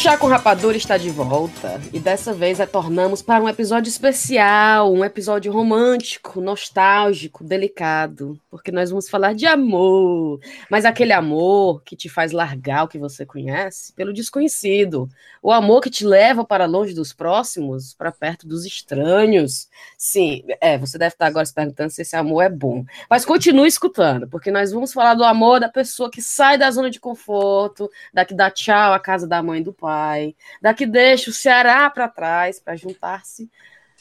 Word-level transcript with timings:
Chá 0.00 0.16
com 0.16 0.28
Rapadura 0.28 0.78
está 0.78 0.96
de 0.96 1.10
volta 1.10 1.78
e 1.92 2.00
dessa 2.00 2.32
vez 2.32 2.58
retornamos 2.58 3.20
para 3.20 3.44
um 3.44 3.48
episódio 3.50 3.90
especial, 3.90 4.90
um 4.90 5.04
episódio 5.04 5.52
romântico, 5.52 6.40
nostálgico, 6.40 7.44
delicado, 7.44 8.40
porque 8.50 8.72
nós 8.72 8.88
vamos 8.88 9.10
falar 9.10 9.34
de 9.34 9.44
amor, 9.44 10.40
mas 10.70 10.86
aquele 10.86 11.12
amor 11.12 11.82
que 11.82 11.94
te 11.94 12.08
faz 12.08 12.32
largar 12.32 12.84
o 12.84 12.88
que 12.88 12.96
você 12.96 13.26
conhece 13.26 13.92
pelo 13.92 14.10
desconhecido, 14.10 15.06
o 15.42 15.52
amor 15.52 15.82
que 15.82 15.90
te 15.90 16.06
leva 16.06 16.46
para 16.46 16.64
longe 16.64 16.94
dos 16.94 17.12
próximos, 17.12 17.92
para 17.92 18.10
perto 18.10 18.48
dos 18.48 18.64
estranhos. 18.64 19.68
Sim, 19.98 20.42
é, 20.62 20.78
você 20.78 20.96
deve 20.96 21.12
estar 21.12 21.26
agora 21.26 21.44
se 21.44 21.52
perguntando 21.52 21.90
se 21.90 22.00
esse 22.00 22.16
amor 22.16 22.40
é 22.40 22.48
bom, 22.48 22.86
mas 23.08 23.26
continue 23.26 23.68
escutando, 23.68 24.26
porque 24.26 24.50
nós 24.50 24.72
vamos 24.72 24.94
falar 24.94 25.12
do 25.12 25.24
amor 25.24 25.60
da 25.60 25.68
pessoa 25.68 26.10
que 26.10 26.22
sai 26.22 26.56
da 26.56 26.70
zona 26.70 26.90
de 26.90 26.98
conforto, 26.98 27.90
da 28.14 28.24
que 28.24 28.32
dá 28.32 28.50
tchau 28.50 28.94
à 28.94 28.98
casa 28.98 29.26
da 29.26 29.42
mãe 29.42 29.62
do 29.62 29.74
pai, 29.74 29.89
da 30.60 30.74
que 30.74 30.86
deixa 30.86 31.30
o 31.30 31.32
Ceará 31.32 31.88
para 31.90 32.08
trás 32.08 32.58
para 32.58 32.76
juntar-se 32.76 33.50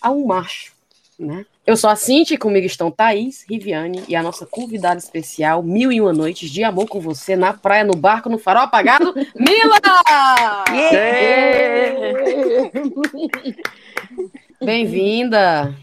a 0.02 0.12
um 0.12 0.26
macho. 0.26 0.74
Né? 1.18 1.46
Eu 1.68 1.76
sou 1.76 1.90
a 1.90 1.96
Cintia 1.98 2.36
e 2.36 2.38
comigo 2.38 2.66
estão 2.66 2.90
Thaís, 2.90 3.46
Riviane 3.48 4.06
e 4.08 4.16
a 4.16 4.24
nossa 4.24 4.46
convidada 4.46 4.98
especial, 4.98 5.62
Mil 5.62 5.92
e 5.92 6.00
Uma 6.00 6.14
Noites 6.14 6.50
de 6.50 6.64
Amor 6.64 6.88
com 6.88 7.02
Você, 7.02 7.36
na 7.36 7.52
praia, 7.52 7.84
no 7.84 7.94
barco, 7.94 8.30
no 8.30 8.38
farol 8.38 8.64
apagado, 8.64 9.14
Mila! 9.36 9.80
Bem-vinda! 14.64 15.76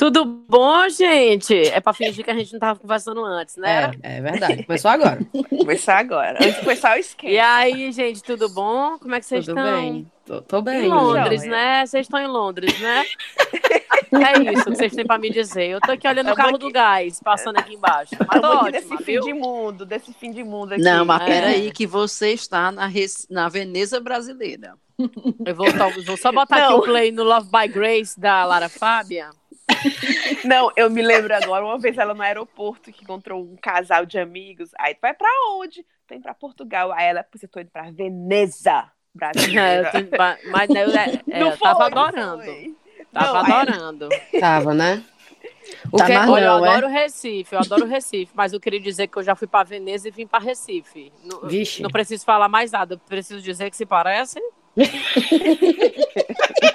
Tudo 0.00 0.24
bom, 0.24 0.88
gente? 0.88 1.54
É 1.68 1.78
para 1.78 1.92
fingir 1.92 2.24
que 2.24 2.30
a 2.30 2.34
gente 2.34 2.50
não 2.52 2.56
estava 2.56 2.78
conversando 2.78 3.22
antes, 3.22 3.58
né? 3.58 3.90
É, 4.02 4.16
é 4.16 4.20
verdade. 4.22 4.62
Começou 4.64 4.90
agora. 4.90 5.20
Começou 5.50 5.92
agora. 5.92 6.38
Antes 6.40 6.54
de 6.54 6.60
começar 6.62 6.96
o 6.96 6.98
esquema. 6.98 7.32
E 7.34 7.38
aí, 7.38 7.92
gente, 7.92 8.22
tudo 8.22 8.48
bom? 8.48 8.98
Como 8.98 9.14
é 9.14 9.20
que 9.20 9.26
vocês 9.26 9.44
Tudo 9.44 9.58
estão? 9.60 9.78
bem? 9.78 10.10
Tô, 10.24 10.40
tô 10.40 10.62
bem. 10.62 10.86
Em 10.86 10.88
Londres, 10.88 11.42
Joia. 11.42 11.52
né? 11.52 11.86
Vocês 11.86 12.06
estão 12.06 12.18
em 12.18 12.26
Londres, 12.26 12.80
né? 12.80 13.04
é 14.48 14.52
isso 14.54 14.64
que 14.64 14.70
vocês 14.76 14.94
têm 14.94 15.04
para 15.04 15.18
me 15.20 15.28
dizer. 15.28 15.66
Eu 15.68 15.80
tô 15.82 15.92
aqui 15.92 16.08
olhando 16.08 16.28
o 16.28 16.30
Tamo 16.30 16.36
carro 16.36 16.56
aqui. 16.56 16.58
do 16.60 16.72
gás, 16.72 17.20
passando 17.22 17.58
aqui 17.58 17.74
embaixo. 17.74 18.14
Mas 18.26 18.40
tô 18.40 18.46
aqui 18.46 18.72
desse 18.72 18.88
viu? 18.88 18.98
fim 19.04 19.20
de 19.20 19.34
mundo, 19.34 19.84
desse 19.84 20.12
fim 20.14 20.30
de 20.30 20.42
mundo 20.42 20.72
aqui. 20.72 20.82
Não, 20.82 21.04
mas 21.04 21.20
É. 21.20 21.26
peraí, 21.26 21.70
que 21.72 21.86
você 21.86 22.32
está 22.32 22.72
na, 22.72 22.88
na 23.28 23.48
Veneza 23.50 24.00
brasileira. 24.00 24.76
Eu 25.44 25.54
vou, 25.54 25.70
só- 25.70 25.90
vou 26.06 26.16
só 26.16 26.32
botar 26.32 26.56
aqui 26.56 26.68
Não. 26.70 26.78
o 26.78 26.82
play 26.84 27.12
no 27.12 27.22
Love 27.22 27.50
by 27.50 27.68
Grace 27.68 28.18
da 28.18 28.46
Lara 28.46 28.70
Fábia. 28.70 29.28
Não, 30.44 30.70
eu 30.76 30.88
me 30.90 31.02
lembro 31.02 31.34
agora, 31.34 31.64
uma 31.64 31.78
vez 31.78 31.96
ela 31.98 32.14
no 32.14 32.22
aeroporto 32.22 32.90
que 32.92 33.04
encontrou 33.04 33.42
um 33.42 33.56
casal 33.56 34.04
de 34.06 34.18
amigos. 34.18 34.70
Aí 34.78 34.94
tu 34.94 35.00
vai 35.02 35.14
pra 35.14 35.28
onde? 35.56 35.84
Tô 36.06 36.14
indo 36.14 36.22
pra 36.22 36.34
Portugal. 36.34 36.92
Aí 36.92 37.06
ela, 37.06 37.22
pois 37.24 37.42
eu 37.42 37.48
tô 37.48 37.60
indo 37.60 37.70
pra 37.70 37.90
Veneza, 37.90 38.70
É, 38.70 38.84
brasileira. 39.14 39.92
mas 40.50 40.70
eu, 40.70 40.90
é, 40.98 41.20
é, 41.30 41.42
eu 41.42 41.56
tava 41.58 41.86
adorando. 41.86 42.42
foi. 42.42 42.74
Tava 43.12 43.32
Não, 43.32 43.44
aí- 43.44 43.52
adorando. 43.52 44.08
Tava, 44.38 44.74
né? 44.74 45.02
O 45.92 45.96
Tá 45.96 46.06
que- 46.06 46.12
mais 46.12 46.28
Olha, 46.30 46.44
eu 46.44 46.64
é? 46.64 46.68
adoro 46.68 46.88
Recife, 46.88 47.54
eu 47.54 47.58
adoro 47.60 47.86
Recife, 47.86 48.30
mas 48.34 48.52
eu 48.52 48.60
queria 48.60 48.80
dizer 48.80 49.06
que 49.08 49.16
eu 49.16 49.22
já 49.22 49.34
fui 49.34 49.46
para 49.46 49.64
Veneza 49.64 50.08
e 50.08 50.10
vim 50.10 50.26
para 50.26 50.42
Recife. 50.44 51.12
Não, 51.24 51.40
Vixe. 51.46 51.82
não 51.82 51.90
preciso 51.90 52.24
falar 52.24 52.48
mais 52.48 52.70
nada, 52.72 52.94
eu 52.94 52.98
preciso 52.98 53.40
dizer 53.40 53.70
que 53.70 53.76
se 53.76 53.86
parecem. 53.86 54.42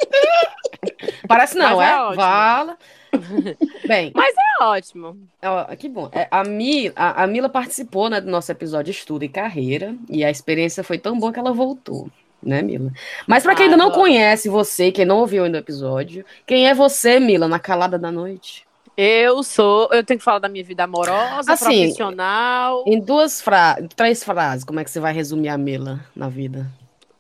Parece 1.28 1.58
não, 1.58 1.78
Mas 1.78 1.88
é? 1.90 1.92
é 1.92 2.00
ótimo. 2.02 2.16
Vala. 2.16 2.78
Bem, 3.88 4.14
É 4.60 4.64
ótimo. 4.64 5.18
ó, 5.44 5.76
que 5.76 5.88
bom. 5.90 6.10
É, 6.12 6.28
A, 6.32 6.44
Mi, 6.44 6.92
a, 6.96 7.24
a 7.24 7.28
Mila 7.28 7.50
participou 7.50 8.10
né, 8.10 8.20
do 8.20 8.30
nosso 8.30 8.52
episódio 8.52 8.92
Estudo 8.92 9.24
e 9.24 9.30
Carreira, 9.30 9.96
e 10.10 10.24
a 10.24 10.30
experiência 10.30 10.84
foi 10.84 10.98
tão 10.98 11.18
boa 11.20 11.32
que 11.32 11.40
ela 11.40 11.54
voltou. 11.54 12.10
Né, 12.44 12.62
Mila? 12.62 12.92
Mas 13.26 13.42
para 13.44 13.56
quem 13.56 13.66
Ah, 13.66 13.70
ainda 13.70 13.78
não 13.78 13.90
conhece 13.92 14.50
você, 14.50 14.92
quem 14.92 15.06
não 15.06 15.18
ouviu 15.20 15.46
ainda 15.46 15.58
o 15.58 15.62
episódio, 15.62 16.24
quem 16.46 16.68
é 16.68 16.74
você, 16.76 17.20
Mila, 17.20 17.48
na 17.48 17.58
calada 17.60 17.98
da 17.98 18.12
noite? 18.12 18.66
Eu 18.96 19.42
sou, 19.44 19.90
eu 19.92 20.04
tenho 20.04 20.20
que 20.20 20.24
falar 20.24 20.40
da 20.40 20.48
minha 20.48 20.64
vida 20.64 20.84
amorosa, 20.84 21.52
Assim, 21.52 21.66
profissional. 21.66 22.84
Em 22.86 23.00
duas 23.00 23.42
frases, 23.42 23.88
três 23.96 24.24
frases, 24.24 24.64
como 24.64 24.80
é 24.80 24.84
que 24.84 24.92
você 24.92 25.00
vai 25.00 25.12
resumir 25.12 25.50
a 25.50 25.58
Mila 25.58 26.00
na 26.16 26.30
vida? 26.30 26.68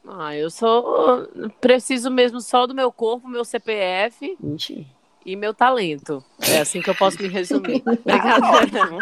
Ah, 0.07 0.35
eu 0.35 0.49
sou 0.49 1.27
preciso 1.59 2.11
mesmo 2.11 2.39
só 2.39 2.67
do 2.67 2.75
meu 2.75 2.91
corpo, 2.91 3.27
meu 3.27 3.43
CPF 3.43 4.37
Mentira. 4.39 4.85
e 5.25 5.35
meu 5.35 5.53
talento. 5.53 6.23
É 6.41 6.59
assim 6.59 6.81
que 6.81 6.89
eu 6.89 6.95
posso 6.95 7.21
me 7.21 7.27
resumir. 7.27 7.81
Brincadeira. 8.05 8.97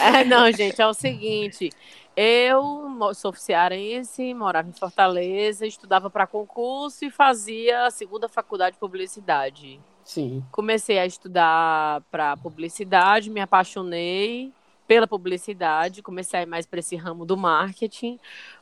É, 0.00 0.24
não, 0.24 0.50
gente, 0.50 0.80
é 0.80 0.86
o 0.86 0.94
seguinte. 0.94 1.70
Eu 2.16 3.14
sou 3.14 3.34
cearense, 3.34 4.32
morava 4.32 4.68
em 4.68 4.72
Fortaleza, 4.72 5.66
estudava 5.66 6.08
para 6.08 6.26
concurso 6.26 7.04
e 7.04 7.10
fazia 7.10 7.86
a 7.86 7.90
segunda 7.90 8.28
faculdade 8.28 8.74
de 8.74 8.80
publicidade. 8.80 9.78
Sim. 10.02 10.42
Comecei 10.50 10.98
a 10.98 11.04
estudar 11.04 12.00
para 12.10 12.36
publicidade, 12.36 13.28
me 13.28 13.40
apaixonei 13.40 14.52
pela 14.86 15.06
publicidade, 15.06 16.00
comecei 16.00 16.40
a 16.40 16.42
ir 16.44 16.46
mais 16.46 16.64
para 16.64 16.78
esse 16.78 16.96
ramo 16.96 17.26
do 17.26 17.36
marketing. 17.36 18.18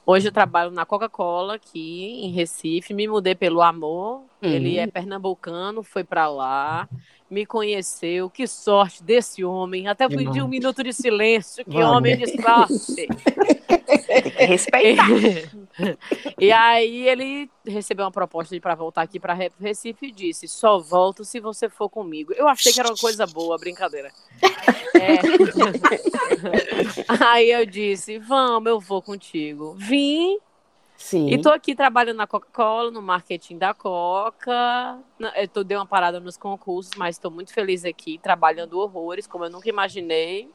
Hoje 0.07 0.29
eu 0.29 0.33
trabalho 0.33 0.71
na 0.71 0.85
Coca-Cola 0.85 1.55
aqui 1.55 2.21
em 2.23 2.31
Recife, 2.31 2.93
me 2.93 3.09
mudei 3.09 3.35
pelo 3.35 3.63
amor. 3.63 4.23
Ele 4.43 4.77
Uhum. 4.77 4.83
é 4.83 4.87
pernambucano, 4.87 5.83
foi 5.83 6.05
para 6.05 6.29
lá, 6.29 6.87
me 7.31 7.47
conheceu. 7.47 8.29
Que 8.29 8.47
sorte 8.47 9.03
desse 9.03 9.43
homem! 9.43 9.89
Até 9.89 10.07
pedi 10.07 10.41
um 10.41 10.45
bom. 10.45 10.49
minuto 10.49 10.85
de 10.85 10.93
silêncio. 10.93 11.65
Que 11.65 11.71
Vamos. 11.79 11.97
homem 11.97 12.19
de 12.19 12.27
sorte! 12.43 13.09
Respeitar. 14.47 15.07
e 16.39 16.53
aí 16.53 17.09
ele 17.09 17.51
recebeu 17.67 18.05
uma 18.05 18.11
proposta 18.11 18.59
para 18.61 18.75
voltar 18.75 19.03
aqui 19.03 19.19
para 19.19 19.35
Recife 19.59 20.07
e 20.07 20.13
disse: 20.13 20.47
só 20.47 20.79
volto 20.79 21.25
se 21.25 21.41
você 21.41 21.69
for 21.71 21.89
comigo. 21.89 22.33
Eu 22.35 22.47
achei 22.47 22.73
que 22.73 22.79
era 22.81 22.91
uma 22.91 22.97
coisa 22.97 23.27
boa, 23.27 23.57
brincadeira. 23.57 24.13
É. 24.95 25.19
aí 27.25 27.51
eu 27.51 27.65
disse: 27.67 28.19
vamos, 28.19 28.69
eu 28.69 28.79
vou 28.79 29.01
contigo. 29.03 29.75
Vim 29.95 30.39
Sim. 30.97 31.29
e 31.29 31.41
tô 31.41 31.51
aqui 31.51 31.75
trabalhando 31.75 32.17
na 32.17 32.27
Coca-Cola, 32.27 32.91
no 32.91 33.01
marketing 33.01 33.59
da 33.59 33.73
Coca. 33.73 34.99
Eu 35.37 35.47
tô, 35.47 35.63
dei 35.63 35.77
uma 35.77 35.87
parada 35.87 36.19
nos 36.19 36.37
concursos, 36.37 36.93
mas 36.97 37.15
estou 37.15 37.31
muito 37.31 37.53
feliz 37.53 37.85
aqui, 37.85 38.19
trabalhando 38.19 38.81
horrores, 38.81 39.27
como 39.27 39.45
eu 39.45 39.51
nunca 39.51 39.69
imaginei. 39.69 40.51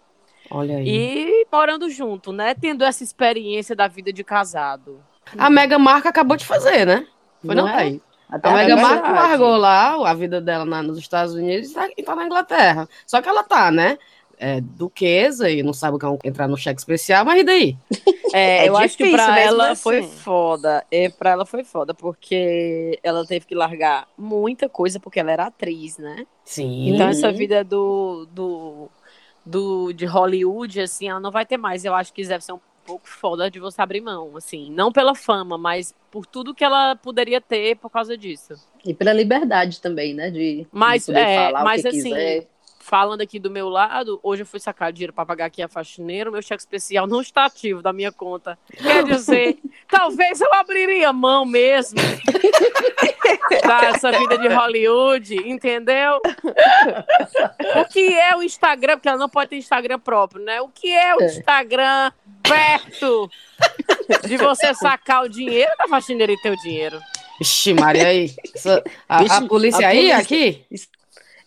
Olha 0.51 0.77
aí. 0.77 0.85
E 0.87 1.47
morando 1.51 1.89
junto, 1.89 2.33
né? 2.33 2.53
Tendo 2.53 2.83
essa 2.83 3.01
experiência 3.03 3.75
da 3.75 3.87
vida 3.87 4.11
de 4.11 4.23
casado. 4.23 5.01
A 5.37 5.49
Mega 5.49 5.79
Marca 5.79 6.09
acabou 6.09 6.35
de 6.35 6.45
fazer, 6.45 6.85
né? 6.85 7.07
Foi 7.45 7.55
não, 7.55 7.65
Não 7.65 7.69
é? 7.69 7.99
A 8.29 8.51
Mega 8.51 8.75
Marca 8.75 9.09
largou 9.11 9.55
lá 9.55 10.09
a 10.09 10.13
vida 10.13 10.41
dela 10.41 10.65
na- 10.65 10.83
nos 10.83 10.97
Estados 10.97 11.33
Unidos 11.33 11.71
e 11.71 11.73
tá, 11.73 11.89
e 11.97 12.03
tá 12.03 12.15
na 12.15 12.25
Inglaterra. 12.25 12.89
Só 13.07 13.21
que 13.21 13.29
ela 13.29 13.43
tá, 13.43 13.71
né? 13.71 13.97
É, 14.37 14.61
duquesa 14.61 15.49
e 15.49 15.61
não 15.61 15.73
sabe 15.73 15.97
o 15.97 15.99
que 15.99 16.05
é 16.05 16.29
entrar 16.29 16.47
no 16.47 16.55
cheque 16.57 16.79
especial, 16.79 17.25
mas 17.25 17.41
e 17.41 17.43
daí? 17.43 17.77
É, 18.33 18.65
É 18.65 18.69
eu 18.69 18.77
acho 18.77 18.97
que 18.97 19.09
pra 19.11 19.39
ela 19.39 19.71
assim. 19.71 19.81
foi 19.83 20.03
foda. 20.03 20.85
É, 20.91 21.09
pra 21.09 21.31
ela 21.31 21.45
foi 21.45 21.63
foda, 21.63 21.93
porque 21.93 22.99
ela 23.03 23.25
teve 23.25 23.45
que 23.45 23.55
largar 23.55 24.07
muita 24.17 24.69
coisa, 24.69 24.99
porque 24.99 25.19
ela 25.19 25.31
era 25.31 25.45
atriz, 25.47 25.97
né? 25.97 26.25
Sim. 26.43 26.89
Então, 26.89 27.07
essa 27.07 27.31
vida 27.31 27.63
do, 27.63 28.27
do, 28.31 28.89
do, 29.45 29.93
de 29.93 30.05
Hollywood, 30.05 30.81
assim, 30.81 31.09
ela 31.09 31.19
não 31.19 31.31
vai 31.31 31.45
ter 31.45 31.57
mais. 31.57 31.85
Eu 31.85 31.93
acho 31.95 32.13
que 32.13 32.25
deve 32.25 32.43
ser 32.43 32.53
um 32.53 32.59
pouco 32.85 33.07
foda 33.07 33.49
de 33.51 33.59
você 33.59 33.81
abrir 33.81 34.01
mão, 34.01 34.35
assim. 34.37 34.71
Não 34.71 34.91
pela 34.91 35.13
fama, 35.15 35.57
mas 35.57 35.93
por 36.11 36.25
tudo 36.25 36.55
que 36.55 36.63
ela 36.63 36.95
poderia 36.95 37.39
ter 37.41 37.75
por 37.77 37.89
causa 37.89 38.17
disso. 38.17 38.53
E 38.83 38.93
pela 38.93 39.13
liberdade 39.13 39.81
também, 39.81 40.13
né? 40.13 40.31
De, 40.31 40.67
Mas, 40.71 41.01
de 41.01 41.07
poder 41.07 41.19
é, 41.19 41.35
falar 41.47 41.63
mas 41.63 41.81
o 41.83 41.83
que 41.83 41.87
assim, 41.89 42.03
quiser. 42.03 42.47
Falando 42.89 43.21
aqui 43.21 43.37
do 43.39 43.51
meu 43.51 43.69
lado, 43.69 44.19
hoje 44.23 44.41
eu 44.41 44.47
fui 44.47 44.59
sacar 44.59 44.91
dinheiro 44.91 45.13
para 45.13 45.23
pagar 45.25 45.45
aqui 45.45 45.61
a 45.61 45.67
faxineira, 45.67 46.27
o 46.29 46.33
meu 46.33 46.41
cheque 46.41 46.61
especial 46.61 47.05
não 47.05 47.21
está 47.21 47.45
ativo 47.45 47.83
da 47.83 47.93
minha 47.93 48.11
conta. 48.11 48.57
Quer 48.75 49.03
dizer, 49.03 49.59
talvez 49.87 50.41
eu 50.41 50.51
abriria 50.55 51.13
mão 51.13 51.45
mesmo 51.45 51.99
dessa 53.61 54.11
vida 54.11 54.37
de 54.39 54.47
Hollywood, 54.47 55.35
entendeu? 55.47 56.19
O 57.79 57.85
que 57.85 58.13
é 58.17 58.35
o 58.35 58.41
Instagram? 58.41 58.97
Porque 58.97 59.09
ela 59.09 59.17
não 59.19 59.29
pode 59.29 59.51
ter 59.51 59.57
Instagram 59.57 59.99
próprio, 59.99 60.43
né? 60.43 60.59
O 60.61 60.67
que 60.69 60.91
é 60.91 61.15
o 61.15 61.21
É. 61.21 61.25
Instagram 61.25 62.11
perto 62.41 63.29
de 64.27 64.37
você 64.37 64.73
sacar 64.73 65.23
o 65.23 65.29
dinheiro 65.29 65.71
da 65.77 65.87
faxineira 65.87 66.31
e 66.33 66.41
ter 66.41 66.49
o 66.51 66.57
dinheiro? 66.57 66.99
Ixi, 67.39 67.73
Maria, 67.73 68.07
aí. 68.07 68.33
Essa- 68.53 68.83
a, 69.07 69.19
a 69.37 69.41
polícia 69.47 69.87
aí, 69.87 69.97
polícia. 70.11 70.17
aqui? 70.17 70.65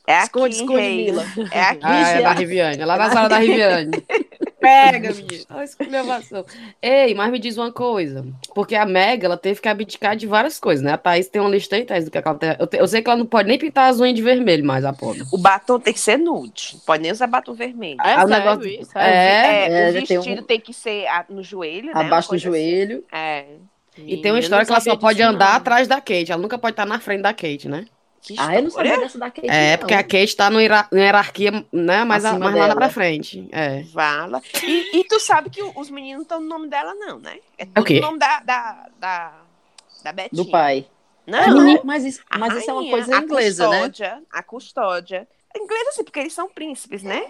É 0.07 0.15
aqui, 0.17 0.25
Esconde, 0.25 0.55
esconde, 0.57 0.81
rei. 0.81 1.05
Mila. 1.05 1.25
É 1.53 1.61
aqui. 1.61 1.81
Ah, 1.83 1.99
é 2.01 2.05
Vixe, 2.05 2.23
da 2.23 2.31
a- 2.31 2.35
Riviane, 2.35 2.85
lá 2.85 2.97
na 2.97 3.11
sala 3.11 3.29
da 3.29 3.39
Riviane. 3.39 3.91
Pega, 4.61 5.13
menino. 5.13 5.45
Olha 5.51 5.61
a 5.61 5.65
esculhambação. 5.65 6.45
Ei, 6.81 7.15
mas 7.15 7.33
me 7.33 7.39
diz 7.41 7.57
uma 7.59 7.73
coisa. 7.73 8.25
Porque 8.55 8.77
a 8.77 8.87
Mega, 8.87 9.27
ela 9.27 9.37
teve 9.37 9.61
que 9.61 9.69
abdicar 9.69 10.15
de 10.15 10.25
várias 10.27 10.61
coisas, 10.61 10.85
né? 10.85 10.93
A 10.93 10.97
Thaís 10.99 11.27
tem 11.29 11.41
uma 11.41 11.51
lista 11.51 11.75
aí, 11.75 11.85
Thaís, 11.85 12.05
do 12.05 12.11
que 12.13 12.19
ela 12.19 12.35
tem. 12.35 12.55
Eu, 12.59 12.67
te- 12.69 12.77
eu 12.77 12.87
sei 12.87 13.03
que 13.03 13.09
ela 13.11 13.19
não 13.19 13.27
pode 13.27 13.49
nem 13.49 13.59
pintar 13.59 13.91
as 13.91 13.99
unhas 13.99 14.15
de 14.15 14.23
vermelho 14.23 14.65
mais, 14.65 14.85
a 14.85 14.93
pobre. 14.93 15.23
O 15.33 15.39
batom 15.39 15.81
tem 15.81 15.93
que 15.93 15.99
ser 15.99 16.17
nude. 16.17 16.71
Não 16.75 16.81
pode 16.81 17.03
nem 17.03 17.11
usar 17.11 17.27
batom 17.27 17.55
vermelho. 17.55 17.97
É 18.05 18.13
Ah, 18.15 18.25
o 18.25 18.29
sério 18.29 18.45
negócio- 18.45 18.69
isso? 18.69 18.99
É, 18.99 19.03
É, 19.03 19.67
é, 19.67 19.91
o 19.91 19.93
já 19.95 20.07
tem 20.07 20.17
vestido 20.19 20.43
um- 20.43 20.45
tem 20.45 20.61
que 20.61 20.73
ser 20.73 21.07
no 21.29 21.43
joelho, 21.43 21.87
né? 21.87 21.93
Abaixo 22.01 22.29
do 22.29 22.37
assim. 22.37 22.45
joelho. 22.45 23.05
É. 23.13 23.45
E 23.99 24.17
tem 24.19 24.31
uma 24.31 24.39
história 24.41 24.65
que 24.65 24.71
ela 24.71 24.81
só 24.81 24.97
pode 24.97 25.21
andar 25.23 25.51
não. 25.51 25.57
atrás 25.57 25.89
da 25.89 25.97
Kate. 26.01 26.31
Ela 26.31 26.41
nunca 26.41 26.57
pode 26.57 26.73
estar 26.73 26.87
na 26.87 27.01
frente 27.01 27.23
da 27.23 27.35
Kate, 27.35 27.69
né? 27.69 27.85
Que 28.25 28.37
Ah, 28.39 28.55
eu 28.55 28.63
não 28.63 28.71
sabia 28.71 28.99
dessa 28.99 29.19
da 29.19 29.31
Kate, 29.33 29.49
É, 29.51 29.73
não. 29.73 29.79
porque 29.79 29.95
a 29.95 30.03
Kate 30.05 30.37
tá 30.37 30.49
no 30.49 30.61
hierar- 30.61 30.87
na 30.93 31.01
hierarquia, 31.01 31.51
né? 31.73 31.97
A- 31.97 32.05
mais 32.05 32.23
lá 32.23 32.33
dela. 32.39 32.75
pra 32.77 32.89
frente. 32.89 33.49
É. 33.51 33.83
Vala. 33.93 34.41
E, 34.63 35.01
e 35.01 35.05
tu 35.05 35.19
sabe 35.19 35.51
que 35.51 35.61
os 35.61 35.91
meninos 35.91 36.19
não 36.19 36.23
estão 36.23 36.41
no 36.41 36.47
nome 36.47 36.69
dela, 36.69 36.95
não, 36.95 37.19
né? 37.19 37.39
É 37.59 37.65
tudo 37.67 37.85
quê? 37.85 37.99
o 37.99 38.03
nome 38.03 38.19
da, 38.19 38.39
da, 38.41 38.87
da, 39.01 39.33
da 40.05 40.13
Betinha. 40.13 40.45
Do 40.45 40.49
pai. 40.49 40.87
Não, 41.27 41.55
Menino, 41.63 41.81
mas 41.85 42.05
isso, 42.05 42.21
a 42.31 42.39
mas 42.39 42.57
isso 42.59 42.71
é 42.71 42.73
uma 42.73 42.81
rainha, 42.83 42.93
coisa 42.97 43.17
a 43.17 43.23
inglesa, 43.23 43.69
né? 43.69 43.77
custódia, 43.77 44.23
A 44.33 44.43
custódia. 44.43 45.29
Inglesa, 45.57 45.89
assim, 45.91 46.05
porque 46.05 46.19
eles 46.21 46.33
são 46.33 46.49
príncipes, 46.49 47.03
né? 47.03 47.25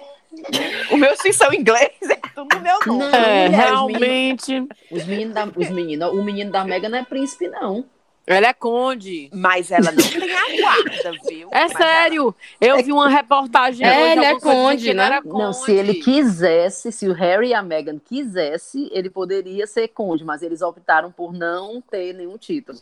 Os 0.90 0.98
meus 0.98 1.18
sim 1.20 1.32
são 1.32 1.52
ingleses, 1.52 2.08
é 2.08 2.16
tudo 2.34 2.54
no 2.54 2.60
meu 2.62 2.78
nome. 2.86 2.98
Não. 3.00 3.18
É, 3.18 3.48
mulher, 3.48 3.48
os 3.50 3.54
realmente. 3.56 4.68
Os 4.90 5.04
meninos 5.04 5.34
da, 5.34 5.44
os 5.44 5.70
meninos, 5.70 6.10
o 6.12 6.22
menino 6.22 6.50
da 6.52 6.64
Mega 6.64 6.88
não 6.88 6.98
é 6.98 7.04
príncipe, 7.04 7.48
não. 7.48 7.84
Ela 8.26 8.46
é 8.48 8.52
conde. 8.52 9.28
Mas 9.32 9.70
ela 9.70 9.90
não 9.90 9.96
tem 10.02 10.32
a 10.32 10.60
guarda, 10.60 11.12
viu? 11.28 11.48
É 11.50 11.62
Mas 11.62 11.72
sério. 11.72 12.34
Eu 12.60 12.76
vi 12.84 12.92
uma 12.92 13.08
reportagem. 13.08 13.86
É, 13.86 14.12
ele 14.12 14.24
é 14.24 14.38
conde, 14.38 14.94
né? 14.94 15.04
era 15.06 15.20
Não, 15.24 15.52
se 15.52 15.66
conde. 15.66 15.72
ele 15.78 15.94
quisesse, 15.94 16.92
se 16.92 17.08
o 17.08 17.12
Harry 17.12 17.48
e 17.48 17.54
a 17.54 17.62
Meghan 17.62 17.98
quisesse, 17.98 18.88
ele 18.92 19.10
poderia 19.10 19.66
ser 19.66 19.88
conde, 19.88 20.24
mas 20.24 20.40
eles 20.42 20.62
optaram 20.62 21.10
por 21.10 21.32
não 21.32 21.80
ter 21.80 22.12
nenhum 22.14 22.38
título. 22.38 22.78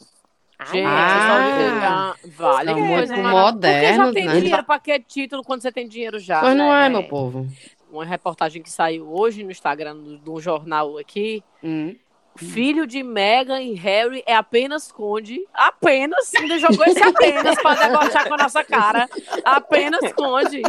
ela- 0.58 0.68
Gente, 0.70 0.86
Ah. 0.86 2.14
vale. 2.36 2.68
São 2.70 2.78
muito 2.80 2.96
coisa 3.08 3.16
modernos. 3.16 4.06
Porque 4.06 4.06
já 4.06 4.12
tem 4.12 4.26
né? 4.26 4.40
dinheiro 4.42 4.64
pra 4.64 4.78
que 4.78 5.00
título 5.00 5.42
quando 5.42 5.62
você 5.62 5.72
tem 5.72 5.88
dinheiro 5.88 6.18
já? 6.18 6.40
Pois 6.40 6.54
não 6.54 6.68
né? 6.70 6.84
é, 6.84 6.88
meu 6.90 7.02
povo. 7.04 7.46
Uma 7.90 8.04
reportagem 8.04 8.62
que 8.62 8.70
saiu 8.70 9.10
hoje 9.10 9.42
no 9.42 9.50
Instagram 9.50 9.96
do, 9.96 10.18
do 10.18 10.38
jornal 10.40 10.98
aqui. 10.98 11.42
Hum. 11.64 11.96
Filho 12.36 12.86
de 12.86 13.02
Meghan 13.02 13.60
e 13.60 13.74
Harry 13.74 14.22
é 14.26 14.34
apenas 14.34 14.90
conde. 14.90 15.40
Apenas. 15.52 16.34
Ainda 16.34 16.58
jogou 16.58 16.84
esse 16.86 17.02
apenas 17.02 17.60
pra 17.60 17.74
debochar 17.74 18.28
com 18.28 18.34
a 18.34 18.38
nossa 18.38 18.64
cara. 18.64 19.08
Apenas 19.44 20.12
conde. 20.12 20.62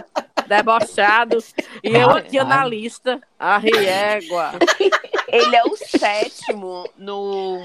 Debochado. 0.47 1.37
E 1.83 1.95
eu 1.95 2.09
Ai, 2.09 2.19
aqui 2.19 2.37
ai. 2.37 2.45
analista. 2.45 3.21
A 3.39 3.57
riégua. 3.57 4.51
Ele 5.27 5.55
é 5.55 5.63
o 5.63 5.77
sétimo 5.77 6.83
no, 6.97 7.57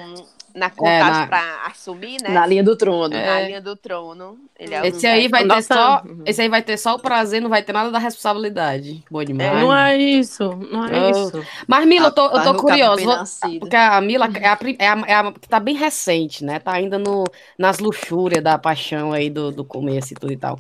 na 0.57 0.71
contagem 0.71 1.01
É, 1.09 1.21
na- 1.21 1.27
pra 1.27 1.63
assumir, 1.67 2.17
né? 2.23 2.31
Na 2.31 2.47
linha 2.47 2.65
do 2.65 2.75
trono. 2.77 3.11
Na 3.15 3.41
linha 3.43 3.61
do 3.61 3.77
trono. 3.77 4.39
Ele 4.59 4.75
é 4.75 4.87
Esse 4.89 5.07
aí 5.07 5.29
vai 5.29 5.43
ter 5.43 5.49
Nossa. 5.49 5.75
só. 5.75 6.03
Uhum. 6.05 6.23
Esse 6.25 6.41
aí 6.43 6.49
vai 6.49 6.63
ter 6.63 6.77
só 6.79 6.95
o 6.95 6.99
prazer, 6.99 7.43
não 7.43 7.51
vai 7.51 7.63
ter 7.63 7.73
nada 7.73 7.91
da 7.91 7.99
responsabilidade. 7.99 9.05
Boa 9.11 9.25
demais. 9.25 9.53
Não 9.61 9.77
é 9.77 9.97
isso. 9.97 10.45
Não 10.71 10.87
é 10.87 11.07
Oh. 11.07 11.11
isso. 11.11 11.45
Mas, 11.69 11.87
Mila, 11.87 12.07
eu 12.07 12.13
tô, 12.13 12.23
eu 12.23 12.29
Rapaz, 12.29 12.45
tô 12.47 12.55
curiosa. 12.57 13.25
Porque 13.61 13.77
a 13.77 14.01
Mila 14.01 14.29
é 14.35 14.49
a, 14.49 14.59
é 14.79 14.89
a- 14.89 15.05
é 15.07 15.15
a 15.15 15.33
que 15.33 15.49
tá 15.49 15.61
bem 15.61 15.77
recente, 15.77 16.43
né? 16.45 16.59
Tá 16.59 16.73
ainda 16.73 16.99
no, 16.99 17.25
nas 17.59 17.79
luxúrias 17.79 18.43
da 18.43 18.57
paixão 18.59 19.13
aí 19.13 19.29
do, 19.29 19.53
do 19.53 19.65
começo 19.65 20.13
e 20.13 20.17
tudo 20.17 20.33
e 20.33 20.37
tal. 20.37 20.57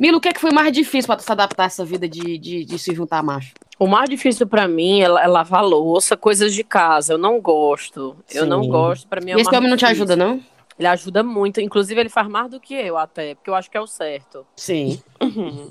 Mila, 0.00 0.18
o 0.18 0.20
que, 0.20 0.28
é 0.28 0.32
que 0.32 0.40
foi 0.40 0.52
mais 0.52 0.72
difícil 0.72 1.06
pra 1.08 1.16
tu 1.16 1.22
se 1.24 1.32
adaptar 1.32 1.64
a 1.64 1.66
essa 1.66 1.84
vida 1.84 2.08
de, 2.08 2.38
de, 2.38 2.64
de 2.64 2.78
se 2.78 2.94
juntar 2.94 3.22
macho? 3.22 3.52
O 3.80 3.86
mais 3.88 4.08
difícil 4.10 4.46
pra 4.46 4.68
mim 4.68 5.00
é, 5.00 5.04
é 5.06 5.26
lavar 5.26 5.64
louça, 5.64 6.16
coisas 6.16 6.54
de 6.54 6.62
casa. 6.62 7.14
Eu 7.14 7.18
não 7.18 7.40
gosto. 7.40 8.14
Eu 8.30 8.44
não 8.46 8.62
Sim. 8.62 8.68
gosto. 8.70 9.08
Pra 9.08 9.20
mim 9.20 9.30
é 9.32 9.34
esse 9.40 9.48
homem 9.56 9.68
não 9.70 9.76
te 9.76 9.80
difícil. 9.86 10.04
ajuda, 10.04 10.14
não? 10.16 10.40
Ele 10.78 10.86
ajuda 10.86 11.22
muito. 11.22 11.60
Inclusive, 11.60 11.98
ele 12.00 12.08
faz 12.08 12.28
mais 12.28 12.50
do 12.50 12.60
que 12.60 12.74
eu 12.74 12.96
até, 12.96 13.34
porque 13.34 13.50
eu 13.50 13.54
acho 13.54 13.70
que 13.70 13.76
é 13.76 13.80
o 13.80 13.86
certo. 13.86 14.46
Sim. 14.56 15.02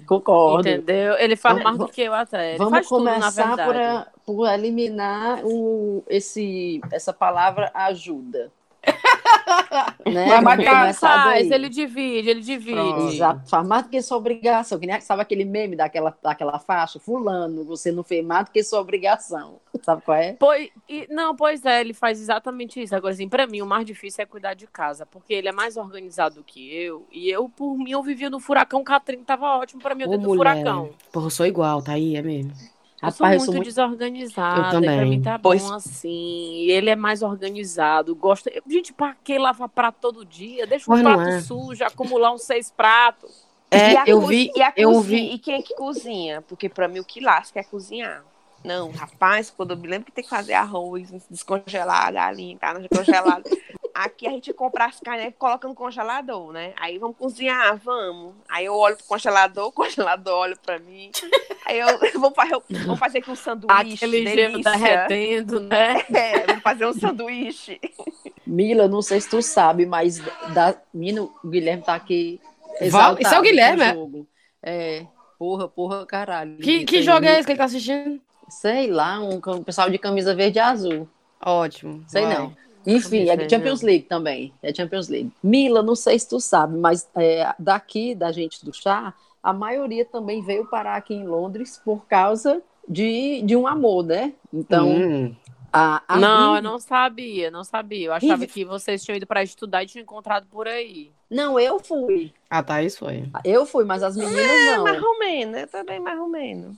Concordo. 0.08 0.68
Entendeu? 0.68 1.16
Ele 1.18 1.36
faz 1.36 1.56
Vamos- 1.56 1.64
mais 1.64 1.78
do 1.78 1.88
que 1.88 2.02
eu 2.02 2.14
até. 2.14 2.50
Ele 2.50 2.58
Vamos 2.58 2.74
faz 2.74 2.88
tudo, 2.88 3.06
começar 3.06 3.56
por, 3.66 3.76
a- 3.76 4.08
por 4.26 4.48
eliminar 4.48 5.42
o, 5.46 6.04
esse, 6.10 6.82
essa 6.92 7.14
palavra 7.14 7.72
ajuda. 7.74 8.52
né? 10.06 10.42
Mas 10.42 10.66
tá- 10.66 10.80
começar 10.80 11.24
Faz, 11.24 11.52
ele 11.52 11.70
divide, 11.70 12.30
ele 12.30 12.42
divide. 12.42 12.74
Pronto. 12.74 13.14
Exato, 13.14 13.50
faz 13.50 13.68
mais 13.68 13.84
do 13.84 13.90
que 13.90 14.02
sua 14.02 14.18
obrigação. 14.18 14.80
Que 14.80 14.88
nem, 14.88 15.00
sabe 15.02 15.22
aquele 15.22 15.46
meme 15.46 15.76
daquela, 15.76 16.16
daquela 16.22 16.60
faixa? 16.60 17.00
Fulano, 17.00 17.64
você 17.64 17.92
não 17.92 18.04
fez 18.04 18.26
mais 18.26 18.46
do 18.46 18.52
que 18.52 18.64
sua 18.64 18.80
obrigação. 18.80 19.60
Sabe 19.84 20.02
qual 20.02 20.18
é? 20.18 20.34
Pois, 20.34 20.70
e- 20.90 21.08
não, 21.10 21.36
pois 21.36 21.64
é, 21.66 21.80
ele 21.82 21.94
faz 21.94 22.20
exatamente 22.20 22.82
isso. 22.82 22.96
Agora, 22.96 23.14
assim, 23.14 23.30
pra 23.30 23.48
mim, 23.48 23.62
o 23.62 23.66
mais 23.66 23.86
difícil 23.86 24.22
é 24.22 24.26
cuidar 24.26 24.54
de 24.54 24.68
casa, 24.68 25.06
porque 25.06 25.34
ele 25.34 25.48
é 25.48 25.52
mais 25.52 25.78
organizado 25.78 26.36
do 26.36 26.44
que 26.44 26.74
eu. 26.76 27.08
E 27.12 27.30
eu, 27.30 27.48
por 27.48 27.78
mim, 27.78 27.92
eu 27.92 28.02
vivia 28.04 28.30
no 28.30 28.40
furacão. 28.40 28.84
Catrinho 28.84 29.24
tava 29.24 29.46
ótimo 29.58 29.82
pra 29.82 29.96
mim, 29.96 30.04
eu 30.04 30.10
Ô, 30.10 30.12
dentro 30.12 30.28
do 30.30 30.36
mulher. 30.36 30.58
furacão. 30.58 30.90
Porra, 31.12 31.26
eu 31.28 31.30
sou 31.30 31.46
igual, 31.46 31.82
tá 31.82 31.94
aí, 31.94 32.16
é 32.16 32.22
mesmo. 32.22 32.52
Eu 33.02 33.12
sou 33.12 33.26
Rapaz, 33.26 33.34
eu 33.34 33.38
muito 33.40 33.46
sou 33.46 33.54
muito. 33.56 33.66
desorganizada. 33.68 34.68
Eu 34.68 34.72
também. 34.72 34.98
Pra 34.98 35.06
mim 35.06 35.22
tá 35.22 35.40
Pois- 35.40 35.62
bom 35.64 35.74
assim. 35.74 36.66
Ele 36.70 36.90
é 36.90 36.96
mais 36.96 37.22
organizado. 37.22 38.14
Gosta. 38.16 38.52
Gente, 38.68 38.92
pra 38.94 39.16
que 39.24 39.38
lavar 39.38 39.70
prato 39.70 39.98
todo 40.02 40.26
dia? 40.26 40.68
Deixa 40.68 40.84
um 40.84 40.94
Pois 40.96 41.02
não 41.04 41.14
prato 41.16 41.30
é. 41.30 41.42
sujo, 41.42 41.84
acumular 41.84 42.34
uns 42.34 42.42
seis 42.44 42.70
pratos. 42.72 43.48
É, 43.72 43.94
E 43.94 43.98
a 43.98 44.04
eu 44.08 44.20
vi, 44.22 44.52
E, 44.56 44.62
a 44.64 44.74
eu 44.76 44.92
cozinha- 44.92 45.30
vi. 45.30 45.36
e 45.36 45.40
quem 45.40 45.56
é 45.56 45.62
que 45.62 45.76
cozinha? 45.76 46.42
Porque 46.42 46.68
pra 46.68 46.88
mim 46.88 47.00
o 47.00 47.06
que 47.06 47.20
lasca 47.20 47.60
é 47.60 47.64
cozinhar. 47.64 48.24
Não, 48.64 48.92
rapaz, 48.92 49.50
quando 49.50 49.72
eu 49.72 49.78
me 49.78 49.88
lembro 49.88 50.06
que 50.06 50.12
tem 50.12 50.24
que 50.24 50.30
fazer 50.30 50.54
arroz, 50.54 51.10
descongelar 51.30 52.08
a 52.08 52.12
galinha, 52.12 52.58
tá 52.58 52.74
no 52.74 52.88
congelado. 52.90 53.44
Aqui 53.94 54.28
a 54.28 54.32
gente 54.32 54.54
compra 54.54 54.86
as 54.86 55.00
carnes 55.00 55.28
e 55.28 55.32
coloca 55.32 55.68
no 55.68 55.74
congelador, 55.76 56.52
né? 56.52 56.74
Aí 56.80 56.98
vamos 56.98 57.18
cozinhar, 57.18 57.78
vamos. 57.78 58.34
Aí 58.48 58.66
eu 58.66 58.74
olho 58.76 58.96
pro 58.96 59.06
congelador, 59.06 59.68
o 59.68 59.72
congelador 59.72 60.34
olha 60.34 60.56
pra 60.56 60.80
mim. 60.80 61.12
Aí 61.66 61.80
eu 61.80 61.88
vou 62.20 62.32
fazer, 62.32 62.62
vou 62.86 62.96
fazer 62.96 63.18
aqui 63.20 63.32
um 63.32 63.36
sanduíche. 63.36 64.06
Aquele 64.06 64.28
gelo 64.28 64.62
derretendo, 64.62 65.60
né? 65.60 66.06
É, 66.14 66.46
vamos 66.46 66.62
fazer 66.64 66.86
um 66.86 66.94
sanduíche. 66.94 67.80
Mila, 68.46 68.88
não 68.88 69.02
sei 69.02 69.20
se 69.22 69.30
tu 69.30 69.42
sabe, 69.42 69.86
mas 69.86 70.20
da... 70.54 70.76
Menino, 70.94 71.34
o 71.44 71.48
Guilherme 71.50 71.84
tá 71.84 71.96
aqui. 71.96 72.40
Val- 72.90 73.18
exaltado 73.18 73.22
Isso 73.22 73.36
é 73.36 73.40
o 73.40 73.42
Guilherme, 73.42 73.80
com 73.80 73.84
é? 73.84 73.94
jogo. 73.94 74.28
É, 74.62 75.06
porra, 75.38 75.68
porra, 75.68 76.06
caralho. 76.06 76.58
Que, 76.58 76.86
que 76.86 77.02
jogo 77.02 77.26
é 77.26 77.34
esse 77.34 77.46
que 77.46 77.52
ele 77.52 77.58
tá 77.58 77.66
assistindo? 77.66 78.22
Sei 78.50 78.90
lá, 78.90 79.20
um 79.20 79.64
pessoal 79.64 79.90
de 79.90 79.98
camisa 79.98 80.36
verde 80.36 80.58
e 80.58 80.62
azul. 80.62 81.08
Ótimo. 81.42 82.04
Sei 82.08 82.24
vai. 82.24 82.38
não. 82.38 82.54
Enfim, 82.86 83.30
é 83.30 83.50
Champions 83.50 83.82
League 83.82 84.06
também. 84.06 84.54
É 84.64 84.74
Champions 84.74 85.10
League. 85.10 85.32
Mila, 85.44 85.84
não 85.84 85.96
sei 85.96 86.18
se 86.18 86.28
tu 86.28 86.40
sabe, 86.40 86.78
mas 86.78 87.08
é, 87.16 87.54
daqui, 87.60 88.16
da 88.16 88.32
gente 88.32 88.66
do 88.66 88.74
chá, 88.74 89.14
a 89.44 89.54
maioria 89.54 90.06
também 90.06 90.42
veio 90.42 90.66
parar 90.66 90.96
aqui 90.96 91.14
em 91.14 91.26
Londres 91.26 91.80
por 91.84 92.06
causa 92.06 92.62
de, 92.88 93.42
de 93.44 93.56
um 93.56 93.68
amor, 93.68 94.04
né? 94.04 94.34
Então, 94.54 94.90
Hum. 94.90 95.36
A, 95.72 96.02
a 96.08 96.18
Não, 96.20 96.56
eu 96.56 96.62
não 96.62 96.80
sabia, 96.80 97.50
não 97.52 97.64
sabia. 97.64 98.08
Eu 98.08 98.14
achava 98.14 98.46
que 98.48 98.64
vocês 98.66 99.04
tinham 99.04 99.18
ido 99.18 99.28
pra 99.28 99.44
estudar 99.44 99.84
e 99.84 99.88
tinham 99.88 100.04
encontrado 100.04 100.48
por 100.48 100.68
aí. 100.68 101.12
não, 101.30 101.60
eu 101.60 101.80
fui. 101.80 102.34
Ah, 102.50 102.64
tá, 102.64 102.82
isso 102.82 103.00
foi. 103.00 103.24
Eu 103.44 103.66
fui, 103.66 103.86
mas 103.86 104.02
as 104.04 104.16
meninas 104.18 104.66
não. 104.76 104.84
Mais 104.84 105.02
ou 105.04 105.20
menos, 105.20 105.58
eu 105.62 105.68
também 105.68 106.00
mais 106.00 106.20
ou 106.20 106.28
menos. 106.28 106.78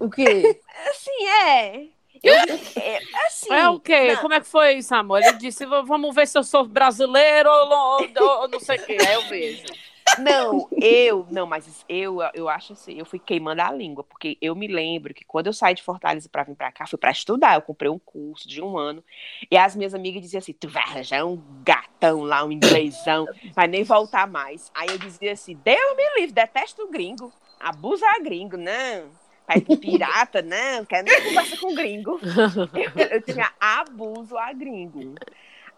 O 0.00 0.10
quê? 0.10 0.60
Assim, 0.90 1.26
é. 1.44 1.86
Eu, 2.20 2.34
é 2.34 2.98
assim. 3.28 3.52
é 3.52 3.68
o 3.68 3.78
quê? 3.78 4.14
não. 4.14 4.20
Como 4.22 4.34
é 4.34 4.40
que 4.40 4.46
foi, 4.48 4.82
Samuel? 4.82 5.22
Ele 5.22 5.38
disse: 5.38 5.64
"V- 5.64 5.82
vamos 5.84 6.12
ver 6.12 6.26
se 6.26 6.36
eu 6.36 6.42
sou 6.42 6.64
brasileiro 6.66 7.48
ou, 7.48 7.68
ou- 7.70 8.40
ou 8.40 8.48
não 8.48 8.58
sei 8.58 8.76
o 8.76 8.84
quê. 8.86 8.96
Aí 9.06 9.14
eu 9.14 9.22
vejo. 9.28 9.62
Não, 10.18 10.68
eu, 10.80 11.26
não, 11.30 11.46
mas 11.46 11.84
eu, 11.88 12.18
eu 12.34 12.48
acho 12.48 12.72
assim, 12.72 12.98
eu 12.98 13.04
fui 13.04 13.18
queimando 13.18 13.62
a 13.62 13.70
língua, 13.72 14.04
porque 14.04 14.36
eu 14.40 14.54
me 14.54 14.66
lembro 14.66 15.14
que 15.14 15.24
quando 15.24 15.48
eu 15.48 15.52
saí 15.52 15.74
de 15.74 15.82
Fortaleza 15.82 16.28
para 16.28 16.44
vir 16.44 16.56
para 16.56 16.72
cá, 16.72 16.86
fui 16.86 16.98
para 16.98 17.10
estudar, 17.10 17.54
eu 17.54 17.62
comprei 17.62 17.90
um 17.90 17.98
curso 17.98 18.48
de 18.48 18.62
um 18.62 18.78
ano, 18.78 19.02
e 19.50 19.56
as 19.56 19.76
minhas 19.76 19.94
amigas 19.94 20.22
diziam 20.22 20.38
assim, 20.38 20.52
tu 20.52 20.68
vai 20.68 20.82
arranjar 20.82 21.24
um 21.24 21.42
gatão 21.62 22.22
lá, 22.22 22.44
um 22.44 22.52
inglêsão, 22.52 23.26
vai 23.54 23.66
nem 23.66 23.84
voltar 23.84 24.26
mais. 24.26 24.70
Aí 24.74 24.88
eu 24.88 24.98
dizia 24.98 25.32
assim, 25.32 25.56
Deus 25.64 25.96
me 25.96 26.20
livre, 26.20 26.32
detesto 26.32 26.82
o 26.82 26.90
gringo, 26.90 27.32
abusa 27.58 28.06
gringo, 28.22 28.56
não. 28.56 29.10
Pai 29.46 29.62
de 29.62 29.76
pirata, 29.78 30.42
não, 30.42 30.84
quero 30.84 31.06
nem 31.06 31.24
conversa 31.24 31.56
com 31.56 31.74
gringo. 31.74 32.20
Eu, 32.94 33.06
eu 33.06 33.22
tinha 33.22 33.50
abuso 33.58 34.36
a 34.36 34.52
gringo. 34.52 35.14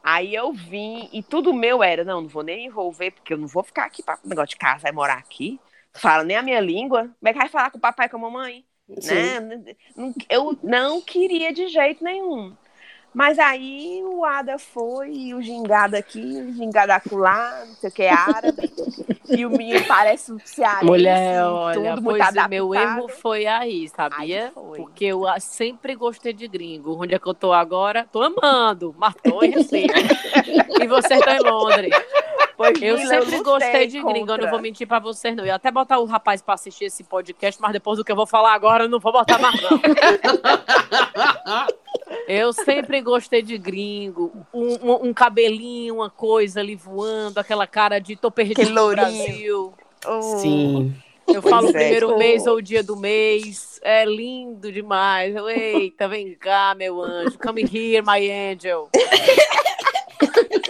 Aí 0.03 0.35
eu 0.35 0.53
vim 0.53 1.09
e 1.13 1.23
tudo 1.23 1.53
meu 1.53 1.83
era, 1.83 2.05
não, 2.05 2.23
não 2.23 2.29
vou 2.29 2.43
nem 2.43 2.57
me 2.57 2.67
envolver, 2.67 3.11
porque 3.11 3.35
eu 3.35 3.39
não 3.39 3.47
vou 3.47 3.63
ficar 3.63 3.85
aqui 3.85 4.03
para 4.03 4.19
negócio 4.25 4.51
de 4.51 4.57
casa, 4.57 4.83
vai 4.83 4.93
morar 4.93 5.19
aqui. 5.19 5.61
Fala 5.93 6.25
nem 6.25 6.37
a 6.37 6.43
minha 6.43 6.61
língua. 6.61 7.03
Como 7.19 7.29
é 7.29 7.33
que 7.33 7.39
vai 7.39 7.49
falar 7.49 7.71
com 7.71 7.79
o 7.79 7.81
papai 7.81 8.07
e 8.07 8.09
com 8.09 8.17
a 8.17 8.21
mamãe? 8.21 8.65
Né? 8.89 9.75
Eu 10.29 10.59
não 10.63 11.01
queria 11.01 11.53
de 11.53 11.69
jeito 11.69 12.03
nenhum. 12.03 12.57
Mas 13.13 13.39
aí 13.41 14.03
o 14.05 14.25
Ada 14.25 14.57
foi, 14.57 15.11
e 15.11 15.35
o 15.35 15.43
gingado 15.43 15.97
aqui, 15.97 16.21
o 16.21 16.53
gingado 16.53 16.93
acolá, 16.93 17.65
não 17.67 17.75
sei 17.75 17.91
o 17.91 17.93
que, 17.93 18.07
árabe. 18.07 18.73
e 19.29 19.45
o 19.45 19.51
menino 19.51 19.85
parece 19.87 20.33
um 20.33 20.39
cearense. 20.39 20.85
Mulher, 20.85 21.45
olha, 21.45 21.75
tudo 21.75 22.03
pois 22.03 22.29
o 22.29 22.49
meu 22.49 22.75
erro 22.75 23.09
foi 23.09 23.47
aí, 23.47 23.89
sabia? 23.89 24.47
Aí 24.47 24.51
foi. 24.53 24.79
Porque 24.79 25.07
eu 25.07 25.27
ah, 25.27 25.41
sempre 25.41 25.97
gostei 25.97 26.33
de 26.33 26.47
gringo. 26.47 27.03
Onde 27.03 27.15
é 27.15 27.19
que 27.19 27.27
eu 27.27 27.35
tô 27.35 27.53
agora? 27.53 28.07
Tô 28.13 28.23
amando. 28.23 28.95
Matou 28.97 29.43
em 29.43 29.51
Recife. 29.51 29.89
e 30.81 30.87
vocês 30.87 31.19
estão 31.19 31.35
em 31.35 31.41
Londres. 31.41 31.91
Pois, 32.57 32.81
Eu 32.83 32.99
sempre 32.99 33.39
lutei 33.39 33.43
gostei 33.43 33.87
de 33.87 34.03
gringo, 34.03 34.33
eu 34.33 34.39
não 34.39 34.51
vou 34.51 34.61
mentir 34.61 34.87
pra 34.87 34.99
vocês, 34.99 35.35
não. 35.35 35.43
Eu 35.45 35.49
ia 35.49 35.55
até 35.55 35.71
botar 35.71 35.99
o 35.99 36.05
rapaz 36.05 36.43
pra 36.43 36.53
assistir 36.55 36.85
esse 36.85 37.03
podcast, 37.03 37.59
mas 37.59 37.73
depois 37.73 37.97
do 37.97 38.05
que 38.05 38.13
eu 38.13 38.17
vou 38.17 38.27
falar 38.27 38.53
agora, 38.53 38.85
eu 38.85 38.89
não 38.89 39.01
vou 39.01 39.11
botar 39.11 39.39
mais, 39.39 39.59
não. 39.63 39.71
Eu 42.33 42.53
sempre 42.53 43.01
gostei 43.01 43.43
de 43.43 43.59
gringo. 43.59 44.33
Um, 44.55 44.69
um- 44.93 45.09
um 45.09 45.13
cabelinho, 45.15 45.97
uma 45.97 46.09
coisa 46.09 46.61
ali 46.61 46.77
voando, 46.77 47.39
aquela 47.41 47.67
cara 47.67 47.99
de 47.99 48.15
tô 48.15 48.31
perdido 48.31 48.71
no 48.71 48.81
lourinho. 48.83 49.05
Brasil. 49.27 49.75
Oh. 50.07 50.23
Sim. 50.39 50.95
Eu 51.27 51.43
Pois 51.43 51.53
falo 51.55 51.67
o 51.67 51.71
é. 51.71 51.73
primeiro 51.73 52.15
Oh. 52.15 52.19
mês 52.19 52.47
ou 52.47 52.57
o 52.57 52.63
dia 52.63 52.83
do 52.85 52.97
mês. 52.97 53.81
É 53.83 54.05
lindo 54.05 54.71
demais. 54.71 55.35
Eu, 55.35 55.49
Eita, 55.49 56.07
vem 56.09 56.35
cá, 56.37 56.75
meu 56.77 57.01
anjo. 57.03 57.37
Come 57.39 57.63
here, 57.63 58.01
my 58.07 58.31
angel. 58.31 58.89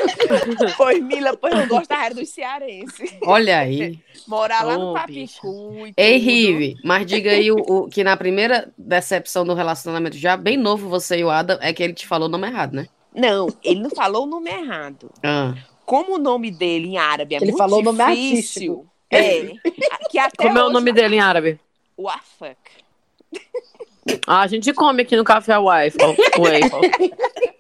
Pois, 0.77 1.03
Mila, 1.03 1.37
pois 1.37 1.53
eu 1.55 1.67
gosto 1.67 1.89
da 1.89 1.97
área 1.97 2.15
dos 2.17 2.29
cearenses. 2.29 3.17
Olha 3.23 3.59
aí. 3.59 3.99
Morar 4.27 4.65
lá 4.65 4.77
Ô, 4.77 4.79
no. 4.89 4.95
Papicu 4.95 5.93
Ei. 5.97 6.17
Rive, 6.19 6.77
mas 6.85 7.07
diga 7.07 7.31
aí 7.33 7.51
o, 7.51 7.57
o- 7.57 7.89
que 7.89 8.05
na 8.05 8.17
primeira 8.17 8.71
decepção 8.79 9.45
do 9.45 9.55
relacionamento, 9.55 10.17
já 10.17 10.37
bem 10.37 10.57
novo 10.57 10.89
você 10.89 11.19
e 11.19 11.25
o 11.25 11.31
Adam, 11.31 11.59
é 11.61 11.73
que 11.73 11.83
ele 11.83 11.93
te 11.95 12.07
falou 12.07 12.29
o 12.29 12.31
nome 12.31 12.47
errado, 12.47 12.75
né? 12.75 12.87
Não, 13.15 13.49
ele 13.65 13.81
não 13.81 13.91
falou 13.91 14.25
o 14.25 14.27
nome 14.27 14.51
errado. 14.51 15.11
Ah. 15.23 15.55
Como 15.85 16.15
o 16.15 16.19
nome 16.19 16.51
dele 16.51 16.89
em 16.89 16.99
árabe 16.99 17.35
é 17.35 17.39
Ele 17.39 17.47
muito 17.47 17.59
falou 17.59 17.81
o 17.81 17.83
nome 17.83 18.05
difícil. 18.15 18.87
É. 19.11 19.53
Que 20.09 20.19
até 20.19 20.45
Como 20.45 20.57
é 20.59 20.63
o 20.63 20.65
hoje- 20.67 20.73
nome 20.75 20.93
dele 20.93 21.17
em 21.17 21.21
árabe? 21.21 21.59
Wafak. 21.99 22.57
Ah, 24.27 24.41
a 24.43 24.47
gente 24.47 24.73
come 24.73 25.03
aqui 25.03 25.17
no 25.17 25.25
Café 25.25 25.59
Waffle. 25.59 25.99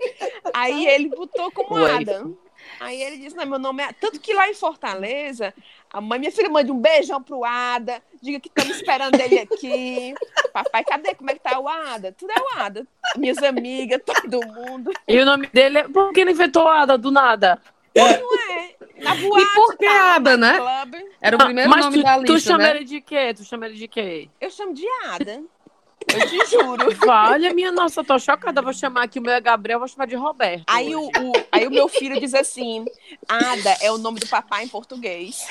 Aí 0.54 0.87
ele 0.87 1.09
botou 1.09 1.50
como 1.50 1.75
Ué. 1.75 1.97
Adam. 1.97 2.37
Aí 2.78 3.02
ele 3.02 3.19
disse: 3.19 3.37
Não, 3.37 3.47
meu 3.47 3.59
nome 3.59 3.83
é. 3.83 3.92
Tanto 3.92 4.21
que 4.21 4.33
lá 4.33 4.49
em 4.49 4.54
Fortaleza, 4.54 5.52
a 5.92 6.00
mãe, 6.00 6.19
minha 6.19 6.33
filha, 6.33 6.49
mande 6.49 6.71
um 6.71 6.78
beijão 6.78 7.23
pro 7.23 7.45
Ada. 7.45 8.02
Diga 8.23 8.38
que 8.38 8.49
estamos 8.49 8.76
esperando 8.76 9.19
ele 9.19 9.40
aqui. 9.40 10.14
Papai, 10.52 10.85
cadê? 10.85 11.14
Como 11.14 11.30
é 11.30 11.35
que 11.35 11.40
tá 11.40 11.59
o 11.59 11.69
Ada? 11.69 12.12
Tudo 12.12 12.30
é 12.30 12.40
o 12.40 12.61
Ada. 12.61 12.87
Minhas 13.16 13.38
amigas, 13.38 14.00
todo 14.04 14.47
mundo. 14.47 14.92
E 15.09 15.19
o 15.19 15.25
nome 15.25 15.47
dele 15.49 15.78
é. 15.78 15.88
Por 15.88 16.12
que 16.12 16.21
ele 16.21 16.33
inventou 16.33 16.69
Ada 16.69 16.97
do 16.97 17.11
nada? 17.11 17.61
Não 17.97 18.07
é? 18.07 18.75
Na 19.00 19.14
boate, 19.14 19.42
E 19.42 19.54
por 19.54 19.76
que 19.76 19.87
tá, 19.87 20.14
Ada, 20.16 20.37
né? 20.37 20.57
club. 20.59 21.02
Era 21.21 21.37
o 21.37 21.38
primeiro 21.38 21.71
Mas 21.71 21.85
nome 21.85 21.99
tu, 21.99 22.02
da 22.04 22.23
tu 22.23 22.33
lista, 22.35 22.50
chama 22.50 22.64
né? 22.64 22.71
ele 22.76 22.85
de 22.85 23.00
quê? 23.00 23.35
Tu 23.35 23.45
chama 23.45 23.66
ele 23.66 23.75
de 23.75 23.88
quê? 23.88 24.28
Eu 24.40 24.50
chamo 24.50 24.75
de 24.75 24.87
Ada. 25.07 25.42
Eu 26.09 26.28
te 26.28 26.47
juro. 26.50 26.88
Olha, 27.09 27.52
minha 27.54 27.71
nossa, 27.71 28.00
eu 28.00 28.04
tô 28.04 28.19
chocada. 28.19 28.61
Vou 28.62 28.73
chamar 28.73 29.04
aqui 29.04 29.19
o 29.19 29.23
meu 29.23 29.33
é 29.33 29.40
Gabriel, 29.40 29.78
vou 29.78 29.88
chamar 29.88 30.07
de 30.07 30.16
Roberto. 30.16 30.64
Aí 30.66 30.95
o, 30.95 31.07
o- 31.07 31.33
aí 31.52 31.66
o 31.66 31.71
meu 31.71 31.88
filho 31.88 32.19
diz 32.19 32.35
assim: 32.35 32.85
Ada 33.28 33.76
é 33.80 33.90
o 33.92 33.99
nome 33.99 34.19
do 34.21 34.26
papai 34.28 34.64
em 34.64 34.69
português. 34.69 35.47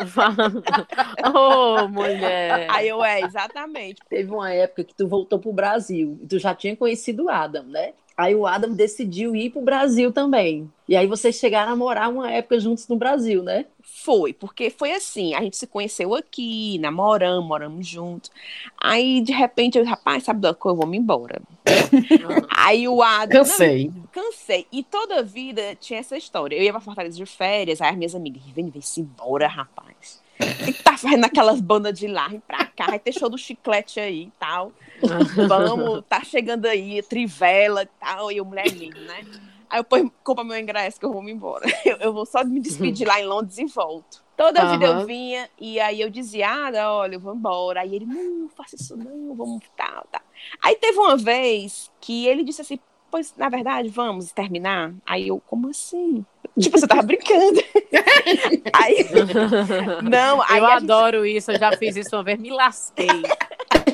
Ô, 1.34 1.88
mulher. 1.88 2.66
Aí 2.70 2.88
eu, 2.88 3.02
é, 3.04 3.20
exatamente. 3.20 4.00
Teve 4.08 4.30
uma 4.30 4.52
época 4.52 4.84
que 4.84 4.94
tu 4.94 5.06
voltou 5.06 5.38
pro 5.38 5.52
Brasil 5.52 6.18
e 6.22 6.26
tu 6.26 6.38
já 6.38 6.54
tinha 6.54 6.76
conhecido 6.76 7.24
o 7.24 7.28
Adam, 7.30 7.64
né? 7.64 7.92
Aí 8.16 8.34
o 8.34 8.46
Adam 8.46 8.72
decidiu 8.72 9.34
ir 9.34 9.50
pro 9.50 9.62
Brasil 9.62 10.12
também. 10.12 10.70
E 10.90 10.96
aí 10.96 11.06
vocês 11.06 11.36
chegaram 11.36 11.70
a 11.70 11.76
morar 11.76 12.08
uma 12.08 12.32
época 12.32 12.58
juntos 12.58 12.88
no 12.88 12.96
Brasil, 12.96 13.44
né? 13.44 13.66
Foi, 13.80 14.32
porque 14.32 14.70
foi 14.70 14.90
assim, 14.90 15.34
a 15.34 15.40
gente 15.40 15.56
se 15.56 15.68
conheceu 15.68 16.16
aqui, 16.16 16.80
namoramos, 16.80 17.46
moramos 17.46 17.86
juntos. 17.86 18.28
Aí, 18.76 19.20
de 19.20 19.32
repente, 19.32 19.78
eu, 19.78 19.84
rapaz, 19.84 20.24
sabe 20.24 20.40
da 20.40 20.52
coisa, 20.52 20.74
eu 20.74 20.80
vou 20.80 20.88
me 20.88 20.98
embora. 20.98 21.40
Aí 22.50 22.88
o 22.88 23.00
Adam... 23.00 23.44
Cansei. 23.44 23.92
Não, 23.94 24.02
cansei. 24.10 24.66
E 24.72 24.82
toda 24.82 25.22
vida 25.22 25.76
tinha 25.76 26.00
essa 26.00 26.16
história. 26.16 26.56
Eu 26.56 26.62
ia 26.64 26.72
pra 26.72 26.80
Fortaleza 26.80 27.16
de 27.16 27.24
férias, 27.24 27.80
aí 27.80 27.90
as 27.90 27.96
minhas 27.96 28.14
amigas, 28.16 28.42
vem, 28.52 28.68
vem-se 28.68 29.00
embora, 29.00 29.46
rapaz. 29.46 30.20
O 30.40 30.64
que 30.64 30.72
que 30.72 30.82
tá 30.82 30.98
fazendo 30.98 31.24
aquelas 31.24 31.60
bandas 31.60 31.96
de 31.96 32.08
lá? 32.08 32.26
Vem 32.26 32.40
pra 32.40 32.66
cá, 32.66 32.86
vai 32.86 32.98
ter 32.98 33.12
show 33.12 33.28
do 33.28 33.38
chiclete 33.38 34.00
aí 34.00 34.22
e 34.22 34.32
tal. 34.40 34.72
Vamos, 35.46 36.02
tá 36.08 36.24
chegando 36.24 36.66
aí, 36.66 37.00
trivela 37.00 37.84
e 37.84 37.88
tal, 38.00 38.32
e 38.32 38.38
eu, 38.38 38.44
mulher 38.44 38.64
mesmo, 38.72 39.00
né? 39.02 39.24
Aí 39.70 39.78
eu 39.80 39.84
pôs, 39.84 40.02
compra 40.24 40.42
meu 40.44 40.58
ingresso 40.58 40.98
que 40.98 41.06
eu 41.06 41.12
vou 41.12 41.22
me 41.22 41.30
embora. 41.32 41.64
Eu, 41.86 41.96
eu 41.98 42.12
vou 42.12 42.26
só 42.26 42.44
me 42.44 42.60
despedir 42.60 43.06
lá 43.06 43.20
em 43.20 43.24
Londres 43.26 43.56
e 43.58 43.64
volto. 43.66 44.22
Toda 44.36 44.64
vida 44.72 44.86
eu 44.86 45.06
vinha 45.06 45.48
e 45.58 45.78
aí 45.78 46.00
eu 46.00 46.08
dizia, 46.10 46.48
ah, 46.50 46.94
olha, 46.96 47.14
eu 47.16 47.20
vou 47.20 47.34
embora. 47.34 47.80
Aí 47.82 47.94
ele, 47.94 48.06
não, 48.06 48.22
não 48.22 48.48
faça 48.48 48.74
isso 48.74 48.96
não, 48.96 49.34
vamos 49.34 49.62
tal, 49.76 50.06
tal. 50.10 50.22
Aí 50.62 50.74
teve 50.76 50.98
uma 50.98 51.16
vez 51.16 51.90
que 52.00 52.26
ele 52.26 52.42
disse 52.42 52.62
assim, 52.62 52.78
pois, 53.10 53.34
na 53.36 53.48
verdade, 53.48 53.88
vamos 53.90 54.32
terminar? 54.32 54.92
Aí 55.06 55.28
eu, 55.28 55.40
como 55.46 55.68
assim? 55.68 56.24
Tipo, 56.58 56.78
você 56.78 56.86
tava 56.86 57.02
brincando. 57.02 57.60
aí, 58.72 59.06
não, 60.08 60.42
aí 60.42 60.58
eu 60.58 60.66
a 60.66 60.78
gente- 60.78 60.90
adoro 60.90 61.26
isso, 61.26 61.52
eu 61.52 61.58
já 61.58 61.76
fiz 61.76 61.96
isso 61.96 62.16
uma 62.16 62.22
vez, 62.22 62.38
me 62.38 62.50
lasquei. 62.50 63.06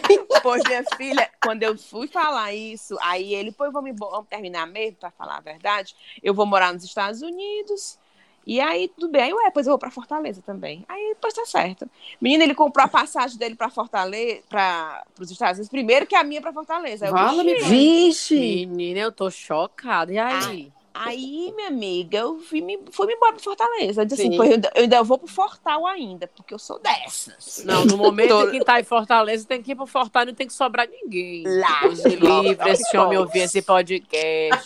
Pois, 0.42 0.62
minha 0.64 0.84
filha, 0.96 1.28
quando 1.42 1.62
eu 1.62 1.76
fui 1.76 2.06
falar 2.06 2.54
isso, 2.54 2.96
aí 3.02 3.34
ele, 3.34 3.50
pô, 3.50 3.70
vamos, 3.70 3.92
vamos 3.98 4.28
terminar 4.28 4.66
mesmo, 4.66 4.96
pra 4.96 5.10
falar 5.10 5.38
a 5.38 5.40
verdade. 5.40 5.94
Eu 6.22 6.32
vou 6.34 6.46
morar 6.46 6.72
nos 6.72 6.84
Estados 6.84 7.22
Unidos. 7.22 7.98
E 8.46 8.60
aí, 8.60 8.86
tudo 8.86 9.08
bem. 9.08 9.22
Aí, 9.22 9.32
ué, 9.32 9.50
pois 9.50 9.66
eu 9.66 9.72
vou 9.72 9.78
pra 9.78 9.90
Fortaleza 9.90 10.40
também. 10.40 10.84
Aí, 10.88 11.08
depois 11.14 11.34
tá 11.34 11.44
certo. 11.44 11.90
Menina, 12.20 12.44
ele 12.44 12.54
comprou 12.54 12.84
a 12.84 12.88
passagem 12.88 13.36
dele 13.36 13.56
pra 13.56 13.68
Fortaleza, 13.68 14.40
para 14.48 15.04
os 15.18 15.30
Estados 15.30 15.58
Unidos, 15.58 15.68
primeiro 15.68 16.06
que 16.06 16.14
a 16.14 16.22
minha 16.22 16.40
pra 16.40 16.52
Fortaleza. 16.52 17.06
Aí, 17.06 17.10
eu, 17.10 17.16
Vala-me, 17.16 17.54
"Vixe". 17.56 18.38
Menina, 18.38 19.00
eu 19.00 19.10
tô 19.10 19.28
chocada. 19.32 20.12
E 20.12 20.18
aí? 20.18 20.72
Aí, 21.04 21.52
minha 21.54 21.68
amiga, 21.68 22.18
eu 22.18 22.38
fui 22.38 22.60
me, 22.60 22.78
fui 22.90 23.06
me 23.06 23.14
embora 23.14 23.32
pra 23.32 23.42
Fortaleza. 23.42 24.02
Eu 24.02 24.06
disse 24.06 24.22
assim, 24.22 24.30
Sim. 24.32 24.36
pô, 24.36 24.44
eu, 24.44 24.52
ainda- 24.52 24.72
eu 24.74 24.82
ainda 24.82 25.02
vou 25.02 25.18
pro 25.18 25.26
Fortal 25.28 25.86
ainda, 25.86 26.26
porque 26.28 26.54
eu 26.54 26.58
sou 26.58 26.78
dessas. 26.78 27.62
Não, 27.64 27.84
no 27.84 27.96
momento 27.96 28.28
Tô- 28.28 28.48
em 28.48 28.52
que 28.58 28.64
tá 28.64 28.80
em 28.80 28.84
Fortaleza, 28.84 29.46
tem 29.46 29.62
que 29.62 29.72
ir 29.72 29.74
pro 29.76 29.86
Fortal 29.86 30.22
e 30.22 30.26
não 30.26 30.34
tem 30.34 30.46
que 30.46 30.52
sobrar 30.54 30.88
ninguém. 30.88 31.42
Lá, 31.46 31.80
Deus 31.82 32.04
livre, 32.04 32.70
esse 32.70 32.96
homem 32.96 33.18
ouvir 33.18 33.40
esse 33.40 33.62
podcast. 33.62 34.64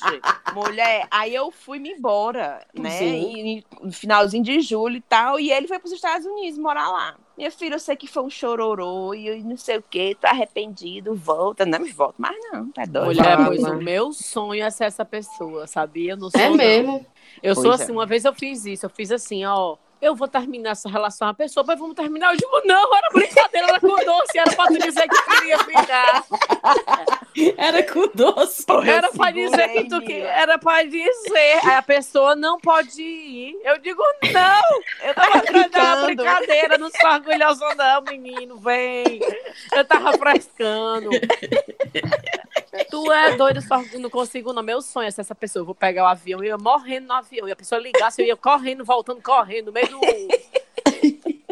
Mulher, 0.55 1.07
aí 1.11 1.35
eu 1.35 1.51
fui 1.51 1.79
me 1.79 1.91
embora, 1.91 2.65
né? 2.75 3.07
E, 3.09 3.65
no 3.83 3.93
finalzinho 3.93 4.43
de 4.43 4.61
julho 4.61 4.97
e 4.97 5.01
tal. 5.01 5.39
E 5.39 5.51
ele 5.53 5.67
foi 5.69 5.79
para 5.79 5.87
os 5.87 5.93
Estados 5.93 6.27
Unidos 6.27 6.59
morar 6.59 6.91
lá. 6.91 7.17
Minha 7.41 7.51
filha, 7.51 7.77
eu 7.77 7.79
sei 7.79 7.97
que 7.97 8.07
foi 8.07 8.23
um 8.23 8.29
chororô 8.29 9.15
e 9.15 9.27
eu 9.27 9.39
não 9.43 9.57
sei 9.57 9.79
o 9.79 9.83
que, 9.83 10.15
tô 10.15 10.27
arrependido, 10.27 11.15
volta. 11.15 11.65
Não 11.65 11.81
me 11.81 11.91
volta, 11.91 12.17
mas 12.19 12.37
não, 12.53 12.71
tá 12.71 12.85
doido. 12.85 13.17
Mulher, 13.17 13.39
pois 13.47 13.65
o 13.65 13.77
meu 13.77 14.13
sonho 14.13 14.63
é 14.63 14.69
ser 14.69 14.85
essa 14.85 15.07
pessoa, 15.07 15.67
sabia? 15.67 16.13
Eu 16.13 16.17
não 16.19 16.29
sou, 16.31 16.39
É 16.39 16.51
não. 16.51 16.57
mesmo. 16.59 17.07
Eu 17.43 17.55
sou 17.55 17.65
Pois 17.65 17.81
assim, 17.81 17.93
é. 17.93 17.95
uma 17.95 18.05
vez 18.05 18.27
eu 18.27 18.35
fiz 18.35 18.67
isso, 18.67 18.85
eu 18.85 18.91
fiz 18.91 19.11
assim, 19.11 19.43
ó. 19.47 19.79
Eu 20.01 20.15
vou 20.15 20.27
terminar 20.27 20.71
essa 20.71 20.89
relação 20.89 21.29
com 21.29 21.33
a 21.33 21.35
pessoa, 21.35 21.65
mas 21.67 21.79
vamos 21.79 21.95
terminar. 21.95 22.33
Eu 22.33 22.37
digo, 22.37 22.63
não, 22.65 22.97
era 22.97 23.09
brincadeira, 23.13 23.69
ela 23.69 23.77
acordou, 23.77 24.23
se 24.31 24.39
era 24.39 24.51
pra 24.53 24.67
tu 24.67 24.79
dizer 24.79 25.09
que 25.09 25.37
queria 25.37 25.59
ficar. 25.59 26.25
Era 27.57 27.83
com 27.85 28.09
doce. 28.13 28.67
Era 28.87 29.09
pra 29.13 29.31
dizer 29.31 29.69
que 29.69 29.85
tu 29.89 30.01
que 30.03 30.15
era 30.21 30.59
pra 30.59 30.83
dizer. 30.83 31.61
Aí 31.65 31.75
a 31.77 31.83
pessoa 31.83 32.35
não 32.35 32.59
pode 32.59 33.01
ir. 33.01 33.57
Eu 33.63 33.79
digo, 33.79 34.03
não! 34.33 35.09
Eu 35.09 35.15
tava 35.15 35.39
brincando. 35.39 36.07
brincadeira, 36.07 36.77
não 36.77 36.91
sou 36.91 37.11
orgulhosa, 37.11 37.75
não, 37.77 38.03
menino, 38.03 38.59
vem. 38.59 39.21
Eu 39.73 39.85
tava 39.85 40.13
frescando. 40.19 41.09
Tu 42.91 43.13
é 43.13 43.37
doido, 43.37 43.61
só 43.61 43.83
não 43.99 44.11
consigo, 44.11 44.53
não. 44.53 44.63
Meu 44.63 44.81
sonho 44.81 45.09
é 45.09 45.11
ser 45.11 45.23
essa 45.23 45.35
pessoa. 45.35 45.63
Eu 45.63 45.67
vou 45.67 45.75
pegar 45.75 46.05
o 46.05 46.07
avião, 46.07 46.41
eu 46.41 46.45
ia 46.45 46.59
morrendo 46.59 47.09
no 47.09 47.15
avião. 47.15 47.49
E 47.49 47.53
a 47.53 47.57
pessoa 47.57 47.81
ligasse, 47.81 48.23
eu 48.23 48.27
ia 48.27 48.37
correndo, 48.37 48.85
voltando, 48.85 49.21
correndo, 49.23 49.67
no 49.67 49.73
meio 49.73 49.89
do. 49.89 50.01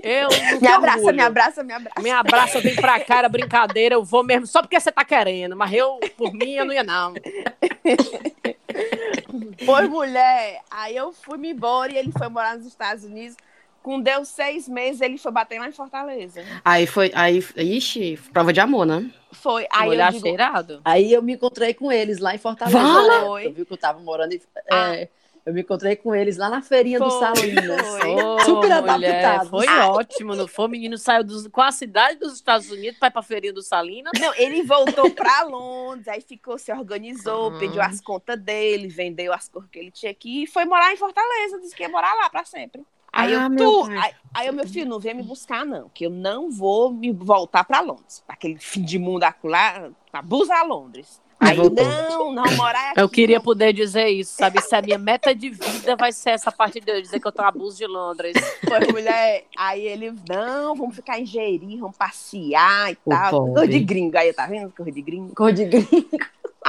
Eu 0.02 0.28
Me 0.60 0.68
abraça, 0.68 0.98
orgulho. 0.98 1.16
me 1.16 1.22
abraça, 1.22 1.62
me 1.62 1.72
abraça. 1.72 2.00
Me 2.00 2.10
abraça, 2.10 2.60
vem 2.60 2.74
pra 2.76 3.00
cá, 3.00 3.18
era 3.18 3.28
brincadeira, 3.28 3.94
eu 3.96 4.04
vou 4.04 4.22
mesmo, 4.22 4.46
só 4.46 4.62
porque 4.62 4.78
você 4.78 4.92
tá 4.92 5.04
querendo, 5.04 5.56
mas 5.56 5.72
eu, 5.72 5.98
por 6.16 6.32
mim, 6.32 6.52
eu 6.52 6.64
não 6.64 6.72
ia, 6.72 6.84
não. 6.84 7.12
Pois, 9.66 9.88
mulher, 9.88 10.62
aí 10.70 10.96
eu 10.96 11.12
fui 11.12 11.36
me 11.36 11.50
embora 11.50 11.92
e 11.92 11.98
ele 11.98 12.12
foi 12.12 12.28
morar 12.28 12.56
nos 12.56 12.66
Estados 12.66 13.04
Unidos. 13.04 13.36
Com 13.88 14.00
deu 14.02 14.22
seis 14.22 14.68
meses, 14.68 15.00
ele 15.00 15.16
foi 15.16 15.32
bater 15.32 15.58
lá 15.58 15.66
em 15.66 15.72
Fortaleza. 15.72 16.44
Aí 16.62 16.86
foi. 16.86 17.10
Aí, 17.14 17.42
ixi, 17.56 18.18
prova 18.34 18.52
de 18.52 18.60
amor, 18.60 18.84
né? 18.84 19.10
Foi. 19.32 19.66
Aí 19.72 19.88
Olhar 19.88 20.08
eu 20.08 20.12
digo, 20.12 20.26
cheirado. 20.26 20.82
Aí 20.84 21.10
eu 21.10 21.22
me 21.22 21.32
encontrei 21.32 21.72
com 21.72 21.90
eles 21.90 22.18
lá 22.18 22.34
em 22.34 22.38
Fortaleza. 22.38 22.78
Vala! 22.78 23.36
né? 23.38 23.46
Eu 23.46 23.52
vi 23.54 23.64
que 23.64 23.72
eu 23.72 23.78
tava 23.78 23.98
morando 24.00 24.34
em... 24.34 24.42
Ah. 24.70 24.94
é, 24.94 25.08
eu 25.46 25.54
me 25.54 25.62
encontrei 25.62 25.96
com 25.96 26.14
eles 26.14 26.36
lá 26.36 26.50
na 26.50 26.60
feirinha 26.60 26.98
do 26.98 27.10
Foi, 27.10 27.18
Salinas. 27.18 27.80
foi. 27.98 28.44
Super 28.44 28.72
adaptado. 28.72 29.48
Foi 29.48 29.66
Ah. 29.66 29.88
ótimo, 29.88 30.36
não 30.36 30.46
foi? 30.46 30.66
O 30.66 30.68
menino 30.68 30.98
saiu 30.98 31.24
dos, 31.24 31.48
com 31.48 31.62
a 31.62 31.72
cidade 31.72 32.18
dos 32.18 32.34
Estados 32.34 32.70
Unidos 32.70 32.98
para 32.98 33.08
ir 33.08 33.12
pra 33.12 33.22
feirinha 33.22 33.54
do 33.54 33.62
Salinas. 33.62 34.12
Não, 34.20 34.34
ele 34.34 34.64
voltou 34.64 35.10
pra 35.12 35.44
Londres, 35.44 36.06
aí 36.08 36.20
ficou, 36.20 36.58
se 36.58 36.70
organizou, 36.70 37.52
Uhum. 37.52 37.58
pediu 37.58 37.80
as 37.80 38.02
contas 38.02 38.38
dele, 38.38 38.86
vendeu 38.88 39.32
as 39.32 39.48
coisas 39.48 39.70
que 39.70 39.78
ele 39.78 39.90
tinha 39.90 40.12
aqui 40.12 40.42
e 40.42 40.46
foi 40.46 40.66
morar 40.66 40.92
em 40.92 40.96
Fortaleza, 40.98 41.58
disse 41.58 41.74
que 41.74 41.82
ia 41.84 41.88
morar 41.88 42.12
lá 42.16 42.28
pra 42.28 42.44
sempre. 42.44 42.82
Aí 43.18 43.34
Ah, 43.34 43.44
eu, 43.44 43.50
meu 43.50 43.72
tu, 43.72 43.90
aí, 43.90 44.12
aí 44.32 44.46
eu, 44.46 44.52
meu 44.52 44.66
filho, 44.68 44.88
não 44.88 45.00
venha 45.00 45.14
me 45.14 45.24
buscar, 45.24 45.66
não, 45.66 45.88
que 45.92 46.06
eu 46.06 46.10
não 46.10 46.50
vou 46.52 46.92
me 46.92 47.10
voltar 47.10 47.64
pra 47.64 47.80
Londres. 47.80 48.22
Aquele 48.28 48.56
fim 48.58 48.82
de 48.82 48.96
mundo 48.96 49.24
lá, 49.42 49.90
abusa 50.12 50.54
a 50.54 50.62
Londres. 50.62 51.20
Aí 51.40 51.56
não, 51.56 52.32
não, 52.32 52.56
morar 52.56 52.90
aqui. 52.90 53.00
Eu 53.00 53.08
queria 53.08 53.36
não. 53.36 53.44
poder 53.44 53.72
dizer 53.72 54.08
isso, 54.08 54.34
sabe? 54.36 54.60
Se 54.60 54.74
a 54.74 54.82
minha 54.82 54.98
meta 54.98 55.32
de 55.32 55.50
vida 55.50 55.94
vai 55.96 56.10
ser 56.12 56.30
essa 56.30 56.50
parte 56.50 56.80
de 56.80 56.90
eu 56.90 57.00
dizer 57.00 57.20
que 57.20 57.26
eu 57.28 57.32
tô 57.32 57.42
abuso 57.42 57.76
de 57.76 57.86
Londres. 57.86 58.34
Foi, 58.66 58.92
mulher. 58.92 59.44
Aí 59.56 59.86
ele, 59.86 60.12
não, 60.28 60.74
vamos 60.74 60.96
ficar 60.96 61.20
em 61.20 61.24
Jeri, 61.24 61.76
vamos 61.76 61.96
passear 61.96 62.90
e 62.92 62.98
O 63.04 63.10
tal. 63.10 63.30
pobre. 63.30 63.54
Coisa 63.54 63.68
de 63.72 63.80
gringo, 63.80 64.18
aí, 64.18 64.32
tá 64.32 64.46
vendo? 64.46 64.72
Coisa 64.72 64.90
de 64.90 65.00
gringo. 65.00 65.32
Cor 65.34 65.52
de 65.52 65.64
gringo. 65.64 66.08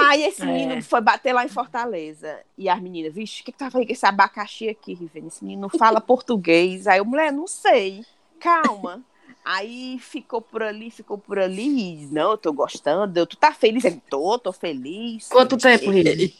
Aí 0.07 0.23
esse 0.23 0.45
menino 0.45 0.73
É. 0.73 0.81
foi 0.81 1.01
bater 1.01 1.33
lá 1.33 1.43
em 1.45 1.49
Fortaleza. 1.49 2.39
E 2.57 2.69
as 2.69 2.81
meninas, 2.81 3.13
vixe, 3.13 3.41
o 3.41 3.45
que, 3.45 3.51
que 3.51 3.57
tá 3.57 3.69
fazendo 3.69 3.87
com 3.87 3.93
esse 3.93 4.05
abacaxi 4.05 4.69
aqui, 4.69 4.93
Rivene? 4.93 5.27
Esse 5.27 5.43
menino 5.43 5.63
não 5.63 5.69
fala 5.69 5.99
português. 6.01 6.87
Aí 6.87 6.99
eu, 6.99 7.05
mulher, 7.05 7.31
não 7.31 7.47
sei. 7.47 8.05
Calma. 8.39 9.01
Aí 9.43 9.97
ficou 9.99 10.41
por 10.41 10.61
ali, 10.61 10.91
ficou 10.91 11.17
por 11.17 11.39
ali. 11.39 12.07
Não, 12.11 12.31
eu 12.31 12.37
tô 12.37 12.53
gostando. 12.53 13.19
Eu, 13.19 13.25
tu 13.25 13.35
tá 13.37 13.51
feliz? 13.53 13.83
Ele, 13.83 14.01
tô, 14.09 14.37
tô 14.37 14.51
feliz. 14.51 15.27
Quanto 15.27 15.57
tempo, 15.57 15.89
Rive? 15.89 16.35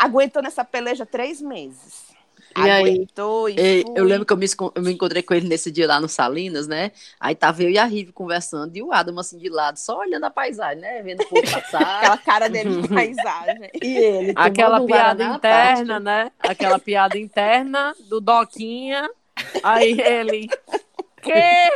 Aguentou 0.00 0.42
nessa 0.42 0.64
peleja 0.64 1.06
três 1.06 1.40
meses. 1.40 2.07
E 2.56 2.60
aí? 2.70 2.82
Aguentou 2.82 3.48
e 3.48 3.58
Ei, 3.58 3.82
fui. 3.82 3.92
eu 3.96 4.04
lembro 4.04 4.26
que 4.26 4.32
eu 4.32 4.36
me, 4.36 4.46
eu 4.74 4.82
me 4.82 4.92
encontrei 4.92 5.22
com 5.22 5.34
ele 5.34 5.46
nesse 5.48 5.70
dia 5.70 5.86
lá 5.86 6.00
no 6.00 6.08
Salinas, 6.08 6.66
né? 6.66 6.92
Aí 7.20 7.34
tava 7.34 7.62
eu 7.62 7.70
e 7.70 7.78
a 7.78 7.84
Rive 7.84 8.12
conversando 8.12 8.76
e 8.76 8.82
o 8.82 8.92
Adam 8.92 9.18
assim 9.18 9.38
de 9.38 9.48
lado, 9.48 9.76
só 9.78 9.98
olhando 9.98 10.24
a 10.24 10.30
paisagem, 10.30 10.80
né? 10.80 11.02
Vendo 11.02 11.22
o 11.22 11.26
povo 11.26 11.42
passar. 11.50 11.98
Aquela 11.98 12.18
cara 12.18 12.48
dele 12.48 12.82
de 12.82 12.88
paisagem. 12.92 13.70
e 13.82 13.96
ele 13.96 14.32
Aquela 14.34 14.84
piada 14.84 15.24
interna, 15.24 16.00
né? 16.00 16.32
Aquela 16.40 16.78
piada 16.78 17.18
interna 17.18 17.94
do 18.08 18.20
Doquinha. 18.20 19.08
Aí 19.62 20.00
ele. 20.00 20.48
Quê? 21.22 21.68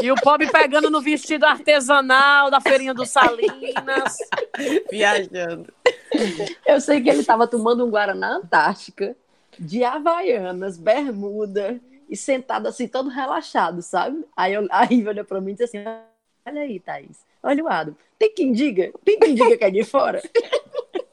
E 0.00 0.10
o 0.10 0.14
pobre 0.16 0.46
pegando 0.50 0.90
no 0.90 1.00
vestido 1.00 1.44
artesanal 1.46 2.50
da 2.50 2.60
feirinha 2.60 2.92
do 2.92 3.06
Salinas. 3.06 4.16
Viajando. 4.90 5.72
Eu 6.66 6.80
sei 6.80 7.00
que 7.00 7.08
ele 7.08 7.20
estava 7.20 7.46
tomando 7.46 7.84
um 7.84 7.90
Guaraná 7.90 8.36
Antártica, 8.36 9.16
de 9.58 9.84
Havaianas, 9.84 10.76
bermuda, 10.76 11.80
e 12.08 12.16
sentado 12.16 12.68
assim, 12.68 12.86
todo 12.86 13.08
relaxado, 13.08 13.82
sabe? 13.82 14.24
Aí 14.36 14.54
eu, 14.54 14.66
a 14.70 14.84
Riva 14.84 15.10
olhou 15.10 15.24
pra 15.24 15.40
mim 15.40 15.52
e 15.52 15.54
disse 15.54 15.76
assim: 15.76 15.84
Olha 16.46 16.62
aí, 16.62 16.78
Thaís, 16.78 17.18
olha 17.42 17.64
o 17.64 17.68
Adam. 17.68 17.96
Tem 18.18 18.32
quem 18.32 18.52
diga? 18.52 18.92
Tem 19.04 19.18
quem 19.18 19.34
diga 19.34 19.56
que 19.56 19.64
é 19.64 19.70
de 19.70 19.84
fora? 19.84 20.22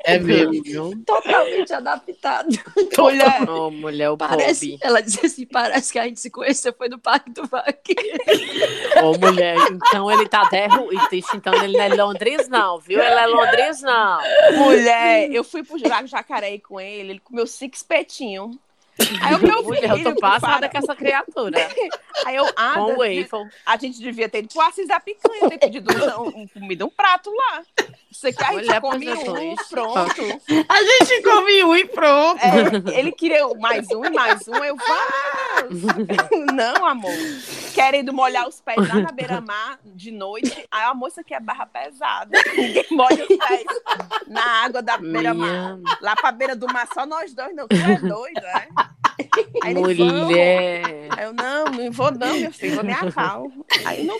É 0.03 0.19
mesmo, 0.19 0.61
viu? 0.61 1.03
Totalmente 1.05 1.73
adaptado. 1.73 2.49
Mulher, 2.97 3.49
Ô, 3.49 3.71
mulher, 3.71 4.09
o 4.09 4.17
Parece, 4.17 4.71
pobre. 4.71 4.85
ela 4.85 5.01
disse 5.01 5.25
assim: 5.25 5.45
parece 5.45 5.91
que 5.93 5.99
a 5.99 6.03
gente 6.03 6.19
se 6.19 6.29
conheceu 6.29 6.73
foi 6.73 6.89
no 6.89 6.99
Parque 6.99 7.31
do 7.31 7.47
Vaqueiro. 7.47 8.19
Ô, 9.03 9.17
mulher, 9.17 9.55
então 9.71 10.11
ele 10.11 10.27
tá 10.27 10.43
derruído. 10.49 11.07
Então 11.33 11.53
ele 11.63 11.77
não 11.77 11.83
é 11.83 11.89
Londres, 11.89 12.49
não, 12.49 12.79
viu? 12.79 12.99
Ele 12.99 13.13
é 13.13 13.25
Londres, 13.27 13.81
não. 13.81 14.19
mulher, 14.57 15.31
eu 15.31 15.43
fui 15.43 15.63
pro 15.63 15.77
Lago 15.87 16.07
Jacareí 16.07 16.59
com 16.59 16.79
ele, 16.79 17.11
ele 17.11 17.19
comeu 17.19 17.47
cinco 17.47 17.75
espetinhos. 17.75 18.55
Aí 19.21 19.35
o 19.35 19.39
meu 19.39 19.63
Mulher, 19.63 19.89
eu 19.89 19.97
filho, 19.97 20.13
tô 20.13 20.19
passada 20.19 20.59
para. 20.59 20.69
com 20.69 20.77
essa 20.77 20.95
criatura. 20.95 21.57
Aí 22.25 22.35
eu, 22.35 22.45
ah, 22.55 22.73
Com 22.75 22.97
waffle. 22.97 23.49
a 23.65 23.77
gente 23.77 23.99
devia 23.99 24.29
ter 24.29 24.39
ido 24.39 24.49
pro 24.49 24.61
Assis 24.61 24.87
da 24.87 24.99
Picanha, 24.99 25.49
ter 25.49 25.57
pedido 25.57 25.91
um, 26.21 26.41
um, 26.41 26.47
comida, 26.47 26.85
um 26.85 26.89
prato 26.89 27.31
lá. 27.31 27.63
Você 28.11 28.31
quer, 28.31 28.45
a 28.45 28.63
gente 28.63 28.79
come 28.79 29.11
um, 29.11 29.55
pronto. 29.69 30.21
A 30.69 30.83
gente 30.83 31.21
come 31.23 31.63
um 31.63 31.75
e 31.75 31.85
pronto. 31.85 32.39
É, 32.43 32.99
ele 32.99 33.11
queria 33.11 33.47
mais 33.55 33.87
um 33.89 34.05
e 34.05 34.09
mais 34.11 34.47
um, 34.47 34.63
eu 34.63 34.75
vou. 34.77 36.45
Não, 36.53 36.85
amor. 36.85 37.11
Querendo 37.73 38.13
molhar 38.13 38.47
os 38.47 38.61
pés 38.61 38.77
lá 38.87 38.95
na 38.95 39.11
beira-mar 39.11 39.79
de 39.83 40.11
noite. 40.11 40.67
Aí, 40.69 40.83
amor, 40.83 41.07
isso 41.09 41.19
aqui 41.19 41.33
é 41.33 41.39
barra 41.39 41.65
pesada. 41.65 42.37
Ninguém 42.55 42.85
molha 42.91 43.25
os 43.27 43.37
pés 43.37 43.65
na 44.27 44.45
água 44.63 44.81
da 44.81 44.97
beira-mar. 44.97 45.79
Lá 45.99 46.15
pra 46.15 46.31
beira 46.31 46.55
do 46.55 46.67
mar, 46.67 46.87
só 46.93 47.05
nós 47.05 47.33
dois, 47.33 47.55
não. 47.55 47.67
Tu 47.67 47.75
é 47.75 47.97
doido, 47.97 48.45
é? 48.45 48.67
Aí 49.63 49.73
mulher. 49.73 50.83
Aí 51.09 51.23
eu, 51.25 51.33
não, 51.33 51.65
não 51.65 51.91
vou 51.91 52.11
não, 52.11 52.37
meu 52.39 52.51
filho, 52.51 52.75
vou 52.75 52.83
me 52.83 52.93
acalmo. 52.93 53.65
Aí 53.85 54.03
não. 54.03 54.17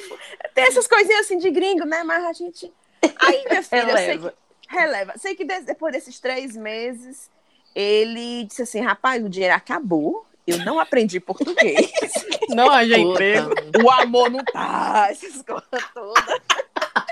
Tem 0.54 0.66
essas 0.66 0.88
coisinhas 0.88 1.22
assim 1.26 1.38
de 1.38 1.50
gringo, 1.52 1.86
né? 1.86 2.04
Mas 2.04 2.24
a 2.26 2.34
gente. 2.34 2.72
Aí, 3.20 3.44
minha 3.50 3.64
filha, 3.64 3.82
eu 3.82 3.98
sei 3.98 4.06
que. 4.06 4.12
Releva. 4.12 4.34
Releva. 4.70 5.14
Sei 5.18 5.36
que 5.36 5.46
de- 5.46 5.62
depois 5.62 5.94
desses 5.94 6.20
três 6.20 6.56
meses, 6.56 7.30
ele 7.76 8.46
disse 8.46 8.62
assim: 8.62 8.82
rapaz, 8.82 9.24
o 9.24 9.30
dinheiro 9.30 9.56
acabou. 9.56 10.26
Eu 10.46 10.58
não 10.60 10.78
aprendi 10.80 11.20
português. 11.22 11.92
Não 12.50 12.66
Puta. 12.68 12.84
emprego. 13.00 13.50
o 13.82 13.90
amor 13.90 14.30
não 14.30 14.44
tá, 14.44 15.08
essas 15.10 15.42
coisas 15.42 15.90
todas. 15.94 16.42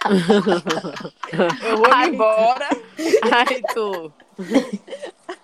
Eu 1.64 1.78
vou 1.78 1.88
Ai. 1.90 2.10
embora. 2.10 2.68
Ai, 3.32 3.62
tu. 3.74 4.12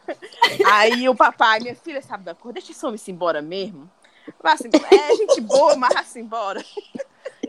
Aí 0.71 1.07
o 1.09 1.15
papai, 1.15 1.59
minha 1.59 1.75
filha, 1.75 2.01
sabe 2.01 2.23
da 2.23 2.33
cor? 2.35 2.53
Deixa 2.53 2.71
esse 2.71 2.85
homem 2.85 2.97
se 2.97 3.11
embora 3.11 3.41
mesmo. 3.41 3.89
Embora. 4.65 4.87
É 4.91 5.15
gente 5.15 5.41
boa, 5.41 5.75
mas 5.75 5.93
vá-se 5.93 6.19
embora. 6.19 6.63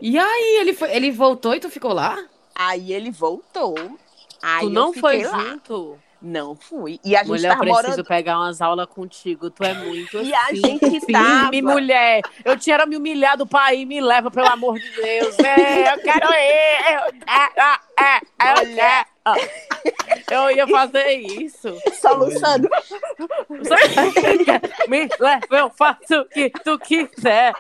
E 0.01 0.16
aí, 0.18 0.59
ele, 0.61 0.72
foi, 0.74 0.90
ele 0.94 1.11
voltou 1.11 1.55
e 1.55 1.61
tu 1.61 1.68
ficou 1.68 1.92
lá? 1.92 2.24
Aí 2.55 2.92
ele 2.92 3.11
voltou. 3.11 3.74
Aí 4.40 4.61
Tu 4.61 4.66
eu 4.66 4.70
não 4.70 4.92
foi 4.92 5.24
lá. 5.24 5.38
junto? 5.38 5.98
Não 6.20 6.57
fui. 6.57 6.98
E 7.05 7.14
a 7.14 7.20
gente 7.20 7.29
Mulher, 7.29 7.53
eu 7.53 7.59
preciso 7.59 7.83
morando. 7.87 8.05
pegar 8.05 8.38
umas 8.38 8.61
aulas 8.61 8.87
contigo. 8.88 9.51
Tu 9.51 9.62
é 9.62 9.72
muito 9.74 10.20
E 10.20 10.35
a 10.35 10.42
assim, 10.46 10.57
gente 10.57 10.81
firme, 11.07 11.12
tava- 11.12 11.51
mulher. 11.62 12.22
Eu 12.44 12.57
tinha 12.59 12.85
me 12.87 12.96
humilhado 12.96 13.46
pra 13.46 13.72
ir, 13.74 13.85
me 13.87 14.01
leva, 14.01 14.29
pelo 14.31 14.48
amor 14.48 14.79
de 14.81 14.90
Deus. 14.90 15.38
É, 15.38 15.94
eu 15.94 15.98
quero 16.01 16.27
ir. 16.29 16.92
Eu, 16.92 17.01
é, 17.27 17.48
é, 18.01 18.20
é, 18.40 18.55
Mulher. 18.64 19.07
Eu 20.31 20.51
ia 20.51 20.67
fazer 20.69 21.11
isso. 21.12 21.75
Soluçando. 22.01 22.69
Me 24.88 25.09
leva, 25.19 25.47
eu 25.51 25.71
faço 25.71 26.21
o 26.21 26.25
que 26.27 26.51
tu 26.51 26.79
quiser. 26.79 27.55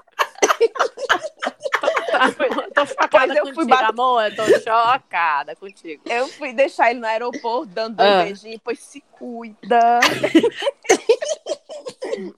Tô, 2.44 2.70
tô 2.74 2.86
chocada 2.86 3.34
eu 3.34 3.44
fui 3.46 3.54
contigo, 3.54 3.70
bater- 3.70 3.88
amor. 3.90 4.22
Eu 4.24 4.36
tô 4.36 4.44
chocada 4.60 5.56
contigo. 5.56 6.02
Eu 6.06 6.28
fui 6.28 6.52
deixar 6.52 6.90
ele 6.90 7.00
no 7.00 7.06
aeroporto 7.06 7.66
dando 7.72 7.96
dois 7.96 8.10
Ah. 8.10 8.22
beijinhos, 8.24 8.60
pois 8.62 8.78
se 8.80 9.00
cuida. 9.12 10.00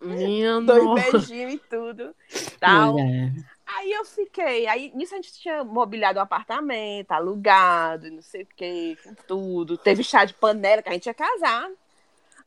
Minha 0.01 0.61
Dois 0.61 1.11
beijinhos 1.13 1.55
e 1.55 1.59
tudo. 1.59 2.15
Tal. 2.59 2.97
Aí 3.77 3.93
eu 3.93 4.05
fiquei. 4.05 4.67
Aí 4.67 4.93
nisso 4.95 5.15
a 5.15 5.17
gente 5.17 5.33
tinha 5.33 5.63
mobiliado 5.65 6.19
um 6.19 6.23
apartamento, 6.23 7.13
alugado, 7.13 8.07
e 8.07 8.11
não 8.11 8.23
sei 8.23 8.43
o 8.43 8.49
quê, 8.57 8.97
com 9.03 9.15
tudo. 9.27 9.77
Teve 9.79 10.03
chá 10.03 10.25
de 10.25 10.35
panela, 10.35 10.83
que 10.83 10.89
a 10.89 10.93
gente 10.93 11.07
ia 11.07 11.15
casar. 11.15 11.69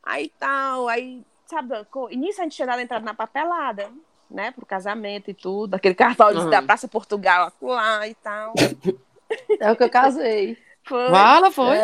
Aí 0.02 0.30
tal, 0.38 0.86
aí, 0.88 1.22
sabe, 1.46 1.74
e 2.10 2.16
nisso 2.16 2.40
a 2.40 2.44
gente 2.44 2.56
tinha 2.56 2.66
dado 2.66 2.80
entrada 2.80 3.04
na 3.04 3.14
papelada, 3.14 3.90
né, 4.30 4.50
pro 4.50 4.66
casamento 4.66 5.30
e 5.30 5.34
tudo. 5.34 5.74
Aquele 5.74 5.94
cartão 5.94 6.28
Uhum. 6.28 6.50
da 6.50 6.60
Praça 6.62 6.86
Portugal 6.88 7.52
lá 7.62 8.06
e 8.06 8.14
tal. 8.14 8.52
É 9.58 9.72
o 9.72 9.74
que 9.76 9.82
eu 9.82 9.90
casei. 9.90 10.56
Foi. 10.84 11.08
Fala, 11.08 11.50
foi. 11.50 11.76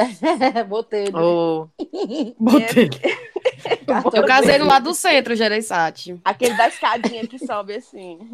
É, 0.54 0.62
botei. 0.62 1.04
né? 1.10 1.18
Oh, 1.18 1.66
Botei. 2.38 2.90
Cartão 3.86 4.12
Eu 4.14 4.26
casei 4.26 4.58
no 4.58 4.66
lado 4.66 4.84
do 4.84 4.94
centro, 4.94 5.34
Gereissati. 5.34 6.20
Aquele 6.24 6.54
da 6.54 6.68
escadinha 6.68 7.26
que 7.26 7.38
sobe 7.38 7.74
assim. 7.76 8.30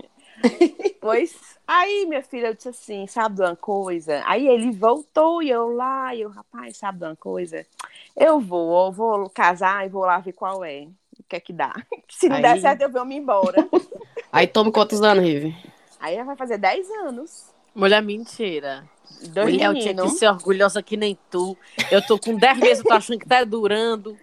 Pois, 1.00 1.34
aí, 1.66 2.04
minha 2.06 2.22
filha, 2.22 2.48
eu 2.48 2.54
disse 2.54 2.68
assim, 2.68 3.06
sabe 3.06 3.36
de 3.36 3.42
uma 3.42 3.54
coisa? 3.56 4.22
Aí 4.26 4.48
ele 4.48 4.70
voltou 4.72 5.42
e 5.42 5.50
eu 5.50 5.68
lá, 5.68 6.14
e 6.14 6.22
eu, 6.22 6.30
rapaz, 6.30 6.76
sabe 6.76 6.98
de 6.98 7.04
uma 7.04 7.16
coisa? 7.16 7.64
Eu 8.16 8.40
vou, 8.40 8.86
eu 8.86 8.92
vou 8.92 9.30
casar 9.30 9.86
e 9.86 9.88
vou 9.88 10.02
lá 10.02 10.18
ver 10.18 10.32
qual 10.32 10.64
é. 10.64 10.88
O 11.18 11.22
que 11.28 11.36
é 11.36 11.40
que 11.40 11.52
dá? 11.52 11.72
Se 12.10 12.28
não 12.28 12.40
der 12.40 12.52
Aí- 12.54 12.60
certo, 12.60 12.82
eu 12.82 12.90
venho 12.90 13.04
me 13.04 13.16
embora. 13.16 13.66
Aí 14.32 14.46
toma 14.46 14.72
quantos 14.72 15.00
anos, 15.02 15.24
Rive? 15.24 15.56
Aí 16.00 16.22
vai 16.22 16.36
fazer 16.36 16.58
10 16.58 16.90
anos. 17.06 17.46
mulher 17.74 18.02
mentira. 18.02 18.84
Dois 19.28 19.50
Mulher, 19.50 19.66
eu 19.68 19.74
tinha 19.74 19.94
que 19.94 20.08
ser 20.10 20.28
orgulhosa 20.28 20.82
que 20.82 20.96
nem 20.96 21.16
tu. 21.30 21.56
Eu 21.90 22.04
tô 22.06 22.18
com 22.18 22.34
10 22.36 22.58
meses, 22.58 22.78
eu 22.80 22.84
tô 22.84 22.92
achando 22.92 23.18
que 23.18 23.26
tá 23.26 23.42
durando. 23.44 24.18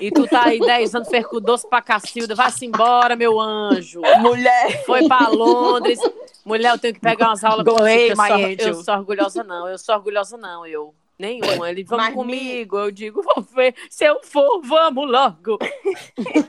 E 0.00 0.10
tu 0.10 0.26
tá 0.26 0.46
aí 0.46 0.58
10 0.58 0.94
anos, 0.94 1.08
fez 1.08 1.26
com 1.26 1.40
doce 1.40 1.68
pra 1.68 1.82
Cacilda. 1.82 2.34
Vai-se 2.34 2.64
embora, 2.66 3.16
meu 3.16 3.40
anjo. 3.40 4.00
Mulher, 4.20 4.84
Foi 4.84 5.06
pra 5.06 5.28
Londres. 5.28 5.98
Mulher, 6.44 6.72
eu 6.72 6.78
tenho 6.78 6.94
que 6.94 7.00
pegar 7.00 7.28
umas 7.28 7.44
aulas 7.44 7.64
Go 7.64 7.78
away, 7.80 8.10
eu, 8.58 8.68
eu 8.68 8.74
sou 8.74 8.94
orgulhosa, 8.94 9.44
não. 9.44 9.68
Eu 9.68 9.78
sou 9.78 9.94
orgulhosa, 9.94 10.36
não. 10.36 10.66
Eu. 10.66 10.94
Nenhuma. 11.18 11.68
Ele, 11.68 11.82
vamos 11.82 12.06
Mas, 12.06 12.14
comigo. 12.14 12.78
Eu 12.78 12.90
digo, 12.90 13.22
vou 13.22 13.42
ver. 13.42 13.74
Se 13.90 14.04
eu 14.04 14.20
for, 14.22 14.62
vamos 14.62 15.10
logo. 15.10 15.58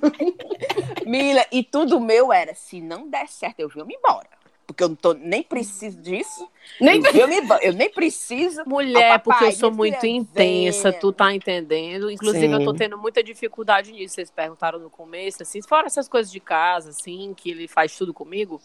Mila, 1.06 1.44
e 1.52 1.64
tudo 1.64 2.00
meu 2.00 2.32
era, 2.32 2.54
se 2.54 2.80
não 2.80 3.10
der 3.10 3.28
certo, 3.28 3.60
eu 3.60 3.86
me 3.86 3.96
embora. 3.96 4.39
Porque 4.70 4.84
eu 4.84 4.90
não 4.90 4.96
tô, 4.96 5.14
nem 5.16 5.42
preciso 5.42 6.00
disso. 6.00 6.48
Nem 6.80 7.02
Eu, 7.04 7.28
me, 7.28 7.38
eu 7.64 7.74
nem 7.74 7.90
preciso. 7.90 8.62
Mulher, 8.70 9.20
papai, 9.20 9.20
porque 9.20 9.46
eu 9.46 9.52
sou 9.52 9.72
muito 9.72 10.06
intensa, 10.06 10.94
tu 10.94 11.12
tá 11.12 11.34
entendendo? 11.34 12.12
Inclusive, 12.12 12.54
eu 12.54 12.64
tô 12.64 12.72
Sim. 12.74 12.78
tendo 12.78 12.96
muita 12.96 13.24
dificuldade 13.24 13.92
nisso. 13.92 14.14
Vocês 14.14 14.30
perguntaram 14.30 14.78
no 14.78 14.88
começo, 14.88 15.42
assim, 15.42 15.60
fora 15.64 15.88
essas 15.88 16.08
coisas 16.08 16.32
de 16.32 16.40
casa, 16.40 16.92
assim, 16.92 17.34
que 17.36 17.50
ele 17.50 17.68
faz 17.68 17.98
tudo 17.98 18.14
comigo. 18.14 18.62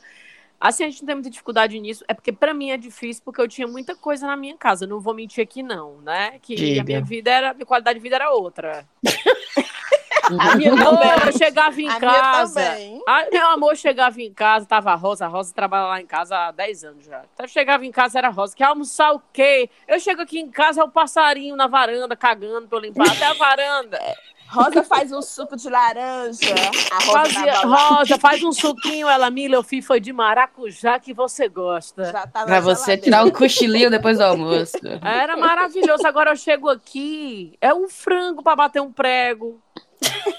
Assim, 0.60 0.84
a 0.84 0.90
gente 0.90 1.00
não 1.00 1.06
tem 1.06 1.14
muita 1.14 1.30
dificuldade 1.30 1.80
nisso. 1.80 2.04
É 2.06 2.12
porque 2.12 2.32
pra 2.32 2.52
mim 2.52 2.70
é 2.70 2.76
difícil, 2.76 3.22
porque 3.24 3.40
eu 3.40 3.48
tinha 3.48 3.66
muita 3.66 3.96
coisa 3.96 4.26
na 4.26 4.36
minha 4.36 4.58
casa. 4.58 4.86
Não 4.86 5.00
vou 5.00 5.14
mentir 5.14 5.42
aqui, 5.42 5.62
não, 5.62 6.02
né? 6.02 6.38
Que 6.42 6.52
a 6.52 6.56
Diga. 6.56 6.84
minha 6.84 7.00
vida 7.00 7.30
era, 7.30 7.50
a 7.52 7.54
minha 7.54 7.64
qualidade 7.64 7.98
de 7.98 8.02
vida 8.02 8.16
era 8.16 8.30
outra. 8.30 8.86
A 10.38 10.54
minha 10.56 10.76
também. 10.76 11.10
eu 11.26 11.32
chegava 11.32 11.80
em 11.80 11.88
A 11.88 12.00
casa. 12.00 12.60
também. 12.62 13.02
Ai, 13.06 13.28
meu 13.30 13.46
amor 13.50 13.76
chegava 13.76 14.20
em 14.20 14.32
casa, 14.32 14.66
tava 14.66 14.92
a 14.92 14.94
Rosa. 14.94 15.26
A 15.26 15.28
Rosa 15.28 15.52
trabalha 15.54 15.86
lá 15.86 16.00
em 16.00 16.06
casa 16.06 16.36
há 16.36 16.50
10 16.50 16.84
anos 16.84 17.04
já. 17.04 17.22
Então, 17.34 17.46
chegava 17.46 17.84
em 17.84 17.90
casa, 17.92 18.18
era 18.18 18.28
a 18.28 18.30
Rosa. 18.30 18.54
Quer 18.56 18.64
almoçar 18.64 19.12
o 19.12 19.22
quê? 19.32 19.68
Eu 19.86 20.00
chego 20.00 20.22
aqui 20.22 20.38
em 20.38 20.50
casa, 20.50 20.80
é 20.80 20.84
o 20.84 20.88
passarinho 20.88 21.56
na 21.56 21.66
varanda, 21.66 22.16
cagando 22.16 22.66
pra 22.68 22.78
eu 22.78 22.82
limpar 22.82 23.08
até 23.10 23.26
a 23.26 23.34
varanda. 23.34 23.98
Rosa 24.46 24.84
faz 24.84 25.10
um 25.10 25.20
suco 25.22 25.56
de 25.56 25.68
laranja. 25.68 26.54
A 26.92 27.04
Rosa 27.04 27.18
Fazia, 27.34 27.60
Rosa, 27.66 28.18
faz 28.20 28.42
um 28.44 28.52
suquinho. 28.52 29.08
Ela, 29.08 29.28
Mila, 29.28 29.56
eu 29.56 29.64
foi 29.82 29.98
de 29.98 30.12
maracujá 30.12 30.98
que 31.00 31.12
você 31.12 31.48
gosta. 31.48 32.04
já 32.04 32.26
tava 32.26 32.46
Pra 32.46 32.60
você 32.60 32.82
geladeira. 32.92 33.02
tirar 33.02 33.24
um 33.24 33.30
cochilinho 33.30 33.90
depois 33.90 34.18
do 34.18 34.24
almoço. 34.24 34.76
Era 35.02 35.36
maravilhoso. 35.36 36.06
Agora 36.06 36.30
eu 36.30 36.36
chego 36.36 36.68
aqui, 36.68 37.56
é 37.60 37.74
um 37.74 37.88
frango 37.88 38.42
para 38.44 38.54
bater 38.54 38.80
um 38.80 38.92
prego, 38.92 39.60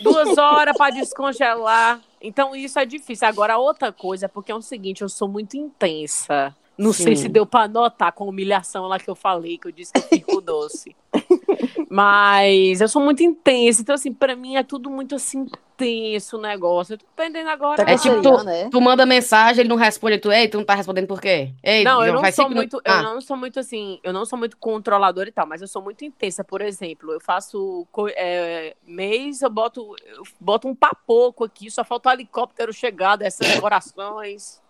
duas 0.02 0.38
horas 0.38 0.78
para 0.78 0.94
descongelar. 0.94 2.02
Então 2.22 2.56
isso 2.56 2.80
é 2.80 2.86
difícil. 2.86 3.28
Agora 3.28 3.58
outra 3.58 3.92
coisa, 3.92 4.28
porque 4.28 4.52
é 4.52 4.56
o 4.56 4.62
seguinte, 4.62 5.02
eu 5.02 5.10
sou 5.10 5.28
muito 5.28 5.56
intensa. 5.56 6.56
Não 6.78 6.92
sei 6.92 7.16
Sim. 7.16 7.24
se 7.24 7.30
deu 7.30 7.46
para 7.46 7.68
notar 7.70 8.12
com 8.12 8.26
a 8.26 8.28
humilhação 8.28 8.88
lá 8.88 9.00
que 9.00 9.10
eu 9.10 9.16
falei, 9.16 9.58
que 9.58 9.68
eu 9.68 9.72
disse 9.72 9.94
que 9.94 10.00
eu 10.00 10.04
fico 10.04 10.42
doce. 10.42 10.96
Mas 11.90 12.82
eu 12.82 12.88
sou 12.90 13.02
muito 13.02 13.24
intensa, 13.24 13.82
então 13.82 13.96
assim, 13.96 14.12
para 14.12 14.36
mim 14.36 14.58
é 14.58 14.64
tudo 14.64 14.90
muito 14.90 15.16
assim 15.16 15.46
tenso 15.78 16.38
o 16.38 16.42
negócio. 16.42 16.94
Eu 16.94 16.98
tô 16.98 17.06
dependendo 17.16 17.50
agora. 17.50 17.84
Tá 17.86 17.92
É 17.92 17.98
tipo, 17.98 18.16
tu, 18.22 18.30
canceriana, 18.32 18.54
é? 18.56 18.70
tu 18.70 18.82
manda 18.82 19.06
mensagem, 19.06 19.62
ele 19.62 19.70
não 19.70 19.76
responde, 19.76 20.18
tu, 20.18 20.32
ei, 20.32 20.48
tu 20.48 20.58
não 20.58 20.66
tá 20.66 20.76
respondendo 20.76 21.08
por 21.08 21.22
quê? 21.22 21.52
Ei, 21.64 21.84
Não, 21.84 22.04
eu 22.06 22.14
não 22.14 22.22
faz 22.22 22.36
sou 22.36 22.46
muito, 22.46 22.58
minutos- 22.58 22.82
eu 22.86 22.94
Ah, 22.94 23.02
não 23.02 23.22
sou 23.22 23.38
muito 23.38 23.60
assim, 23.60 24.00
eu 24.04 24.14
não 24.14 24.26
sou 24.26 24.38
muito 24.40 24.58
controladora 24.58 25.30
e 25.30 25.32
tal, 25.32 25.46
mas 25.48 25.62
eu 25.62 25.68
sou 25.68 25.82
muito 25.82 26.04
intensa. 26.06 26.44
Por 26.44 26.62
exemplo, 26.62 27.12
eu 27.12 27.20
faço 27.20 27.88
é, 28.16 28.76
mês, 28.86 29.42
eu 29.42 29.50
boto, 29.50 29.96
eu 30.06 30.24
boto 30.40 30.68
um 30.68 30.76
papoco 30.76 31.44
aqui, 31.44 31.70
só 31.70 31.84
falta 31.84 32.10
o 32.10 32.14
helicóptero 32.14 32.72
chegar 32.74 33.16
dessas 33.16 33.48
decorações. 33.48 34.64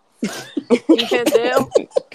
Entendeu? 0.89 1.69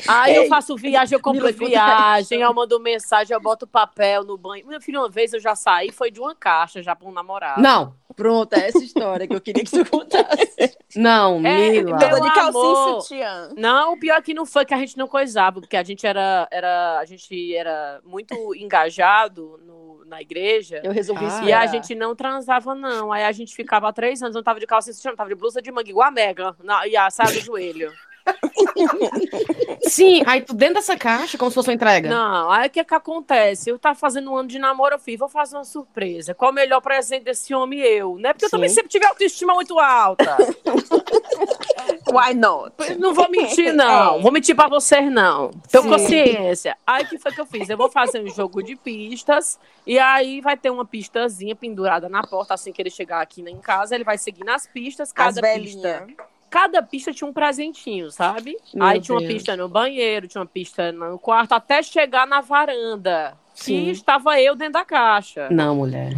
Aí 0.09 0.35
eu 0.37 0.49
faço 0.49 0.77
viagem, 0.77 1.17
eu 1.17 1.21
compro 1.23 1.53
viagem, 1.53 2.41
eu 2.41 2.53
mando 2.55 2.79
mensagem, 2.81 3.35
eu 3.35 3.41
boto 3.41 3.67
papel 3.67 4.25
no 4.25 4.37
banho. 4.37 4.67
Meu 4.67 4.81
filho, 4.81 5.01
uma 5.01 5.09
vez 5.09 5.33
eu 5.33 5.41
já 5.41 5.55
saí, 5.55 5.91
foi 5.93 6.11
de 6.11 6.21
uma 6.21 6.35
caixa 6.35 6.83
já 6.83 6.95
pra 6.97 7.09
um 7.09 7.13
namorado. 7.13 7.61
Não, 7.61 7.95
Pronto, 8.17 8.53
é 8.53 8.69
essa 8.69 8.79
história 8.85 9.27
que 9.27 9.35
eu 9.35 9.41
queria 9.41 9.65
que 9.65 9.71
tu 9.71 9.89
contasse. 9.89 10.77
não, 10.97 11.37
É, 11.47 11.71
Mila. 11.71 11.97
meu 11.97 12.21
de 12.21 12.35
calcinha 12.35 12.43
amor. 12.43 12.99
e 12.99 13.03
sutiã. 13.03 13.49
Não, 13.57 13.93
o 13.95 13.99
pior 14.01 14.17
é 14.19 14.21
que 14.23 14.35
não 14.35 14.45
foi 14.45 14.65
que 14.67 14.75
a 14.75 14.79
gente 14.79 14.99
não 14.99 15.07
coisava, 15.09 15.61
porque 15.61 15.77
a 15.77 15.83
gente 15.83 16.07
era, 16.07 16.47
era, 16.51 16.99
a 16.99 17.05
gente 17.07 17.55
era 17.55 18.01
muito 18.05 18.35
engajado 18.55 19.59
no- 19.65 20.05
na 20.05 20.21
igreja. 20.21 20.81
Eu 20.83 20.91
resolvi 20.93 21.25
Ah. 21.25 21.45
E 21.45 21.53
a 21.53 21.67
gente 21.67 21.95
não 21.95 22.15
transava, 22.17 22.75
não. 22.75 23.13
Aí 23.13 23.25
a 23.25 23.33
gente 23.33 23.55
ficava 23.55 23.89
há 23.89 23.93
três 23.93 24.21
anos, 24.21 24.35
não 24.35 24.43
tava 24.43 24.59
de 24.59 24.67
calça 24.67 24.93
sutiã, 24.93 25.15
tava 25.15 25.29
de 25.31 25.37
blusa 25.37 25.63
de 25.63 25.71
manga, 25.71 25.89
igual 25.89 26.09
a 26.09 26.11
Mega, 26.11 26.55
na, 26.63 26.87
e 26.89 26.97
a 26.97 27.09
saia 27.11 27.33
do 27.33 27.41
joelho. 27.41 27.91
Sim, 29.83 30.23
aí 30.27 30.41
tu 30.43 30.55
dentro 30.55 30.75
dessa 30.75 30.97
caixa, 30.97 31.37
como 31.37 31.51
se 31.51 31.55
fosse 31.55 31.69
uma 31.69 31.75
entrega. 31.75 32.09
Não, 32.09 32.51
aí 32.51 32.69
o 32.69 32.71
que 32.71 32.85
que 32.85 32.95
acontece? 32.95 33.71
Eu 33.71 33.79
tava 33.79 33.95
fazendo 33.95 34.31
um 34.31 34.37
ano 34.37 34.49
de 34.49 34.59
namoro, 34.59 34.95
eu 34.95 34.99
fiz, 34.99 35.19
vou 35.19 35.29
fazer 35.29 35.57
uma 35.57 35.65
surpresa. 35.65 36.35
Qual 36.35 36.51
o 36.51 36.55
melhor 36.55 36.81
presente 36.81 37.25
desse 37.25 37.55
homem? 37.55 37.81
Eu, 37.81 38.17
né? 38.17 38.33
Porque 38.33 38.47
eu 38.47 38.51
também 38.51 38.69
Sim. 38.69 38.77
sempre 38.77 38.91
tive 38.91 39.07
autoestima 39.07 39.55
muito 39.55 39.79
alta. 39.79 40.37
Why 42.11 42.35
not? 42.35 42.75
Não 42.99 43.15
vou 43.15 43.31
mentir, 43.31 43.73
não. 43.73 44.19
É. 44.19 44.23
Vou 44.23 44.33
mentir 44.33 44.55
pra 44.55 44.69
vocês, 44.69 45.11
não. 45.11 45.51
Tenho 45.71 45.85
Sim. 45.85 45.91
consciência. 45.91 46.77
Aí 46.87 47.05
o 47.05 47.09
que 47.09 47.19
foi 47.19 47.33
que 47.33 47.41
eu 47.41 47.47
fiz? 47.47 47.69
Eu 47.69 47.77
vou 47.77 47.91
fazer 47.91 48.21
um 48.21 48.29
jogo 48.29 48.63
de 48.63 48.77
pistas. 48.77 49.59
E 49.87 49.99
aí 49.99 50.41
vai 50.41 50.57
ter 50.57 50.71
uma 50.71 50.85
pistazinha 50.85 51.55
pendurada 51.55 52.09
na 52.09 52.23
porta. 52.23 52.55
Assim 52.55 52.73
que 52.73 52.83
ele 52.83 52.91
chegar 52.91 53.21
aqui 53.21 53.43
em 53.43 53.59
casa, 53.59 53.95
ele 53.95 54.05
vai 54.05 54.19
seguir 54.19 54.45
nas 54.45 54.67
pistas. 54.67 55.09
As 55.11 55.13
Cada 55.13 55.55
pista. 55.55 56.07
Cada 56.51 56.83
pista 56.83 57.13
tinha 57.13 57.29
um 57.29 57.33
presentinho, 57.33 58.11
sabe? 58.11 58.57
Meu 58.75 58.85
aí 58.85 59.01
tinha 59.01 59.15
uma 59.15 59.21
Deus. 59.21 59.33
pista 59.35 59.57
no 59.57 59.69
banheiro, 59.69 60.27
tinha 60.27 60.41
uma 60.41 60.47
pista 60.47 60.91
no 60.91 61.17
quarto, 61.19 61.53
até 61.53 61.81
chegar 61.83 62.27
na 62.27 62.41
varanda. 62.41 63.35
Sim. 63.55 63.75
E 63.85 63.91
estava 63.91 64.41
eu 64.41 64.57
dentro 64.57 64.75
da 64.75 64.85
caixa. 64.85 65.49
Não, 65.51 65.77
mulher. 65.77 66.13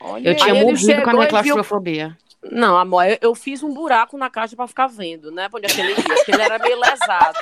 Olha 0.00 0.28
Eu 0.30 0.36
tinha 0.36 0.54
Aí 0.54 0.62
morrido 0.62 1.02
com 1.02 1.10
a 1.10 1.12
minha 1.12 1.22
viu- 1.22 1.28
claustrofobia. 1.30 2.16
Não, 2.48 2.76
amor, 2.76 3.04
eu, 3.06 3.18
eu 3.20 3.34
fiz 3.34 3.62
um 3.64 3.74
buraco 3.74 4.16
na 4.16 4.30
caixa 4.30 4.54
pra 4.54 4.68
ficar 4.68 4.86
vendo, 4.86 5.32
né? 5.32 5.48
Onde 5.52 5.66
é 5.66 5.68
que 5.68 5.80
ele 5.80 5.90
ia, 5.90 5.96
porque 5.96 6.30
ele 6.30 6.42
era 6.42 6.58
meio 6.60 6.78
lesado. 6.78 7.36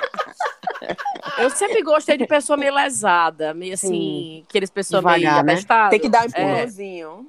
Eu 1.38 1.50
sempre 1.50 1.82
gostei 1.82 2.16
de 2.16 2.26
pessoa 2.26 2.56
meio 2.56 2.72
lesada, 2.74 3.52
meio 3.52 3.74
assim, 3.74 4.44
aqueles 4.48 4.70
pessoas 4.70 5.04
meio 5.04 5.18
Devagar, 5.18 5.44
né? 5.44 5.52
abestadas. 5.52 5.90
Tem 5.90 6.00
que 6.00 6.08
dar 6.08 6.20
um 6.20 6.22
É, 6.22 6.26
empurrãozinho. 6.28 7.26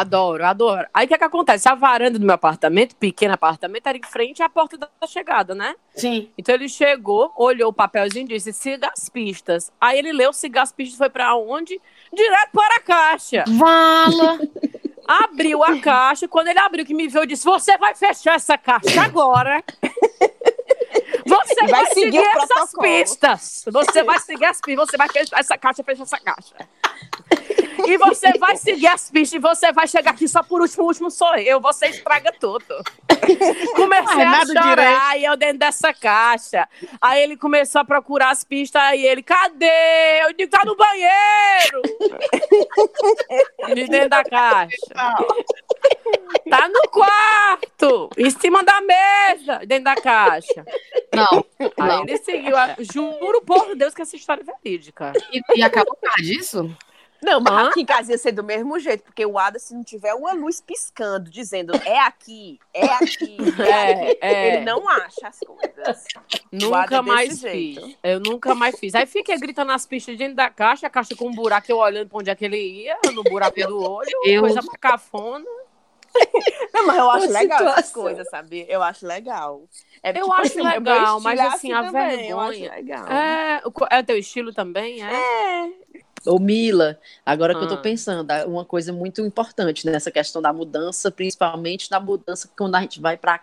Adoro, 0.00 0.44
adoro. 0.44 0.86
Aí 0.92 1.04
o 1.04 1.08
que 1.08 1.14
é 1.14 1.18
que 1.18 1.24
acontece? 1.24 1.68
A 1.68 1.74
varanda 1.74 2.18
do 2.18 2.24
meu 2.24 2.34
apartamento, 2.34 2.96
pequeno 2.96 3.34
apartamento, 3.34 3.86
era 3.86 3.96
em 3.96 4.02
frente 4.02 4.42
à 4.42 4.48
porta 4.48 4.76
da 4.76 4.88
chegada, 5.06 5.54
né? 5.54 5.74
Sim. 5.94 6.30
Então 6.36 6.54
ele 6.54 6.68
chegou, 6.68 7.32
olhou 7.36 7.70
o 7.70 7.72
papelzinho 7.72 8.24
e 8.24 8.28
disse: 8.28 8.52
siga 8.52 8.90
as 8.96 9.08
pistas. 9.08 9.72
Aí 9.80 9.98
ele 9.98 10.12
leu, 10.12 10.32
siga 10.32 10.62
as 10.62 10.72
pistas, 10.72 10.98
foi 10.98 11.10
pra 11.10 11.36
onde? 11.36 11.80
Direto 12.12 12.50
para 12.52 12.76
a 12.76 12.80
caixa. 12.80 13.44
Vala! 13.46 14.38
Abriu 15.06 15.62
a 15.62 15.78
caixa. 15.80 16.26
Quando 16.26 16.48
ele 16.48 16.58
abriu, 16.58 16.84
que 16.84 16.94
me 16.94 17.08
viu, 17.08 17.22
eu 17.22 17.26
disse: 17.26 17.44
Você 17.44 17.76
vai 17.76 17.94
fechar 17.94 18.36
essa 18.36 18.56
caixa 18.56 19.02
agora. 19.02 19.62
Você 21.26 21.54
vai 21.54 21.68
vai, 21.68 21.86
seguir 21.86 22.20
seguir, 22.20 22.36
essas 22.36 22.72
pistas. 22.78 23.64
Você 23.70 24.02
vai 24.02 24.18
seguir 24.18 24.44
as 24.44 24.60
pistas. 24.60 24.90
Você 24.90 24.96
vai 24.96 25.08
fechar 25.08 25.40
essa 25.40 25.56
caixa, 25.56 25.82
fecha 25.82 26.02
essa 26.02 26.18
caixa. 26.18 26.54
E 27.86 27.96
você 27.98 28.32
vai 28.38 28.56
seguir 28.56 28.86
as 28.86 29.10
pistas 29.10 29.36
e 29.36 29.38
você 29.38 29.72
vai 29.72 29.86
chegar 29.86 30.12
aqui 30.12 30.26
só 30.28 30.42
por 30.42 30.60
último, 30.60 30.84
o 30.84 30.86
último 30.86 31.10
sou 31.10 31.34
eu. 31.36 31.60
Você 31.60 31.86
estraga 31.86 32.32
tudo. 32.38 32.64
Comecei 33.76 34.22
a 34.22 34.46
chorar 34.46 35.18
e 35.18 35.24
eu 35.24 35.36
dentro 35.36 35.58
dessa 35.58 35.92
caixa. 35.92 36.68
Aí 37.00 37.22
ele 37.22 37.36
começou 37.36 37.80
a 37.80 37.84
procurar 37.84 38.30
as 38.30 38.44
pistas 38.44 38.82
e 38.94 39.04
ele, 39.06 39.22
cadê? 39.22 39.66
Eu 40.22 40.32
digo, 40.34 40.50
tá 40.50 40.62
no 40.64 40.76
banheiro. 40.76 41.82
De 43.74 43.86
dentro 43.88 44.08
da 44.10 44.24
caixa. 44.24 44.76
Tá 46.50 46.68
no 46.68 46.82
quarto, 46.90 48.10
em 48.18 48.30
cima 48.30 48.62
da 48.62 48.80
mesa, 48.80 49.60
dentro 49.66 49.84
da 49.84 49.94
caixa. 49.96 50.64
Não. 51.14 51.44
Aí 51.60 51.88
Não. 51.88 52.02
ele 52.02 52.18
seguiu. 52.18 52.56
a- 52.56 52.76
Juro 52.78 53.40
por 53.42 53.74
Deus 53.74 53.94
que 53.94 54.02
essa 54.02 54.16
história 54.16 54.42
é 54.42 54.44
verídica. 54.44 55.12
E, 55.32 55.40
e 55.56 55.62
acabou 55.62 55.94
por 55.96 56.02
causa 56.08 56.22
disso? 56.22 56.76
Não, 57.24 57.40
mas 57.40 57.68
aqui 57.68 57.80
em 57.80 57.86
casa 57.86 58.12
ia 58.12 58.18
ser 58.18 58.32
do 58.32 58.44
mesmo 58.44 58.78
jeito, 58.78 59.02
porque 59.02 59.24
o 59.24 59.38
Ada, 59.38 59.58
se 59.58 59.74
não 59.74 59.82
tiver 59.82 60.12
uma 60.14 60.32
luz 60.32 60.60
piscando, 60.60 61.30
dizendo 61.30 61.72
é 61.86 61.98
aqui, 62.00 62.58
é 62.72 62.84
aqui, 62.86 63.36
é 63.58 63.70
É, 63.70 64.10
aqui, 64.10 64.18
é. 64.20 64.54
ele 64.56 64.64
não 64.64 64.86
acha 64.88 65.28
as 65.28 65.38
coisas. 65.40 66.04
Nunca 66.52 66.68
Guarda 66.68 67.02
mais 67.02 67.28
desse 67.30 67.40
jeito. 67.42 67.80
fiz. 67.86 67.96
Eu 68.02 68.20
nunca 68.20 68.54
mais 68.54 68.78
fiz. 68.78 68.94
Aí 68.94 69.06
fiquei 69.06 69.36
gritando 69.38 69.68
nas 69.68 69.86
pistas 69.86 70.16
dentro 70.18 70.34
da 70.36 70.50
caixa, 70.50 70.86
a 70.86 70.90
caixa 70.90 71.16
com 71.16 71.28
um 71.28 71.34
buraco, 71.34 71.66
eu 71.70 71.78
olhando 71.78 72.08
pra 72.08 72.18
onde 72.18 72.30
é 72.30 72.34
que 72.34 72.44
ele 72.44 72.58
ia, 72.58 72.98
no 73.14 73.22
buraco 73.22 73.58
do 73.66 73.82
olho, 73.82 74.10
Eu- 74.24 74.42
coisa 74.42 74.60
macafona. 74.62 75.44
Não, 76.72 76.86
mas 76.86 76.96
eu 76.96 77.10
acho 77.10 77.26
Uma 77.26 77.38
legal 77.40 77.68
essas 77.70 77.90
coisas, 77.90 78.28
sabe? 78.28 78.64
Eu 78.68 78.82
acho 78.82 79.04
legal. 79.06 79.64
É, 80.02 80.16
Eu 80.20 80.32
acho 80.32 80.54
meu 80.56 80.64
legal, 80.64 81.20
mas 81.20 81.40
é 81.40 81.42
assim, 81.42 81.72
a 81.72 81.82
também, 81.84 82.28
eu 82.30 82.38
acho 82.38 82.50
vergonha. 82.60 82.74
legal. 82.76 83.06
É, 83.08 83.62
o 83.64 83.72
é 83.90 84.02
teu 84.02 84.16
estilo 84.16 84.52
também, 84.54 85.02
é? 85.04 85.12
É. 85.12 85.70
Ô, 86.26 86.38
Mila, 86.38 86.98
agora 87.24 87.54
que 87.54 87.62
eu 87.62 87.68
tô 87.68 87.74
Ah. 87.74 87.78
pensando, 87.78 88.30
há 88.30 88.46
uma 88.46 88.64
coisa 88.64 88.92
muito 88.92 89.20
importante 89.20 89.84
nessa 89.86 90.10
questão 90.10 90.40
da 90.40 90.52
mudança, 90.52 91.10
principalmente 91.10 91.90
na 91.90 92.00
mudança 92.00 92.48
quando 92.56 92.74
a 92.76 92.80
gente 92.80 93.00
vai 93.00 93.16
para 93.16 93.40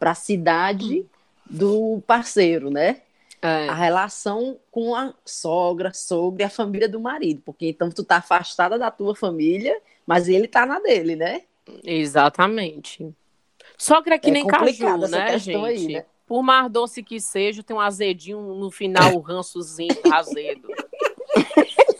a 0.00 0.14
cidade 0.14 1.04
do 1.44 2.00
parceiro, 2.06 2.70
né? 2.70 3.02
É. 3.42 3.68
A 3.68 3.74
relação 3.74 4.58
com 4.70 4.94
a 4.94 5.12
sogra, 5.24 5.92
sogra 5.94 6.42
e 6.42 6.46
a 6.46 6.50
família 6.50 6.88
do 6.88 7.00
marido, 7.00 7.42
porque 7.44 7.66
então 7.68 7.90
tu 7.90 8.04
tá 8.04 8.18
afastada 8.18 8.78
da 8.78 8.90
tua 8.90 9.14
família, 9.16 9.76
mas 10.06 10.28
ele 10.28 10.46
tá 10.46 10.64
na 10.66 10.78
dele, 10.78 11.16
né? 11.16 11.42
Exatamente. 11.82 13.08
Sogra 13.78 14.16
é 14.16 14.18
que 14.18 14.28
É 14.28 14.32
nem 14.32 14.46
caju, 14.46 14.98
né, 15.08 15.32
questão 15.32 15.64
aí, 15.64 15.78
gente? 15.78 15.92
né? 15.94 16.04
Por 16.26 16.42
mais 16.42 16.70
doce 16.70 17.02
que 17.02 17.20
seja, 17.20 17.62
tem 17.62 17.74
um 17.74 17.80
azedinho 17.80 18.40
no 18.40 18.70
final, 18.70 19.14
o 19.16 19.20
rançozinho 19.20 19.96
azedo. 20.12 20.68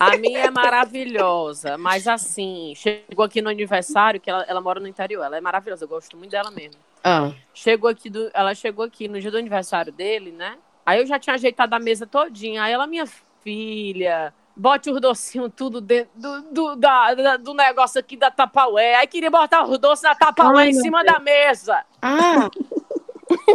A 0.00 0.16
minha 0.16 0.46
é 0.46 0.50
maravilhosa, 0.50 1.76
mas 1.76 2.08
assim, 2.08 2.72
chegou 2.74 3.24
aqui 3.24 3.42
no 3.42 3.50
aniversário, 3.50 4.18
que 4.20 4.30
ela, 4.30 4.44
ela 4.48 4.60
mora 4.60 4.80
no 4.80 4.88
interior, 4.88 5.22
ela 5.24 5.36
é 5.36 5.40
maravilhosa, 5.40 5.84
eu 5.84 5.88
gosto 5.88 6.16
muito 6.16 6.30
dela 6.30 6.50
mesmo. 6.50 6.80
Ah, 7.04 7.30
Chegou 7.54 7.88
aqui, 7.90 8.08
do, 8.08 8.30
ela 8.32 8.54
chegou 8.54 8.84
aqui 8.84 9.08
no 9.08 9.20
dia 9.20 9.30
do 9.30 9.36
aniversário 9.38 9.92
dele, 9.92 10.32
né? 10.32 10.56
Aí 10.86 11.00
eu 11.00 11.06
já 11.06 11.18
tinha 11.18 11.34
ajeitado 11.34 11.74
a 11.74 11.78
mesa 11.78 12.06
todinha. 12.06 12.62
Aí 12.62 12.72
ela, 12.72 12.86
minha 12.86 13.06
filha, 13.42 14.32
bote 14.56 14.90
os 14.90 15.00
docinhos 15.00 15.50
tudo 15.54 15.80
dentro 15.80 16.10
do, 16.14 16.42
do, 16.52 16.76
da- 16.76 17.14
da- 17.14 17.36
do 17.36 17.54
negócio 17.54 18.00
aqui 18.00 18.16
da 18.16 18.30
Tapaué. 18.30 18.96
Aí 18.96 19.06
queria 19.06 19.30
botar 19.30 19.64
os 19.64 19.78
doces 19.78 20.02
na 20.04 20.14
Tapaué 20.14 20.68
em 20.68 20.72
cima 20.72 21.04
da 21.04 21.18
mesa. 21.18 21.84
ah 22.02 22.50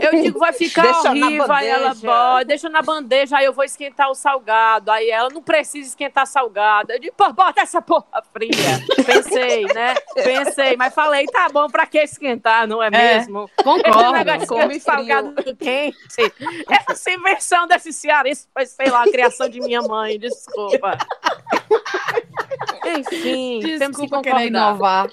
Eu 0.01 0.21
digo, 0.21 0.39
vai 0.39 0.53
ficar 0.53 0.83
Deixa 0.83 1.09
horrível. 1.09 1.51
Aí 1.51 1.67
ela, 1.67 1.93
bota, 1.93 2.45
deixa 2.45 2.69
na 2.69 2.81
bandeja, 2.81 3.37
aí 3.37 3.45
eu 3.45 3.53
vou 3.53 3.63
esquentar 3.63 4.09
o 4.09 4.15
salgado. 4.15 4.91
Aí 4.91 5.09
ela, 5.09 5.29
não 5.29 5.41
precisa 5.41 5.89
esquentar 5.89 6.25
salgado. 6.27 6.91
Eu 6.91 6.99
digo, 6.99 7.13
pô, 7.15 7.31
bota 7.33 7.61
essa 7.61 7.81
porra 7.81 8.23
fria. 8.33 8.51
Pensei, 9.05 9.65
né? 9.73 9.95
Pensei, 10.13 10.75
mas 10.77 10.93
falei, 10.93 11.25
tá 11.27 11.49
bom, 11.49 11.67
pra 11.69 11.85
que 11.85 11.99
esquentar, 11.99 12.67
não 12.67 12.81
é, 12.81 12.89
mesmo? 12.89 13.45
Esse 13.45 13.63
Concordo. 13.63 14.47
come 14.47 14.79
salgado 14.79 15.33
quente. 15.55 15.95
Essa 16.89 17.11
invenção 17.11 17.67
desse 17.67 17.91
cearense 17.93 18.47
foi, 18.53 18.65
sei 18.65 18.89
lá, 18.89 19.03
a 19.03 19.09
criação 19.11 19.49
de 19.49 19.59
minha 19.59 19.81
mãe, 19.81 20.19
desculpa. 20.19 20.97
Enfim, 22.85 23.59
temos 23.61 23.97
que 23.97 24.03
Desculpa 24.03 24.17
concordar. 24.17 24.45
inovar. 24.45 25.09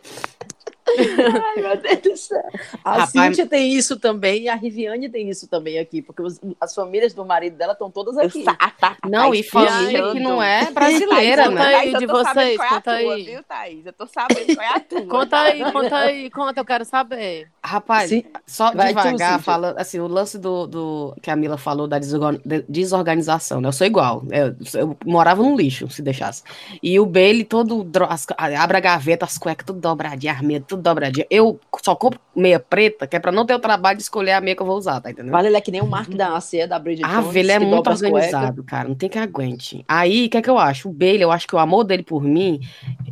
Ai, 0.97 1.63
meu 1.63 1.77
Deus 1.81 2.01
do 2.03 2.17
céu. 2.17 2.43
A 2.85 2.91
Rapaz, 2.93 3.11
Cíntia 3.11 3.47
tem 3.47 3.73
isso 3.73 3.99
também 3.99 4.43
e 4.43 4.49
a 4.49 4.55
Riviane 4.55 5.09
tem 5.09 5.29
isso 5.29 5.47
também 5.49 5.79
aqui, 5.79 6.03
porque 6.03 6.23
os- 6.23 6.41
as 6.61 6.75
famílias 6.75 7.15
do 7.15 7.25
marido 7.25 7.57
dela 7.57 7.73
estão 7.73 7.91
todas 7.91 8.19
aqui. 8.19 8.43
sa- 8.45 8.57
ah, 8.59 8.71
tá, 8.71 8.97
Não, 9.09 9.31
tá 9.31 9.37
e 9.37 9.43
família 9.43 10.13
que 10.13 10.21
não 10.21 10.43
é 10.43 10.71
brasileira, 10.71 11.45
Conta 11.45 11.55
né? 11.55 11.63
aí 11.65 11.73
Thaís, 11.73 11.93
eu 11.95 12.01
de 12.01 12.07
vocês, 12.07 12.57
qual 12.57 12.67
é 12.67 12.69
a 12.71 12.75
conta 12.75 12.99
tua, 12.99 13.15
aí. 13.15 13.25
viu, 13.25 13.43
Thaís? 13.45 13.87
Eu 13.87 13.93
tô 13.93 14.07
sabendo 14.07 14.55
qual 14.57 14.67
é 14.67 14.71
a 14.77 14.81
tua. 14.81 15.07
Conta 15.07 15.39
aí, 15.41 15.73
conta 15.73 15.97
aí, 15.97 16.31
conta, 16.31 16.61
eu 16.61 16.65
quero 16.65 16.85
saber. 16.85 17.49
Rapaz, 17.65 18.09
Sim. 18.11 18.25
só 18.47 18.71
tu, 18.71 18.79
devagar, 18.79 19.11
Cíntia. 19.11 19.39
falando, 19.39 19.79
assim, 19.79 20.01
o 20.01 20.07
lance 20.09 20.39
do, 20.39 20.67
do 20.67 21.17
que 21.23 21.31
a 21.31 21.37
Mila 21.37 21.57
falou 21.57 21.87
da 21.87 21.99
desorgan- 21.99 22.41
de- 22.45 22.65
desorganização, 22.69 23.61
né? 23.61 23.69
Eu 23.69 23.73
sou 23.73 23.87
igual, 23.87 24.25
eu, 24.31 24.55
eu 24.81 24.97
morava 25.07 25.43
num 25.43 25.57
lixo, 25.57 25.89
se 25.89 26.03
deixasse. 26.03 26.43
E 26.83 26.99
o 26.99 27.07
Bailey 27.07 27.45
todo, 27.45 27.87
as- 28.09 28.27
abre 28.37 28.77
a 28.77 28.81
gaveta, 28.81 29.25
as 29.25 29.39
cuecas 29.39 29.65
tudo 29.67 29.81
dobradinha, 29.81 30.41
meias 30.43 30.65
tudo 30.73 30.83
dobradinha. 30.83 31.27
Eu 31.31 31.61
só 31.83 31.95
compro 31.95 32.19
meia 32.35 32.59
preta, 32.59 33.07
que 33.07 33.15
é 33.15 33.19
pra 33.19 33.31
não 33.31 33.45
ter 33.45 33.55
o 33.55 33.59
trabalho 33.59 33.97
de 33.97 34.03
escolher 34.03 34.33
a 34.33 34.41
meia 34.41 34.57
que 34.57 34.63
eu 34.63 34.67
vou 34.67 34.77
usar, 34.77 35.01
tá 35.01 35.11
entendendo? 35.11 35.33
Vale, 35.33 35.49
ele 35.49 35.57
é 35.57 35.61
que 35.61 35.71
nem 35.71 35.83
o 35.83 35.87
Mark 35.87 36.09
da 36.11 36.37
ACE, 36.37 36.67
da 36.67 36.79
Bridget 36.79 37.05
Ah, 37.05 37.21
Jones, 37.21 37.37
ele 37.37 37.53
é 37.53 37.59
muito 37.59 37.89
organizado, 37.89 38.65
cara. 38.65 38.89
Não 38.89 38.95
tem 38.95 39.09
que 39.09 39.19
aguente. 39.19 39.85
Aí, 39.87 40.27
o 40.27 40.31
que 40.31 40.39
é 40.39 40.43
que 40.43 40.51
eu 40.51 40.59
acho? 40.59 40.89
O 40.89 40.93
Bailey, 40.93 41.23
eu 41.23 41.31
acho 41.31 41.47
que 41.47 41.55
o 41.55 41.59
amor 41.59 41.85
dele 41.85 42.03
por 42.03 42.23
mim, 42.23 42.61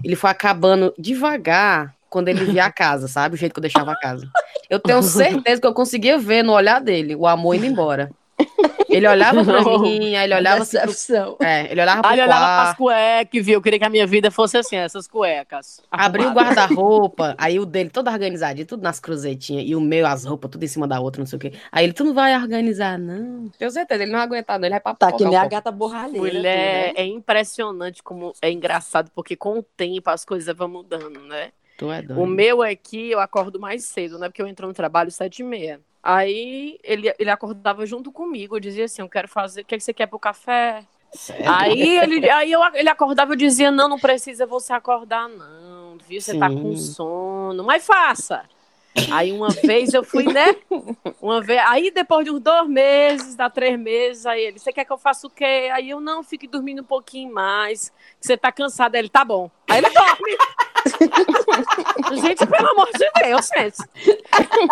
ele 0.02 0.16
foi 0.16 0.30
acabando 0.30 0.94
devagar 0.98 1.94
quando 2.08 2.28
ele 2.28 2.44
via 2.44 2.64
a 2.64 2.72
casa, 2.72 3.06
sabe? 3.06 3.34
O 3.34 3.38
jeito 3.38 3.52
que 3.52 3.58
eu 3.58 3.62
deixava 3.62 3.92
a 3.92 3.96
casa. 3.98 4.28
Eu 4.68 4.80
tenho 4.80 5.02
certeza 5.02 5.60
que 5.60 5.66
eu 5.66 5.74
conseguia 5.74 6.18
ver 6.18 6.42
no 6.42 6.52
olhar 6.52 6.80
dele 6.80 7.14
o 7.14 7.26
amor 7.26 7.54
indo 7.54 7.66
embora. 7.66 8.10
Ele 8.88 9.06
olhava 9.06 9.44
pra 9.44 9.60
Não. 9.62 9.78
mim, 9.80 10.16
aí 10.16 10.24
ele 10.24 10.34
olhava 10.34 10.62
assim 10.62 10.78
pro... 10.78 10.86
Decepção. 10.88 11.36
É, 11.40 11.70
ele 11.70 11.80
olhava 11.80 12.02
pro 12.02 12.10
Aí 12.10 12.16
ele 12.18 12.26
olhava 12.26 12.62
pras 12.64 12.76
cuecas, 12.76 13.44
viu? 13.46 13.54
Eu 13.54 13.62
queria 13.62 13.78
que 13.78 13.84
a 13.84 13.88
minha 13.90 14.06
vida 14.06 14.30
fosse 14.30 14.56
assim, 14.58 14.76
essas 14.76 15.06
cuecas. 15.06 15.80
abria 15.90 16.28
o 16.28 16.32
guarda-roupa, 16.32 17.34
aí 17.38 17.58
o 17.58 17.66
dele 17.66 17.90
todo 17.90 18.08
organizadinho, 18.10 18.66
tudo 18.66 18.82
nas 18.82 18.98
cruzetinhas, 19.00 19.64
e 19.66 19.74
o 19.74 19.80
meu, 19.80 20.06
as 20.06 20.24
roupas, 20.24 20.50
tudo 20.50 20.64
em 20.64 20.68
cima 20.68 20.86
da 20.86 21.00
outra, 21.00 21.20
não 21.20 21.26
sei 21.26 21.36
o 21.36 21.40
quê. 21.40 21.52
Aí 21.70 21.84
ele, 21.84 21.92
tu 21.92 22.04
não 22.04 22.14
vai 22.14 22.36
organizar, 22.36 22.98
não. 22.98 23.48
Tenho 23.58 23.70
certeza, 23.70 24.02
ele 24.02 24.12
não 24.12 24.18
vai 24.18 24.26
aguentar, 24.26 24.58
não. 24.58 24.66
Ele 24.66 24.72
vai 24.74 24.80
pra 24.80 24.94
Tá 24.94 25.12
que 25.12 25.24
nem 25.24 25.36
a 25.36 25.46
gata 25.46 25.70
borralheira. 25.70 26.18
Mulher, 26.18 26.90
tu, 26.90 26.96
né? 26.96 27.02
é 27.02 27.06
impressionante 27.06 28.02
como 28.02 28.32
é 28.42 28.50
engraçado, 28.50 29.10
porque 29.14 29.36
com 29.36 29.58
o 29.58 29.62
tempo 29.62 30.10
as 30.10 30.24
coisas 30.24 30.54
vão 30.56 30.68
mudando, 30.68 31.20
né? 31.20 31.52
Tu 31.78 31.90
é 31.90 32.02
doido. 32.02 32.20
O 32.20 32.26
meu 32.26 32.62
é 32.62 32.74
que 32.74 33.10
eu 33.10 33.20
acordo 33.20 33.58
mais 33.58 33.84
cedo, 33.84 34.18
né? 34.18 34.28
Porque 34.28 34.42
eu 34.42 34.46
entro 34.46 34.66
no 34.66 34.74
trabalho 34.74 35.10
sete 35.10 35.40
e 35.40 35.44
meia. 35.44 35.80
Aí 36.02 36.78
ele, 36.82 37.14
ele 37.18 37.30
acordava 37.30 37.84
junto 37.84 38.10
comigo, 38.10 38.56
eu 38.56 38.60
dizia 38.60 38.86
assim, 38.86 39.02
eu 39.02 39.08
quero 39.08 39.28
fazer, 39.28 39.60
o 39.60 39.64
que, 39.64 39.74
é 39.74 39.78
que 39.78 39.84
você 39.84 39.92
quer 39.92 40.06
pro 40.06 40.18
café? 40.18 40.82
Sério? 41.12 41.50
Aí 41.52 41.98
ele, 41.98 42.30
aí 42.30 42.52
eu, 42.52 42.60
ele 42.74 42.88
acordava 42.88 43.32
e 43.32 43.34
eu 43.34 43.38
dizia, 43.38 43.70
não, 43.70 43.88
não 43.88 43.98
precisa 43.98 44.46
você 44.46 44.72
acordar, 44.72 45.28
não. 45.28 45.98
Viu? 46.08 46.20
Você 46.20 46.38
tá 46.38 46.48
com 46.48 46.74
Sim. 46.74 46.92
sono, 46.92 47.64
mas 47.64 47.84
faça. 47.84 48.44
Aí 49.10 49.32
uma 49.32 49.50
vez 49.50 49.92
eu 49.92 50.02
fui, 50.02 50.26
né? 50.26 50.56
Uma 51.20 51.40
vez, 51.40 51.60
aí 51.66 51.90
depois 51.90 52.24
de 52.24 52.30
uns 52.30 52.40
dois 52.40 52.68
meses, 52.68 53.34
dá 53.36 53.48
três 53.50 53.78
meses, 53.78 54.26
aí 54.26 54.42
ele, 54.42 54.58
você 54.58 54.72
quer 54.72 54.84
que 54.84 54.92
eu 54.92 54.98
faça 54.98 55.26
o 55.26 55.30
quê? 55.30 55.70
Aí 55.72 55.90
eu 55.90 56.00
não, 56.00 56.22
fique 56.22 56.46
dormindo 56.46 56.80
um 56.82 56.84
pouquinho 56.84 57.32
mais, 57.32 57.90
que 58.20 58.26
você 58.26 58.36
tá 58.36 58.50
cansado. 58.50 58.94
Aí 58.94 59.00
ele, 59.00 59.08
tá 59.08 59.24
bom. 59.24 59.50
Aí 59.68 59.78
ele 59.78 59.90
dorme. 59.90 60.36
Gente, 62.22 62.46
pelo 62.46 62.70
amor 62.70 62.88
de 62.92 63.10
Deus, 63.22 63.48
gente. 63.56 63.76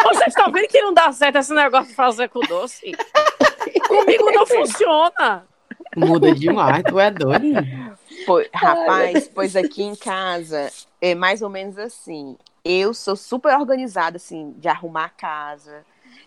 Vocês 0.03 0.29
estão 0.29 0.51
vendo 0.53 0.69
que 0.69 0.81
não 0.81 0.93
dá 0.93 1.13
certo 1.13 1.37
esse 1.37 1.53
negócio 1.55 1.89
de 1.89 1.95
fazer 1.95 2.29
com 2.29 2.41
doce? 2.41 2.93
Comigo 3.87 4.31
não 4.33 4.47
funciona. 4.47 5.47
Muda 5.97 6.35
demais, 6.35 6.83
tu 6.87 6.99
é 6.99 7.11
doido. 7.11 7.47
Pois- 8.27 8.49
rapaz, 8.53 9.29
pois 9.35 9.57
aqui 9.57 9.83
em 9.83 9.95
casa 9.97 10.71
é 11.01 11.15
mais 11.15 11.43
ou 11.43 11.49
menos 11.49 11.79
assim. 11.79 12.37
Eu 12.65 12.93
sou 12.93 13.17
super 13.17 13.57
organizada, 13.59 14.17
assim, 14.17 14.55
de 14.59 14.69
arrumar 14.69 15.07
a 15.07 15.09
casa, 15.09 15.85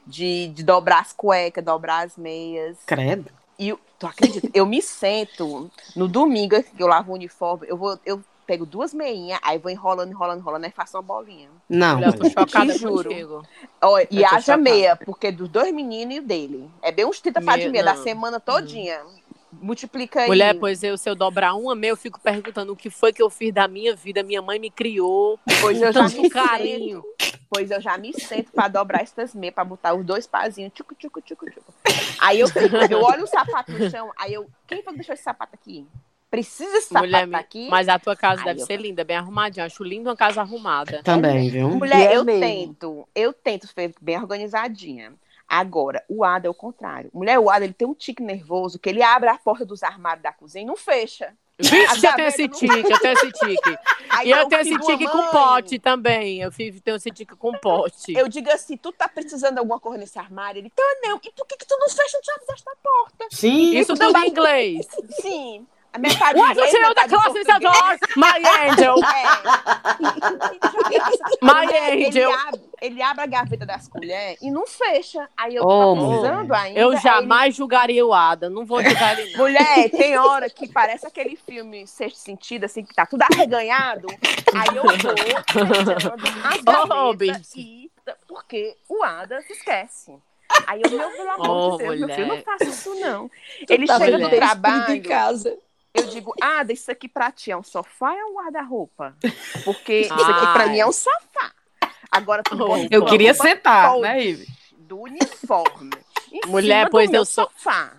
de, 0.07 0.47
de 0.47 0.63
dobrar 0.63 0.99
as 1.01 1.13
cuecas, 1.13 1.63
dobrar 1.63 2.05
as 2.05 2.17
meias. 2.17 2.77
Credo. 2.85 3.29
E 3.59 3.69
eu- 3.69 3.79
tu 3.99 4.07
acredita? 4.07 4.49
Eu 4.53 4.65
me 4.65 4.81
sento 4.81 5.69
no 5.95 6.07
domingo, 6.07 6.61
que 6.63 6.81
eu 6.81 6.87
lavo 6.87 7.11
o 7.11 7.15
uniforme, 7.15 7.67
eu 7.69 7.77
vou, 7.77 7.99
eu 8.05 8.21
pego 8.51 8.65
duas 8.65 8.93
meinhas, 8.93 9.39
aí 9.41 9.57
vou 9.57 9.71
enrolando, 9.71 10.11
enrolando, 10.11 10.39
enrolando, 10.39 10.65
aí 10.65 10.71
faço 10.71 10.97
uma 10.97 11.01
bolinha. 11.01 11.47
Não, 11.69 11.95
Olha, 11.95 12.07
eu 12.07 12.13
tô 12.13 12.29
chocada 12.29 12.73
Te 12.73 12.79
juro. 12.79 13.07
contigo. 13.09 13.47
Ó, 13.81 13.97
e 14.11 14.25
haja 14.25 14.41
chocada. 14.41 14.57
meia, 14.57 14.95
porque 14.97 15.31
dos 15.31 15.47
dois 15.47 15.73
meninos 15.73 16.15
e 16.15 16.19
o 16.19 16.21
dele. 16.21 16.69
É 16.81 16.91
bem 16.91 17.05
uns 17.05 17.21
30 17.21 17.41
par 17.43 17.57
de 17.57 17.69
Meia, 17.69 17.85
da 17.85 17.95
semana 17.95 18.41
todinha. 18.41 18.99
Multiplica 19.53 20.23
aí. 20.23 20.27
Mulher, 20.27 20.59
pois 20.59 20.83
eu, 20.83 20.97
se 20.97 21.09
eu 21.09 21.15
dobrar 21.15 21.53
uma 21.53 21.73
meia, 21.73 21.91
eu 21.91 21.97
fico 21.97 22.19
perguntando 22.19 22.73
o 22.73 22.75
que 22.75 22.89
foi 22.89 23.13
que 23.13 23.21
eu 23.21 23.29
fiz 23.29 23.53
da 23.53 23.69
minha 23.69 23.95
vida. 23.95 24.21
Minha 24.21 24.41
mãe 24.41 24.59
me 24.59 24.69
criou 24.69 25.39
Pois 25.61 25.81
eu 25.81 25.93
já 25.93 26.09
me 26.09 26.29
carinho. 26.29 27.01
Pois 27.49 27.71
eu 27.71 27.79
já 27.79 27.97
me 27.97 28.13
sento 28.13 28.51
pra 28.51 28.67
dobrar 28.67 29.01
essas 29.01 29.33
meias, 29.33 29.55
pra 29.55 29.63
botar 29.63 29.93
os 29.93 30.05
dois 30.05 30.27
pazinhos. 30.27 30.73
Tchucu, 30.73 30.93
tchucu, 30.95 31.21
tchucu, 31.21 31.49
tchucu. 31.49 31.73
Aí 32.19 32.41
eu, 32.41 32.49
fico, 32.49 32.75
eu 32.89 33.01
olho 33.01 33.23
o 33.23 33.27
sapato 33.27 33.71
no 33.71 33.89
chão, 33.89 34.11
aí 34.17 34.33
eu. 34.33 34.45
Quem 34.67 34.83
foi 34.83 34.91
que 34.91 34.99
deixou 34.99 35.13
esse 35.13 35.23
sapato 35.23 35.55
aqui? 35.55 35.87
Precisa 36.31 36.77
esse 36.77 36.87
sapato 36.87 37.05
Mulher, 37.07 37.35
aqui? 37.35 37.67
mas 37.69 37.87
a 37.89 37.99
tua 37.99 38.15
casa 38.15 38.39
Ai, 38.41 38.45
deve 38.47 38.61
eu- 38.61 38.65
ser 38.65 38.77
linda, 38.77 39.03
bem 39.03 39.17
arrumadinha. 39.17 39.65
Acho 39.65 39.83
lindo 39.83 40.09
uma 40.09 40.15
casa 40.15 40.39
arrumada. 40.41 41.03
também, 41.03 41.49
viu? 41.49 41.69
Mulher, 41.69 42.11
é 42.11 42.15
eu 42.17 42.23
mesmo. 42.23 42.39
tento. 42.41 43.07
Eu 43.13 43.33
tento 43.33 43.67
ser 43.67 43.93
bem 44.01 44.17
organizadinha. 44.17 45.13
Agora, 45.47 46.01
o 46.07 46.23
Ada 46.23 46.47
é 46.47 46.49
o 46.49 46.53
contrário. 46.53 47.09
Mulher, 47.13 47.37
o 47.37 47.49
Ada 47.49 47.65
ele 47.65 47.73
tem 47.73 47.85
um 47.85 47.93
tique 47.93 48.23
nervoso 48.23 48.79
que 48.79 48.87
ele 48.89 49.03
abre 49.03 49.29
a 49.29 49.37
porta 49.37 49.65
dos 49.65 49.83
armários 49.83 50.23
da 50.23 50.31
cozinha 50.31 50.63
e 50.63 50.65
não 50.65 50.77
fecha. 50.77 51.33
Vixe, 51.59 52.07
eu 52.07 52.15
tenho 52.15 52.27
esse 52.29 52.47
não- 52.47 52.57
tique, 52.57 52.91
eu 52.91 52.99
tenho 52.99 53.13
esse 53.13 53.31
tique. 53.33 53.77
Aí 54.09 54.29
E 54.29 54.31
eu 54.31 54.47
tenho 54.47 54.61
esse 54.61 54.79
tique 54.79 55.05
com 55.07 55.27
pote 55.27 55.77
também. 55.77 56.39
Eu 56.41 56.51
fico- 56.51 56.79
tenho 56.81 56.95
esse 56.95 57.11
tique 57.11 57.35
com 57.35 57.51
pote. 57.59 58.13
Eu 58.13 58.27
digo 58.29 58.49
assim, 58.49 58.77
tu 58.77 58.91
tá 58.93 59.07
precisando 59.09 59.53
de 59.55 59.59
alguma 59.59 59.79
coisa 59.79 59.97
nesse 59.99 60.17
armário? 60.17 60.59
Ele, 60.59 60.69
tá 60.71 60.81
não. 61.03 61.17
E 61.21 61.31
por 61.33 61.45
que, 61.45 61.57
que 61.57 61.67
tu 61.67 61.77
não 61.77 61.89
fecha 61.89 62.17
o 62.17 62.23
chave 62.25 62.45
desta 62.47 62.71
porta? 62.81 63.25
Sim. 63.31 63.77
Isso 63.77 63.93
tudo 63.93 64.17
em 64.17 64.29
inglês. 64.29 64.87
Sim. 65.21 65.67
A 65.93 65.99
metade 65.99 66.39
What 66.39 66.51
inglês, 66.51 66.73
you 66.73 66.81
know 66.81 66.93
the 66.93 67.01
metade 67.01 67.09
class 67.09 67.35
is 67.35 67.45
português. 67.45 67.73
adore, 67.73 67.99
my 68.15 68.41
angel. 68.69 68.95
É. 69.11 69.25
My 71.41 71.65
ele, 71.91 72.07
angel. 72.07 72.31
abre, 72.47 72.61
ele 72.81 73.01
abre 73.01 73.23
a 73.23 73.25
gaveta 73.25 73.65
das 73.65 73.87
colheres 73.87 74.37
e 74.41 74.49
não 74.51 74.65
fecha. 74.65 75.27
Aí 75.35 75.55
eu 75.55 75.63
Oh, 75.63 75.95
tô 75.95 76.07
precisando 76.07 76.43
mulher. 76.47 76.59
ainda. 76.61 76.79
Eu 76.79 76.97
jamais 76.97 77.55
julgaria 77.55 78.05
o 78.05 78.13
Ada. 78.13 78.49
Não 78.49 78.65
vou 78.65 78.81
julgar 78.83 79.13
ele, 79.13 79.21
ele- 79.29 79.31
não. 79.37 79.43
Mulher, 79.43 79.89
tem 79.89 80.17
hora 80.17 80.49
que 80.49 80.67
parece 80.71 81.05
aquele 81.05 81.35
filme 81.35 81.85
Sexto 81.87 82.17
Sentido, 82.17 82.65
assim, 82.65 82.83
que 82.83 82.93
tá 82.93 83.05
tudo 83.05 83.23
arreganhado. 83.23 84.07
Aí 84.53 84.75
eu 84.77 84.83
vou 84.83 84.91
fechando 84.91 85.21
as 86.43 86.61
Oh, 86.89 87.13
e... 87.55 87.91
Porque 88.27 88.75
o 88.89 89.03
Ada 89.03 89.41
se 89.41 89.53
esquece. 89.53 90.13
Aí 90.67 90.81
eu, 90.83 90.89
meu, 90.91 91.09
pelo 91.11 91.29
amor 91.31 91.73
Oh, 91.73 91.77
de 91.77 91.83
Deus, 91.83 91.99
meu 91.99 92.09
filho, 92.15 92.27
não 92.27 92.41
faça 92.41 92.63
isso, 92.65 92.93
não. 92.95 93.31
Ele 93.69 93.85
Tá 93.87 93.97
chega 93.97 94.17
do 94.17 94.29
trabalho... 94.29 94.93
em 94.95 95.01
casa. 95.01 95.57
Eu 96.11 96.21
digo, 96.21 96.33
Ada, 96.41 96.73
isso 96.73 96.91
aqui 96.91 97.07
pra 97.07 97.31
ti 97.31 97.51
é 97.51 97.57
um 97.57 97.63
sofá 97.63 98.11
ou 98.11 98.17
é 98.17 98.25
um 98.25 98.33
guarda-roupa? 98.35 99.15
Porque 99.63 100.01
isso 100.01 100.13
aqui 100.13 100.53
pra 100.53 100.67
mim 100.67 100.79
é 100.79 100.85
um 100.87 100.91
sofá. 100.91 101.51
Agora 102.11 102.43
tu 102.43 102.55
Oh, 102.61 102.75
Eu 102.89 103.05
queria 103.05 103.33
sentar, 103.33 103.97
né, 103.99 104.23
Ive? 104.23 104.47
Do 104.77 104.99
uniforme. 105.01 105.91
em 106.31 106.41
Mulher, 106.49 106.79
cima 106.79 106.85
do 106.85 106.91
pois 106.91 107.09
meu 107.09 107.21
eu 107.21 107.25
sou- 107.25 107.45
Sofá. 107.45 107.93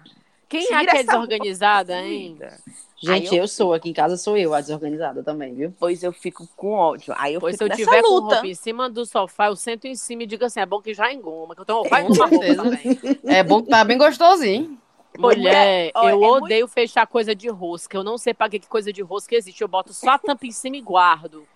Quem 0.49 0.67
Tira 0.67 0.83
é 0.83 0.87
que 0.87 0.97
é 0.99 1.03
desorganizada? 1.05 1.99
Linda. 2.03 2.59
Gente, 3.03 3.31
Aí 3.31 3.39
eu... 3.39 3.49
sou 3.49 3.73
aqui 3.73 3.89
em 3.89 3.93
casa, 3.95 4.19
sou 4.19 4.37
eu 4.37 4.53
a 4.53 4.61
desorganizada 4.61 5.23
também, 5.25 5.55
viu? 5.55 5.75
Pois 5.81 6.03
eu 6.03 6.13
fico 6.13 6.47
com 6.55 6.73
ódio. 6.73 7.15
Aí 7.17 7.33
eu 7.35 7.41
Pois 7.41 7.55
se 7.57 7.59
fico 7.59 7.65
eu 7.65 7.69
nessa 7.71 7.83
tiver 7.91 8.03
com 8.03 8.15
luta. 8.17 8.35
roupa 8.35 8.47
em 8.47 8.55
cima 8.55 8.91
do 8.91 9.07
sofá, 9.07 9.47
eu 9.47 9.57
sento 9.57 9.87
em 9.87 9.95
cima 9.97 10.25
e 10.25 10.27
digo 10.27 10.45
assim: 10.45 10.61
é 10.61 10.67
bom 10.67 10.81
que 10.83 10.93
já 10.93 11.11
engoma, 11.11 11.55
que 11.55 11.63
eu 11.63 11.65
tenho 11.65 11.83
Com 11.83 11.89
com 11.89 11.97
roupa 12.13 12.29
certeza. 12.29 12.63
também. 12.63 12.99
É 13.27 13.43
bom 13.43 13.63
que 13.63 13.71
tá 13.71 13.83
bem 13.83 13.97
gostosinho. 13.97 14.79
Mulher, 15.19 15.91
ó, 15.95 16.09
eu 16.09 16.25
é 16.25 16.29
odeio 16.29 16.69
fechar 16.69 17.07
coisa 17.07 17.35
de 17.35 17.49
rosca. 17.49 17.97
Eu 17.97 18.05
não 18.05 18.17
sei 18.17 18.33
pra 18.33 18.49
que 18.49 18.59
que 18.59 18.67
coisa 18.67 18.93
de 18.93 19.03
rosca 19.03 19.35
existe. 19.35 19.61
Eu 19.61 19.69
boto 19.69 19.93
só 19.93 20.13
a 20.13 20.19
tampa 20.19 20.47
em 20.47 20.53
cima 20.53 20.77
e 20.77 20.81
guardo. 20.81 21.47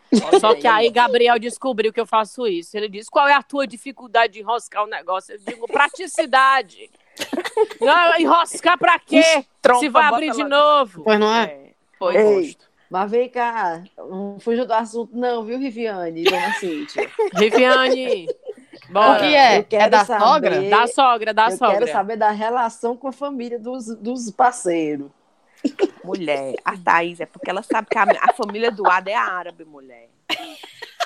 Só 0.41 0.55
que 0.55 0.67
aí 0.67 0.91
Gabriel 0.91 1.39
descobriu 1.39 1.93
que 1.93 2.01
eu 2.01 2.07
faço 2.07 2.47
isso. 2.47 2.77
Ele 2.77 2.89
disse: 2.89 3.11
qual 3.11 3.27
é 3.27 3.35
a 3.35 3.43
tua 3.43 3.67
dificuldade 3.67 4.35
de 4.35 4.41
enroscar 4.41 4.85
o 4.85 4.87
negócio? 4.87 5.35
Eu 5.35 5.39
digo, 5.39 5.67
praticidade. 5.67 6.91
Não, 7.81 8.19
enroscar 8.19 8.79
pra 8.79 8.99
quê? 8.99 9.45
Trompa, 9.63 9.81
Se 9.81 9.89
vai 9.89 10.05
abrir 10.05 10.33
de 10.33 10.43
lá. 10.43 10.49
novo. 10.49 11.03
Pois 11.03 11.19
não 11.19 11.35
é? 11.35 11.45
É, 11.45 11.67
Pois 11.99 12.15
Ei, 12.15 12.57
mas 12.91 13.11
vem 13.11 13.29
cá, 13.29 13.83
não 13.97 14.39
fuja 14.39 14.65
do 14.65 14.73
assunto 14.73 15.17
não, 15.17 15.43
viu, 15.43 15.59
Riviane 15.59 16.21
e 16.21 16.25
Dona 16.25 16.53
Cíntia? 16.55 17.11
Viviane, 17.35 18.27
Bora. 18.91 19.17
O 19.17 19.19
que 19.21 19.35
é? 19.35 19.59
Eu 19.59 19.67
É 19.81 19.89
da 19.91 20.05
saber- 20.05 20.25
sogra? 20.25 20.63
Da 20.71 20.87
sogra, 20.87 21.35
da 21.35 21.49
eu 21.51 21.57
sogra. 21.57 21.75
quero 21.79 21.93
saber 21.93 22.17
da 22.17 22.31
relação 22.31 22.97
com 22.97 23.09
a 23.09 23.13
família 23.13 23.59
dos, 23.59 23.87
dos 23.97 24.31
parceiros. 24.31 25.11
Mulher, 26.05 26.55
a 26.65 26.77
Thaís 26.77 27.21
é 27.21 27.27
porque 27.27 27.51
ela 27.51 27.63
sabe 27.63 27.89
que 27.91 27.99
a, 27.99 28.05
a 28.23 28.33
família 28.33 28.71
do 28.71 28.87
Ada 28.89 29.11
é 29.11 29.15
árabe, 29.15 29.65
mulher. 29.65 30.09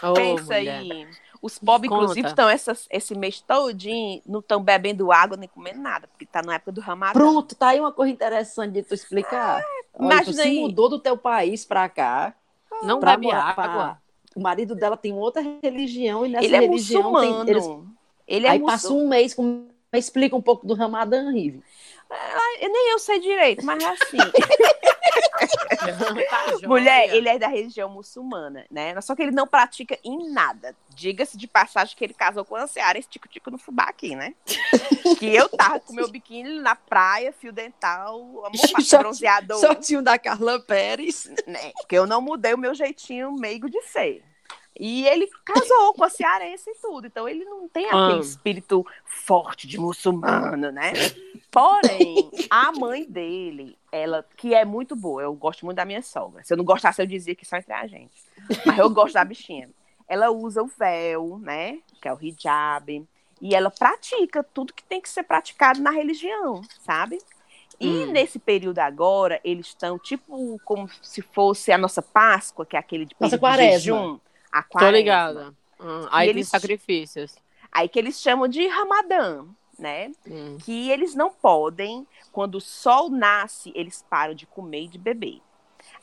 Ô, 0.03 0.13
Pensa 0.13 0.45
mulher. 0.45 0.79
aí. 0.81 1.09
Os 1.43 1.59
pobres, 1.59 1.91
inclusive, 1.91 2.29
estão 2.29 2.49
esse 2.51 3.15
mês 3.15 3.41
todinho, 3.41 4.21
não 4.27 4.41
estão 4.41 4.63
bebendo 4.63 5.11
água 5.11 5.39
nem 5.39 5.49
comendo 5.49 5.81
nada, 5.81 6.07
porque 6.09 6.27
tá 6.27 6.43
na 6.43 6.57
época 6.57 6.73
do 6.73 6.83
Ramadã. 6.83 7.15
Pronto, 7.19 7.55
tá 7.55 7.69
aí 7.69 7.81
uma 7.81 7.93
coisa 7.93 8.13
interessante 8.13 8.73
de 8.73 8.83
tu 8.83 8.93
explicar. 8.93 9.55
Olha, 9.57 9.65
tu 9.97 10.03
imagina 10.05 10.33
se 10.35 10.41
aí. 10.43 10.61
mudou 10.61 10.91
do 10.91 10.99
teu 10.99 11.17
país 11.17 11.65
pra 11.65 11.89
cá. 11.89 12.35
Não 12.83 13.01
pra 13.01 13.13
bebe 13.13 13.27
morar- 13.29 13.55
pra- 13.55 13.65
água. 13.65 13.99
O 14.35 14.41
marido 14.41 14.75
dela 14.75 14.97
tem 14.97 15.13
outra 15.13 15.43
religião 15.63 16.25
e 16.25 16.29
nessa 16.29 16.45
Ele 16.45 16.57
é 16.57 16.61
religião 16.61 17.03
muçulmano. 17.11 17.45
tem, 17.45 17.55
eles 17.55 17.65
Ele 18.27 18.47
é 18.47 18.51
aí 18.51 18.59
muçulmano. 18.59 18.67
passa 18.67 18.93
um 18.93 19.09
mês 19.09 19.35
com 19.35 19.67
explica 19.93 20.37
um 20.37 20.43
pouco 20.43 20.67
do 20.67 20.75
Ramadã, 20.75 21.31
Rive. 21.33 21.63
Nem 22.61 22.91
eu 22.93 22.99
sei 22.99 23.21
direito, 23.21 23.65
mas 23.65 23.83
é 23.83 23.89
assim. 23.89 24.17
Tá. 25.77 26.47
Mulher, 26.67 27.15
ele 27.15 27.29
é 27.29 27.39
da 27.39 27.49
religião 27.49 27.89
muçulmana, 27.89 28.67
né? 28.71 29.01
Só 29.01 29.15
que 29.15 29.23
ele 29.23 29.31
não 29.31 29.47
pratica 29.47 29.99
em 30.05 30.31
nada. 30.31 30.75
Diga-se 30.89 31.37
de 31.37 31.47
passagem 31.47 31.97
que 31.97 32.05
ele 32.05 32.15
casou 32.15 32.45
com 32.45 32.57
a 32.57 32.67
Seara 32.67 32.99
esse 32.99 33.09
tico-tico 33.09 33.51
no 33.51 33.59
fubá 33.59 33.85
aqui, 33.85 34.15
né? 34.15 34.35
que 35.19 35.35
eu 35.35 35.49
tava 35.49 35.81
com 35.81 35.93
meu 35.93 36.09
biquíni 36.09 36.61
na 36.61 36.75
praia, 36.75 37.33
fio 37.33 37.53
dental, 37.53 38.21
amor, 38.21 39.01
bronzeador. 39.01 39.59
Sortinho 39.59 40.03
da 40.03 40.19
Carla 40.19 40.61
Pérez. 40.61 41.31
né? 41.47 41.73
Porque 41.79 41.97
eu 41.97 42.07
não 42.07 42.21
mudei 42.21 42.55
o 42.55 42.59
meu 42.59 42.75
jeitinho 42.75 43.33
meigo 43.33 43.69
de 43.71 43.81
ser. 43.83 44.25
E 44.79 45.07
ele 45.07 45.29
casou 45.45 45.93
com 45.95 46.05
a 46.05 46.09
cearense 46.09 46.71
e 46.71 46.75
tudo. 46.81 47.07
Então 47.07 47.29
ele 47.29 47.45
não 47.45 47.69
tem 47.69 47.87
aquele 47.87 48.19
Ah. 48.19 48.21
espírito 48.21 48.87
forte 49.05 49.67
de 49.67 49.79
muçulmano, 49.79 50.71
né? 50.71 50.93
Porém, 51.51 52.31
a 52.49 52.71
mãe 52.73 53.05
dele, 53.05 53.77
ela, 53.91 54.25
que 54.37 54.55
é 54.55 54.65
muito 54.65 54.95
boa, 54.95 55.23
eu 55.23 55.35
gosto 55.35 55.65
muito 55.65 55.77
da 55.77 55.85
minha 55.85 56.03
sogra. 56.03 56.43
Se 56.45 56.53
eu 56.53 56.57
não 56.57 56.65
gostasse, 56.65 57.03
eu 57.03 57.07
dizia 57.07 57.35
que 57.35 57.45
só 57.45 57.57
entre 57.57 57.73
a 57.73 57.87
gente. 57.87 58.13
Mas 58.65 58.79
eu 58.79 58.89
gosto 58.91 59.15
da 59.15 59.25
bichinha. 59.25 59.69
Ela 60.09 60.31
usa 60.31 60.63
o 60.63 60.67
véu, 60.67 61.39
né? 61.43 61.79
Que 62.01 62.09
é 62.09 62.13
o 62.15 62.19
hijab. 62.21 63.07
E 63.43 63.55
ela 63.55 63.71
pratica 63.71 64.43
tudo 64.43 64.73
que 64.73 64.83
tem 64.85 65.01
que 65.01 65.09
ser 65.09 65.23
praticado 65.25 65.81
na 65.81 65.91
religião, 65.91 66.63
sabe? 66.81 67.19
E 67.79 67.89
Hum. 67.89 68.13
nesse 68.13 68.39
período 68.39 68.79
agora, 68.79 69.41
eles 69.43 69.69
estão 69.69 69.99
tipo 69.99 70.61
como 70.65 70.89
se 71.03 71.23
fosse 71.23 71.73
a 71.73 71.79
nossa 71.79 72.03
Páscoa, 72.03 72.67
que 72.67 72.77
é 72.77 72.79
aquele 72.79 73.07
de 73.07 73.15
Nossa 73.19 73.37
de 73.37 73.41
quaresma. 73.41 73.73
jejum. 73.79 74.19
A 74.53 74.63
Tô 74.63 74.71
quaresma. 74.71 74.97
ligada. 74.97 75.55
Hum, 75.81 76.07
aí 76.11 76.27
E 76.29 76.31
tem 76.33 76.37
eles- 76.39 76.49
sacrifícios. 76.49 77.37
Aí 77.73 77.89
que 77.89 77.99
eles 77.99 78.21
chamam 78.21 78.49
de 78.49 78.67
Ramadã, 78.67 79.45
né? 79.79 80.11
Hum. 80.27 80.59
Que 80.65 80.91
eles 80.91 81.15
não 81.15 81.31
podem, 81.31 82.07
quando 82.33 82.57
o 82.57 82.61
sol 82.61 83.09
nasce, 83.09 83.73
eles 83.75 84.05
param 84.11 84.35
de 84.35 84.45
comer 84.47 84.83
e 84.85 84.89
de 84.89 84.99
beber. 84.99 85.41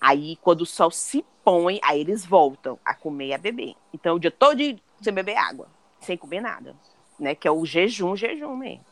Aí, 0.01 0.37
quando 0.37 0.61
o 0.61 0.65
sol 0.65 0.89
se 0.89 1.23
põe, 1.43 1.79
aí 1.83 1.99
eles 2.01 2.25
voltam 2.25 2.79
a 2.83 2.93
comer 2.95 3.27
e 3.27 3.33
a 3.33 3.37
beber. 3.37 3.75
Então, 3.93 4.15
o 4.15 4.19
dia 4.19 4.31
todo 4.31 4.57
sem 5.01 5.13
beber 5.13 5.37
água, 5.37 5.67
sem 5.99 6.17
comer 6.17 6.41
nada, 6.41 6.75
né? 7.19 7.35
Que 7.35 7.47
é 7.47 7.51
o 7.51 7.65
jejum, 7.65 8.15
jejum 8.15 8.55
mesmo. 8.55 8.83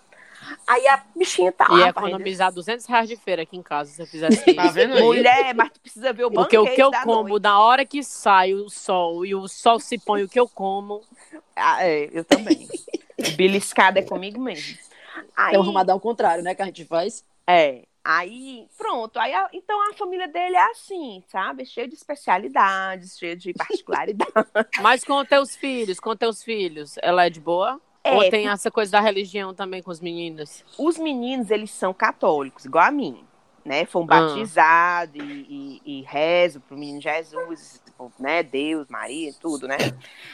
Aí 0.67 0.87
a 0.87 1.03
bichinha 1.15 1.51
tá 1.51 1.65
E 1.69 1.71
lá. 1.71 1.77
ia 1.79 1.91
varrendo- 1.91 2.09
economizar 2.15 2.51
200 2.51 2.85
reais 2.85 3.07
de 3.09 3.15
feira 3.15 3.41
aqui 3.43 3.55
em 3.57 3.63
casa 3.63 3.89
se 3.91 3.97
você 3.97 4.05
fizesse 4.05 4.45
Tá 4.55 4.65
isso. 4.65 4.73
vendo 4.73 4.93
aí? 4.95 5.01
Mulher, 5.03 5.53
mas 5.55 5.71
tu 5.71 5.79
precisa 5.81 6.13
ver 6.13 6.25
o 6.25 6.31
Porque 6.31 6.57
o 6.57 6.61
banquete 6.63 6.75
que 6.75 6.83
eu 6.83 6.91
da 6.91 7.03
como 7.03 7.29
noite. 7.29 7.43
na 7.43 7.59
hora 7.59 7.85
que 7.85 8.03
sai 8.03 8.53
o 8.53 8.69
sol 8.69 9.25
e 9.25 9.33
o 9.35 9.47
sol 9.47 9.79
se 9.79 9.97
põe, 9.97 10.23
o 10.23 10.29
que 10.29 10.39
eu 10.39 10.47
como. 10.47 11.01
Ah, 11.55 11.85
é, 11.85 12.09
eu 12.11 12.23
também. 12.23 12.67
Beliscada 13.35 13.99
é 13.99 14.03
comigo 14.03 14.39
mesmo. 14.41 14.77
Aí, 15.35 15.55
É 15.55 15.59
o 15.59 15.61
Ramadã 15.61 15.93
ao 15.93 15.99
contrário, 15.99 16.43
né, 16.43 16.53
que 16.53 16.61
a 16.61 16.65
gente 16.65 16.83
faz. 16.85 17.23
é, 17.47 17.83
aí, 18.03 18.67
pronto. 18.77 19.17
Aí, 19.17 19.33
a- 19.33 19.49
então 19.53 19.89
a 19.89 19.93
família 19.93 20.27
dele 20.27 20.55
é 20.55 20.71
assim, 20.71 21.23
sabe? 21.27 21.65
Cheio 21.65 21.87
de 21.87 21.95
especialidades, 21.95 23.17
cheio 23.17 23.35
de 23.35 23.53
particularidades. 23.53 24.33
Mas 24.81 25.03
com 25.03 25.23
teus 25.25 25.55
filhos, 25.55 25.99
com 25.99 26.15
teus 26.15 26.43
filhos, 26.43 26.95
ela 27.01 27.25
é 27.25 27.29
de 27.29 27.39
boa? 27.39 27.79
É, 28.05 28.13
Ou 28.13 28.29
tem 28.29 28.47
essa 28.47 28.69
coisa 28.69 28.91
da 28.91 29.01
religião 29.01 29.51
também 29.51 29.81
com 29.81 29.89
os 29.89 29.99
meninos? 29.99 30.63
os 30.77 30.95
meninos, 30.99 31.49
eles 31.49 31.71
são 31.71 31.91
católicos, 31.91 32.63
igual 32.63 32.85
a 32.85 32.91
mim. 32.91 33.23
Né? 33.65 33.81
Ah. 33.81 33.85
Foram 33.87 34.05
batizados 34.05 35.15
e, 35.15 35.81
e, 35.83 35.99
e 35.99 36.01
rezam 36.03 36.61
pro 36.61 36.77
menino 36.77 37.01
Jesus, 37.01 37.81
né? 38.19 38.43
Deus, 38.43 38.87
Maria, 38.87 39.33
tudo, 39.41 39.67
né? 39.67 39.77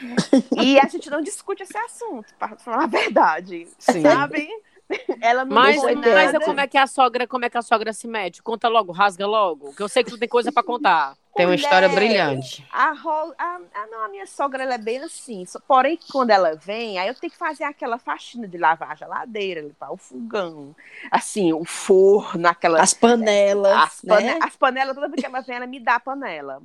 E 0.61 0.77
a 0.77 0.85
gente 0.89 1.09
não 1.09 1.21
discute 1.21 1.63
esse 1.63 1.77
assunto, 1.77 2.27
para 2.37 2.57
falar 2.57 2.83
a 2.83 2.87
verdade. 2.87 3.69
Sim. 3.79 4.01
Sabe? 4.01 4.49
Ela 5.21 5.45
não 5.45 5.55
Mas, 5.55 5.81
mas 5.83 6.45
como 6.45 6.59
é 6.59 6.67
que 6.67 6.77
a 6.77 6.87
sogra, 6.87 7.27
como 7.27 7.45
é 7.45 7.49
que 7.49 7.57
a 7.57 7.61
sogra 7.61 7.93
se 7.93 8.07
mete? 8.07 8.41
Conta 8.41 8.67
logo, 8.67 8.91
rasga 8.91 9.25
logo, 9.27 9.73
que 9.73 9.81
eu 9.81 9.89
sei 9.89 10.03
que 10.03 10.09
tu 10.11 10.17
tem 10.17 10.27
coisa 10.27 10.51
pra 10.51 10.63
contar. 10.63 11.15
Tem 11.33 11.45
uma 11.45 11.55
história 11.55 11.87
Mulher, 11.87 12.09
brilhante. 12.09 12.67
A, 12.69 12.91
ro... 12.91 13.33
a, 13.37 13.61
a, 13.73 13.87
não, 13.87 14.03
a 14.03 14.09
minha 14.09 14.27
sogra 14.27 14.63
ela 14.63 14.73
é 14.73 14.77
bem 14.77 14.97
assim. 14.99 15.45
Só- 15.45 15.61
Porém, 15.65 15.97
quando 16.11 16.29
ela 16.29 16.55
vem, 16.55 16.99
aí 16.99 17.07
eu 17.07 17.15
tenho 17.15 17.31
que 17.31 17.37
fazer 17.37 17.63
aquela 17.63 17.97
faxina 17.97 18.45
de 18.47 18.57
lavar 18.57 18.91
a 18.91 18.95
geladeira, 18.95 19.61
limpar 19.61 19.93
o 19.93 19.97
fogão, 19.97 20.75
assim, 21.09 21.53
o 21.53 21.63
forno, 21.63 22.45
aquela. 22.49 22.81
As 22.81 22.93
panelas, 22.93 23.71
As, 23.71 24.01
pane... 24.01 24.25
né? 24.25 24.39
as 24.41 24.57
panelas, 24.57 24.93
toda 24.93 25.07
vez 25.07 25.21
que 25.21 25.25
ela 25.25 25.39
vem, 25.39 25.55
ela 25.55 25.67
me 25.67 25.79
dá 25.79 25.95
a 25.95 25.99
panela. 26.01 26.61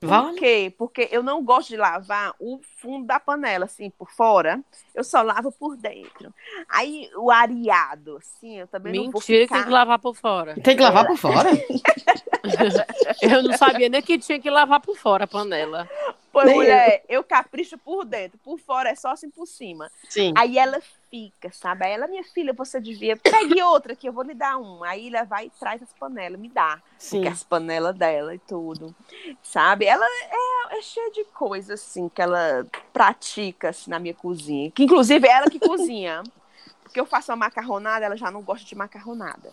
Por 0.00 0.08
Vale. 0.08 0.38
quê? 0.38 0.74
Porque 0.78 1.08
eu 1.12 1.22
não 1.22 1.44
gosto 1.44 1.68
de 1.68 1.76
lavar 1.76 2.34
o 2.40 2.58
fundo 2.78 3.06
da 3.06 3.20
panela, 3.20 3.66
assim, 3.66 3.90
por 3.90 4.10
fora. 4.10 4.58
Eu 4.94 5.04
só 5.04 5.20
lavo 5.20 5.52
por 5.52 5.76
dentro. 5.76 6.32
Aí, 6.70 7.10
o 7.14 7.30
areado, 7.30 8.16
assim, 8.16 8.60
eu 8.60 8.66
também 8.66 8.94
não 8.94 9.10
vou 9.10 9.20
Mentira 9.20 9.42
ficar... 9.42 9.56
tem 9.56 9.64
que 9.64 9.70
lavar 9.70 9.98
por 9.98 10.16
fora. 10.16 10.54
Tem 10.62 10.74
que 10.74 10.82
lavar 10.82 11.06
por 11.06 11.18
fora? 11.18 11.50
Eu 13.20 13.42
não 13.42 13.56
sabia 13.56 13.88
nem 13.88 14.02
que 14.02 14.18
tinha 14.18 14.40
que 14.40 14.48
lavar 14.48 14.80
por 14.80 14.96
fora 14.96 15.24
a 15.24 15.28
panela. 15.28 15.88
Pô, 16.32 16.44
Nem 16.44 16.54
mulher, 16.54 17.04
eu 17.08 17.24
capricho 17.24 17.76
por 17.76 18.04
dentro. 18.04 18.38
Por 18.38 18.58
fora 18.58 18.90
é 18.90 18.94
só 18.94 19.10
assim 19.10 19.28
por 19.28 19.46
cima. 19.46 19.90
Sim. 20.08 20.32
Aí 20.36 20.58
ela 20.58 20.80
fica, 21.10 21.50
sabe? 21.52 21.84
Aí 21.84 21.92
ela, 21.92 22.06
minha 22.06 22.22
filha, 22.22 22.52
você 22.52 22.80
devia. 22.80 23.16
Pegue 23.16 23.60
outra 23.62 23.96
que 23.96 24.08
eu 24.08 24.12
vou 24.12 24.22
lhe 24.22 24.34
dar 24.34 24.56
uma. 24.56 24.88
Aí 24.88 25.08
ela 25.08 25.24
vai 25.24 25.46
e 25.46 25.50
traz 25.50 25.82
as 25.82 25.92
panelas, 25.92 26.38
me 26.38 26.48
dá. 26.48 26.80
Sim. 26.96 27.26
As 27.26 27.42
panelas 27.42 27.96
dela 27.96 28.32
e 28.32 28.38
tudo. 28.38 28.94
Sabe? 29.42 29.86
Ela 29.86 30.06
é, 30.06 30.78
é 30.78 30.82
cheia 30.82 31.10
de 31.10 31.24
coisas, 31.24 31.80
assim, 31.80 32.08
que 32.08 32.22
ela 32.22 32.64
pratica 32.92 33.70
assim, 33.70 33.90
na 33.90 33.98
minha 33.98 34.14
cozinha. 34.14 34.70
Que 34.70 34.84
inclusive 34.84 35.26
é 35.26 35.32
ela 35.32 35.50
que 35.50 35.58
cozinha. 35.58 36.22
Porque 36.84 37.00
eu 37.00 37.06
faço 37.06 37.32
a 37.32 37.36
macarronada, 37.36 38.04
ela 38.04 38.16
já 38.16 38.30
não 38.30 38.42
gosta 38.42 38.66
de 38.66 38.74
macarronada. 38.74 39.52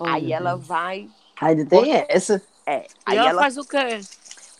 aí 0.00 0.32
ela 0.32 0.56
vai. 0.56 1.08
Ainda 1.40 1.66
tem 1.66 2.04
essa. 2.08 2.42
É, 2.66 2.86
aí 3.06 3.16
ela, 3.16 3.30
ela 3.30 3.42
faz 3.42 3.56
o 3.56 3.64
quê? 3.64 4.00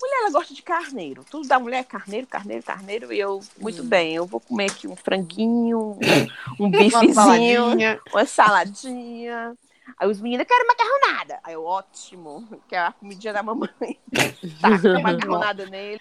Mulher, 0.01 0.17
ela 0.23 0.31
gosta 0.31 0.55
de 0.55 0.63
carneiro. 0.63 1.25
Tudo 1.29 1.49
da 1.49 1.59
mulher 1.59 1.79
é 1.81 1.85
carneiro, 1.85 2.27
carneiro, 2.27 2.63
carneiro. 2.63 3.13
E 3.13 3.19
eu, 3.19 3.41
muito 3.61 3.83
bem, 3.83 4.15
eu 4.15 4.27
vou 4.27 4.41
comer 4.41 4.67
aqui 4.71 4.87
um 4.87 4.95
franguinho, 4.97 5.79
um, 5.79 5.99
um 6.65 6.69
Uma 6.69 6.79
bifezinho, 6.79 7.15
saladinha. 7.15 8.01
uma 8.13 8.25
saladinha. 8.25 9.57
Aí 9.99 10.09
os 10.09 10.21
meninos, 10.21 10.47
quero 10.47 10.67
macarronada. 10.67 11.41
Aí 11.43 11.55
eu, 11.55 11.65
ótimo, 11.65 12.47
que 12.69 12.75
é 12.75 12.79
a 12.79 12.93
comidinha 12.93 13.33
da 13.33 13.43
mamãe. 13.43 13.69
A 14.63 15.01
macarronada 15.01 15.67
nele. 15.71 16.01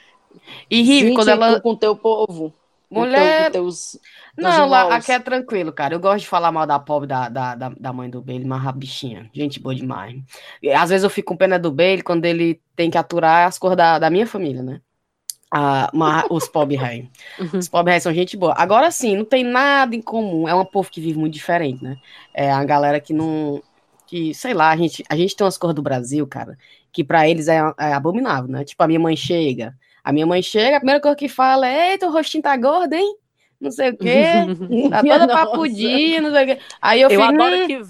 E 0.70 0.82
Rive, 0.82 1.14
quando 1.16 1.30
ela. 1.30 1.62
com 1.62 1.76
teu 1.76 1.96
povo. 1.96 2.54
Mulher. 2.90 3.46
com 3.46 3.52
teus, 3.52 4.00
Não, 4.38 4.68
lá, 4.68 4.96
aqui 4.96 5.12
é 5.12 5.20
tranquilo, 5.20 5.74
cara. 5.74 5.94
Eu 5.94 6.00
gosto 6.00 6.22
de 6.22 6.28
falar 6.28 6.52
mal 6.52 6.66
da 6.66 6.80
pobre 6.80 7.08
da, 7.08 7.28
da, 7.28 7.56
da, 7.56 7.70
da 7.70 7.94
mãe 7.94 8.10
do 8.10 8.22
Bailey, 8.22 8.46
mas 8.46 8.66
a 8.66 8.72
bichinha. 8.72 9.30
Gente 9.34 9.60
boa 9.60 9.76
demais. 9.76 10.22
E, 10.62 10.72
às 10.72 10.90
vezes 10.90 11.04
eu 11.04 11.10
fico 11.10 11.34
com 11.34 11.38
pena 11.38 11.60
do 11.60 11.72
Bailey 11.72 12.02
quando 12.02 12.26
ele 12.26 12.62
tem 12.76 12.90
que 12.90 12.98
aturar 12.98 13.48
as 13.48 13.58
cores 13.60 13.78
da, 13.78 14.00
da 14.00 14.10
minha 14.10 14.26
família, 14.26 14.64
né? 14.64 14.82
Ah, 15.52 15.90
mas 15.94 16.26
os 16.30 16.48
pobres 16.48 16.80
rei. 16.80 17.10
Os 17.58 17.70
pobres 17.70 17.94
rei 17.94 18.02
são 18.02 18.14
gente 18.14 18.36
boa. 18.36 18.54
Agora 18.58 18.92
sim, 18.92 19.16
não 19.16 19.26
tem 19.26 19.44
nada 19.44 19.96
em 19.96 20.02
comum. 20.02 20.48
É 20.48 20.54
um 20.54 20.66
povo 20.66 20.90
que 20.92 21.00
vive 21.00 21.18
muito 21.18 21.34
diferente, 21.34 21.82
né? 21.84 21.98
É 22.34 22.52
a 22.52 22.64
galera 22.66 23.00
que 23.00 23.14
não. 23.14 23.64
Que, 24.06 24.34
sei 24.34 24.54
lá, 24.54 24.70
a 24.72 24.78
gente, 24.78 25.04
a 25.10 25.16
gente 25.16 25.36
tem 25.36 25.46
umas 25.46 25.58
cores 25.58 25.76
do 25.76 25.82
Brasil, 25.82 26.26
cara, 26.28 26.58
que 26.92 27.04
pra 27.04 27.28
eles 27.30 27.48
é, 27.48 27.58
é 27.80 27.94
abominável, 27.94 28.50
né? 28.50 28.64
Tipo, 28.64 28.84
a 28.84 28.88
minha 28.88 29.00
mãe 29.00 29.16
chega. 29.16 29.76
A 30.08 30.14
minha 30.14 30.26
mãe 30.26 30.42
chega, 30.42 30.78
a 30.78 30.80
primeira 30.80 31.02
coisa 31.02 31.18
que 31.18 31.28
fala 31.28 31.68
é: 31.68 31.92
Eita, 31.92 32.08
o 32.08 32.12
rostinho 32.12 32.42
tá 32.42 32.56
gordo, 32.56 32.94
hein? 32.94 33.18
Não 33.60 33.70
sei 33.72 33.90
o 33.90 33.98
quê. 33.98 34.24
Tá 34.90 35.04
toda 35.04 35.28
papudinha, 35.28 36.22
não 36.22 36.32
sei 36.32 36.44
o 36.44 36.48
quê. 36.48 36.60
Aí 36.82 37.02
eu, 37.02 37.10
Eu 37.10 37.20
fico. 37.20 37.34
adoro 37.34 37.56
"Hum", 37.58 37.68
que. 37.68 37.82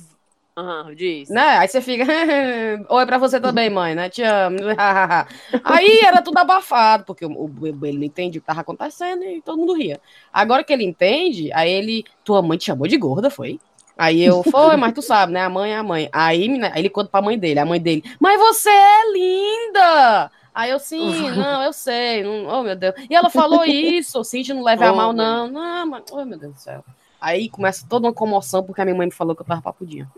Ah, 0.55 0.87
diz. 0.95 1.29
Né? 1.29 1.41
Aí 1.59 1.67
você 1.67 1.79
fica. 1.79 2.03
Oi 2.89 3.05
pra 3.05 3.19
você 3.19 3.39
também, 3.39 3.69
mãe, 3.69 3.93
né? 3.93 4.09
Te 4.09 4.23
amo. 4.23 4.57
Aí 5.63 5.99
era 6.03 6.23
tudo 6.23 6.39
abafado, 6.39 7.03
porque 7.05 7.23
o, 7.23 7.29
o- 7.31 7.85
ele 7.85 7.97
não 7.99 8.03
entendia 8.05 8.39
o 8.39 8.41
que 8.41 8.47
tava 8.47 8.61
acontecendo 8.61 9.23
e 9.23 9.39
todo 9.43 9.59
mundo 9.59 9.73
ria. 9.75 10.01
Agora 10.33 10.63
que 10.63 10.73
ele 10.73 10.83
entende, 10.85 11.51
aí 11.53 11.69
ele. 11.71 12.03
Tua 12.23 12.41
mãe 12.41 12.57
te 12.57 12.65
chamou 12.65 12.87
de 12.87 12.97
gorda, 12.97 13.29
foi? 13.29 13.59
Aí 13.95 14.21
eu, 14.23 14.41
foi, 14.43 14.75
mas 14.77 14.93
tu 14.93 15.01
sabe, 15.03 15.33
né? 15.33 15.41
A 15.43 15.49
mãe 15.49 15.71
é 15.73 15.77
a 15.77 15.83
mãe. 15.83 16.09
Aí, 16.11 16.59
aí 16.63 16.81
ele 16.81 16.89
conta 16.89 17.09
pra 17.11 17.21
mãe 17.21 17.37
dele, 17.37 17.59
a 17.59 17.65
mãe 17.65 17.79
dele, 17.79 18.03
mas 18.19 18.39
você 18.39 18.69
é 18.69 19.11
linda! 19.13 20.31
Aí 20.57 20.71
eu, 20.71 20.79
sim, 20.79 21.29
não, 21.37 21.61
eu 21.61 21.71
sei. 21.71 22.23
Não, 22.23 22.47
oh, 22.47 22.63
meu 22.63 22.75
Deus. 22.75 22.95
E 23.07 23.13
ela 23.13 23.29
falou 23.29 23.63
isso, 23.63 24.23
Cintia, 24.23 24.55
não 24.55 24.63
leve 24.63 24.83
a 24.83 24.91
Oh, 24.91 24.95
mal, 24.95 25.13
meu 25.13 25.23
não. 25.23 25.47
Não, 25.47 25.85
mas, 25.85 26.03
oh, 26.11 26.25
meu 26.25 26.35
Deus 26.35 26.55
do 26.55 26.59
céu. 26.59 26.83
Aí 27.21 27.47
começa 27.47 27.85
toda 27.87 28.07
uma 28.07 28.13
comoção, 28.13 28.63
porque 28.63 28.81
a 28.81 28.85
minha 28.85 28.97
mãe 28.97 29.05
me 29.05 29.13
falou 29.13 29.35
que 29.35 29.43
eu 29.43 29.45
tava 29.45 29.61
papudinha. 29.61 30.11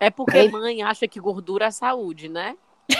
É 0.00 0.10
porque 0.10 0.48
mãe 0.48 0.82
acha 0.82 1.06
que 1.06 1.20
gordura 1.20 1.66
é 1.66 1.70
saúde, 1.70 2.28
né? 2.28 2.56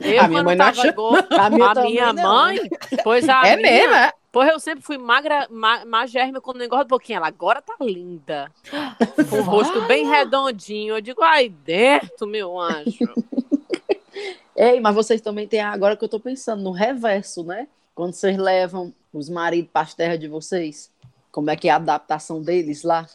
Eu, 0.00 0.22
A 0.22 0.28
minha 0.28 0.44
mãe 0.44 0.54
não 0.54 0.66
acha, 0.66 0.92
gorda, 0.92 1.36
A 1.36 1.46
a 1.46 1.50
minha 1.50 1.74
minha, 1.74 1.74
também 1.74 2.12
não. 2.14 2.32
mãe, 2.32 2.58
pois 3.02 3.28
a 3.28 3.42
é 3.48 3.56
minha, 3.56 3.70
mesmo, 3.70 3.94
é? 3.94 4.12
Porra, 4.30 4.50
eu 4.50 4.60
sempre 4.60 4.84
fui 4.84 4.96
magra, 4.96 5.48
ma, 5.50 5.84
magérrima 5.84 6.40
quando 6.40 6.62
engorda 6.62 6.84
um 6.84 6.88
pouquinho. 6.88 7.16
Ela 7.16 7.26
agora 7.26 7.60
tá 7.60 7.74
linda. 7.80 8.48
Com 9.28 9.38
o 9.40 9.42
rosto 9.42 9.80
bem 9.82 10.06
redondinho. 10.08 10.94
Eu 10.96 11.00
digo, 11.00 11.20
ai, 11.20 11.48
dentro, 11.48 12.28
meu 12.28 12.60
anjo. 12.60 13.12
Ei, 14.58 14.80
mas 14.80 14.92
vocês 14.92 15.20
também 15.20 15.46
têm 15.46 15.60
agora 15.60 15.96
que 15.96 16.04
eu 16.04 16.08
tô 16.08 16.18
pensando 16.18 16.64
no 16.64 16.72
reverso, 16.72 17.44
né? 17.44 17.68
Quando 17.94 18.12
vocês 18.12 18.36
levam 18.36 18.92
os 19.12 19.28
maridos 19.28 19.70
para 19.72 19.82
as 19.82 19.94
terras 19.94 20.18
de 20.18 20.26
vocês, 20.26 20.90
como 21.30 21.48
é 21.48 21.54
que 21.54 21.68
é 21.68 21.70
a 21.70 21.76
adaptação 21.76 22.42
deles 22.42 22.82
lá? 22.82 23.06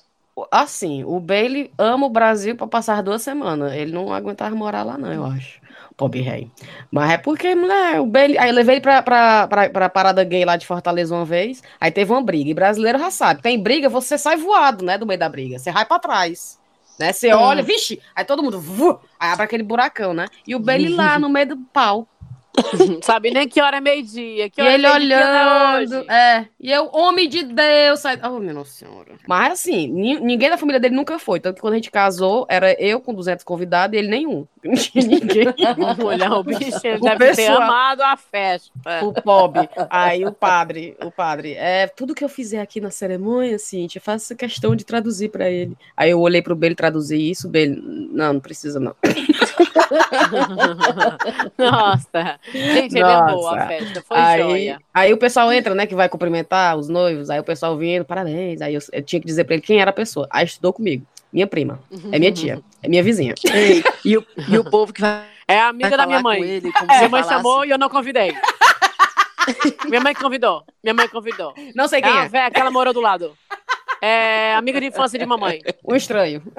Assim, 0.50 1.04
o 1.04 1.20
Bailey 1.20 1.70
ama 1.78 2.06
o 2.06 2.10
Brasil 2.10 2.56
pra 2.56 2.66
passar 2.66 3.04
duas 3.04 3.22
semanas. 3.22 3.74
Ele 3.74 3.92
não 3.92 4.14
aguentava 4.14 4.56
morar 4.56 4.84
lá, 4.84 4.98
não, 4.98 5.12
eu 5.12 5.26
acho. 5.26 5.62
Pobre 5.98 6.22
rei. 6.22 6.50
Mas 6.90 7.12
é 7.12 7.18
porque, 7.18 7.54
mulher, 7.54 8.00
o 8.00 8.06
Bailey. 8.06 8.38
Aí 8.38 8.50
eu 8.50 8.56
levei 8.56 8.76
ele 8.76 8.82
pra, 8.82 9.04
pra, 9.04 9.46
pra, 9.46 9.70
pra 9.70 9.90
parada 9.90 10.24
gay 10.24 10.46
lá 10.46 10.56
de 10.56 10.66
Fortaleza 10.66 11.14
uma 11.14 11.26
vez. 11.26 11.62
Aí 11.78 11.92
teve 11.92 12.10
uma 12.10 12.24
briga. 12.24 12.50
E 12.50 12.54
brasileiro 12.54 12.98
já 12.98 13.12
sabe. 13.12 13.42
Tem 13.42 13.62
briga, 13.62 13.90
você 13.90 14.18
sai 14.18 14.38
voado, 14.38 14.86
né? 14.86 14.98
Do 14.98 15.06
meio 15.06 15.20
da 15.20 15.28
briga. 15.28 15.60
Você 15.60 15.74
vai 15.74 15.86
pra 15.86 16.00
trás. 16.00 16.58
Né? 17.00 17.12
Você 17.12 17.34
olha, 17.34 17.64
vixe, 17.64 18.02
aí 18.16 18.24
todo 18.24 18.44
mundo. 18.44 18.60
vu, 18.60 19.00
aí 19.20 19.32
abre 19.32 19.46
aquele 19.46 19.64
buracão, 19.64 20.14
né? 20.14 20.28
E 20.48 20.56
o 20.56 20.60
Bailey 20.60 20.90
lá 20.90 21.18
no 21.18 21.30
meio 21.30 21.48
do 21.48 21.58
pau. 21.58 22.08
Sabe 23.02 23.32
nem 23.32 23.48
que 23.48 23.60
hora 23.62 23.78
é 23.78 23.82
meio-dia. 23.82 24.50
Que 24.50 24.62
E 24.62 24.64
hora 24.64 24.74
ele 24.74 24.86
é 24.86 24.94
meio-dia, 24.94 25.18
né, 25.20 25.76
olhando, 25.78 26.12
é. 26.12 26.48
E 26.60 26.72
eu, 26.72 26.90
homem 26.94 27.28
de 27.28 27.44
Deus, 27.44 28.00
sai. 28.00 28.20
Oh, 28.24 28.40
nossa 28.40 28.72
senhora. 28.72 29.14
Mas 29.28 29.54
assim, 29.54 29.88
ni- 29.88 30.20
ninguém 30.20 30.50
da 30.50 30.58
família 30.58 30.80
dele 30.80 30.96
nunca 30.96 31.18
foi. 31.18 31.40
Tanto 31.40 31.56
que 31.56 31.62
quando 31.62 31.74
a 31.74 31.78
gente 31.78 31.90
casou, 31.92 32.46
era 32.50 32.72
eu 32.82 33.02
com 33.02 33.14
200 33.14 33.44
convidados 33.44 33.96
e 33.96 34.00
ele 34.00 34.08
nenhum. 34.08 34.46
Ninguém. 34.96 35.48
Olha, 36.06 36.32
o 36.34 36.44
bicho 36.44 36.80
ele 36.86 36.98
O 36.98 37.02
deve 37.02 37.18
ter 37.32 37.36
pessoal- 37.36 37.62
amado 37.62 38.02
a 38.02 38.16
festa. 38.16 38.72
o 39.04 39.14
pobre. 39.14 39.68
Aí 39.90 40.26
o 40.26 40.32
padre, 40.32 40.96
o 41.04 41.12
padre. 41.12 41.54
É, 41.56 41.88
tudo 41.88 42.14
que 42.16 42.24
eu 42.24 42.30
fizer 42.30 42.62
aqui 42.62 42.80
na 42.80 42.90
cerimônia, 42.92 43.58
Cintia, 43.60 44.00
faço 44.02 44.36
questão 44.36 44.76
de 44.76 44.86
traduzir 44.86 45.30
pra 45.30 45.50
ele. 45.50 45.76
Aí 45.98 46.12
eu 46.12 46.20
olhei 46.20 46.42
pro 46.42 46.56
Bele 46.56 46.76
traduzir 46.76 47.20
isso, 47.20 47.50
Bele, 47.50 47.82
não, 48.12 48.34
não 48.34 48.40
precisa 48.40 48.80
não. 48.80 48.96
Nossa. 51.58 52.40
Gente, 52.52 52.94
ele 52.98 53.04
amou 53.04 53.48
a 53.48 53.68
festa. 53.68 54.02
Foi 54.06 54.18
aí, 54.18 54.42
joia. 54.42 54.80
aí 54.94 55.14
o 55.14 55.18
pessoal 55.18 55.52
entra, 55.54 55.74
né, 55.74 55.86
que 55.86 55.96
vai 55.96 56.10
cumprimentar 56.10 56.76
os 56.78 56.90
noivos, 56.90 57.30
aí 57.30 57.40
o 57.40 57.44
pessoal 57.44 57.78
vindo, 57.78 58.04
parabéns. 58.04 58.62
Aí 58.62 58.74
eu, 58.74 58.82
eu 58.92 59.02
tinha 59.02 59.20
que 59.20 59.26
dizer 59.28 59.44
pra 59.46 59.54
ele 59.56 59.64
quem 59.64 59.80
era 59.80 59.92
a 59.92 59.94
pessoa. 59.94 60.28
Aí 60.30 60.46
estudou 60.46 60.74
comigo. 60.74 61.06
Minha 61.32 61.48
prima, 61.48 61.80
é 62.12 62.20
minha 62.20 62.32
tia, 62.32 62.62
é 62.82 62.88
minha 62.88 63.02
vizinha. 63.02 63.34
E, 64.06 64.18
o, 64.18 64.26
e 64.50 64.58
o 64.58 64.64
povo 64.70 64.92
que 64.94 65.00
vai, 65.02 65.24
É 65.48 65.60
amiga 65.62 65.96
da 65.98 66.06
minha 66.06 66.20
mãe. 66.22 66.42
ele, 66.44 66.72
como 66.72 66.86
Minha 66.88 67.10
mãe 67.10 67.24
chamou 67.24 67.66
e 67.66 67.70
eu 67.72 67.78
não 67.78 67.90
convidei. 67.90 68.36
minha 69.88 70.02
mãe 70.02 70.14
convidou. 70.14 70.64
Minha 70.84 70.94
mãe 70.94 71.08
convidou. 71.08 71.54
Não 71.74 71.88
sei 71.88 72.00
É 72.00 72.02
quem 72.02 72.18
é, 72.18 72.28
véia, 72.28 72.48
aquela 72.48 72.70
morou 72.70 72.94
do 72.94 73.00
lado. 73.02 73.34
É 74.02 74.54
amiga 74.56 74.80
de 74.82 74.88
infância 74.88 75.18
de 75.18 75.26
mamãe. 75.26 75.62
um 75.88 75.96
estranho. 75.96 76.44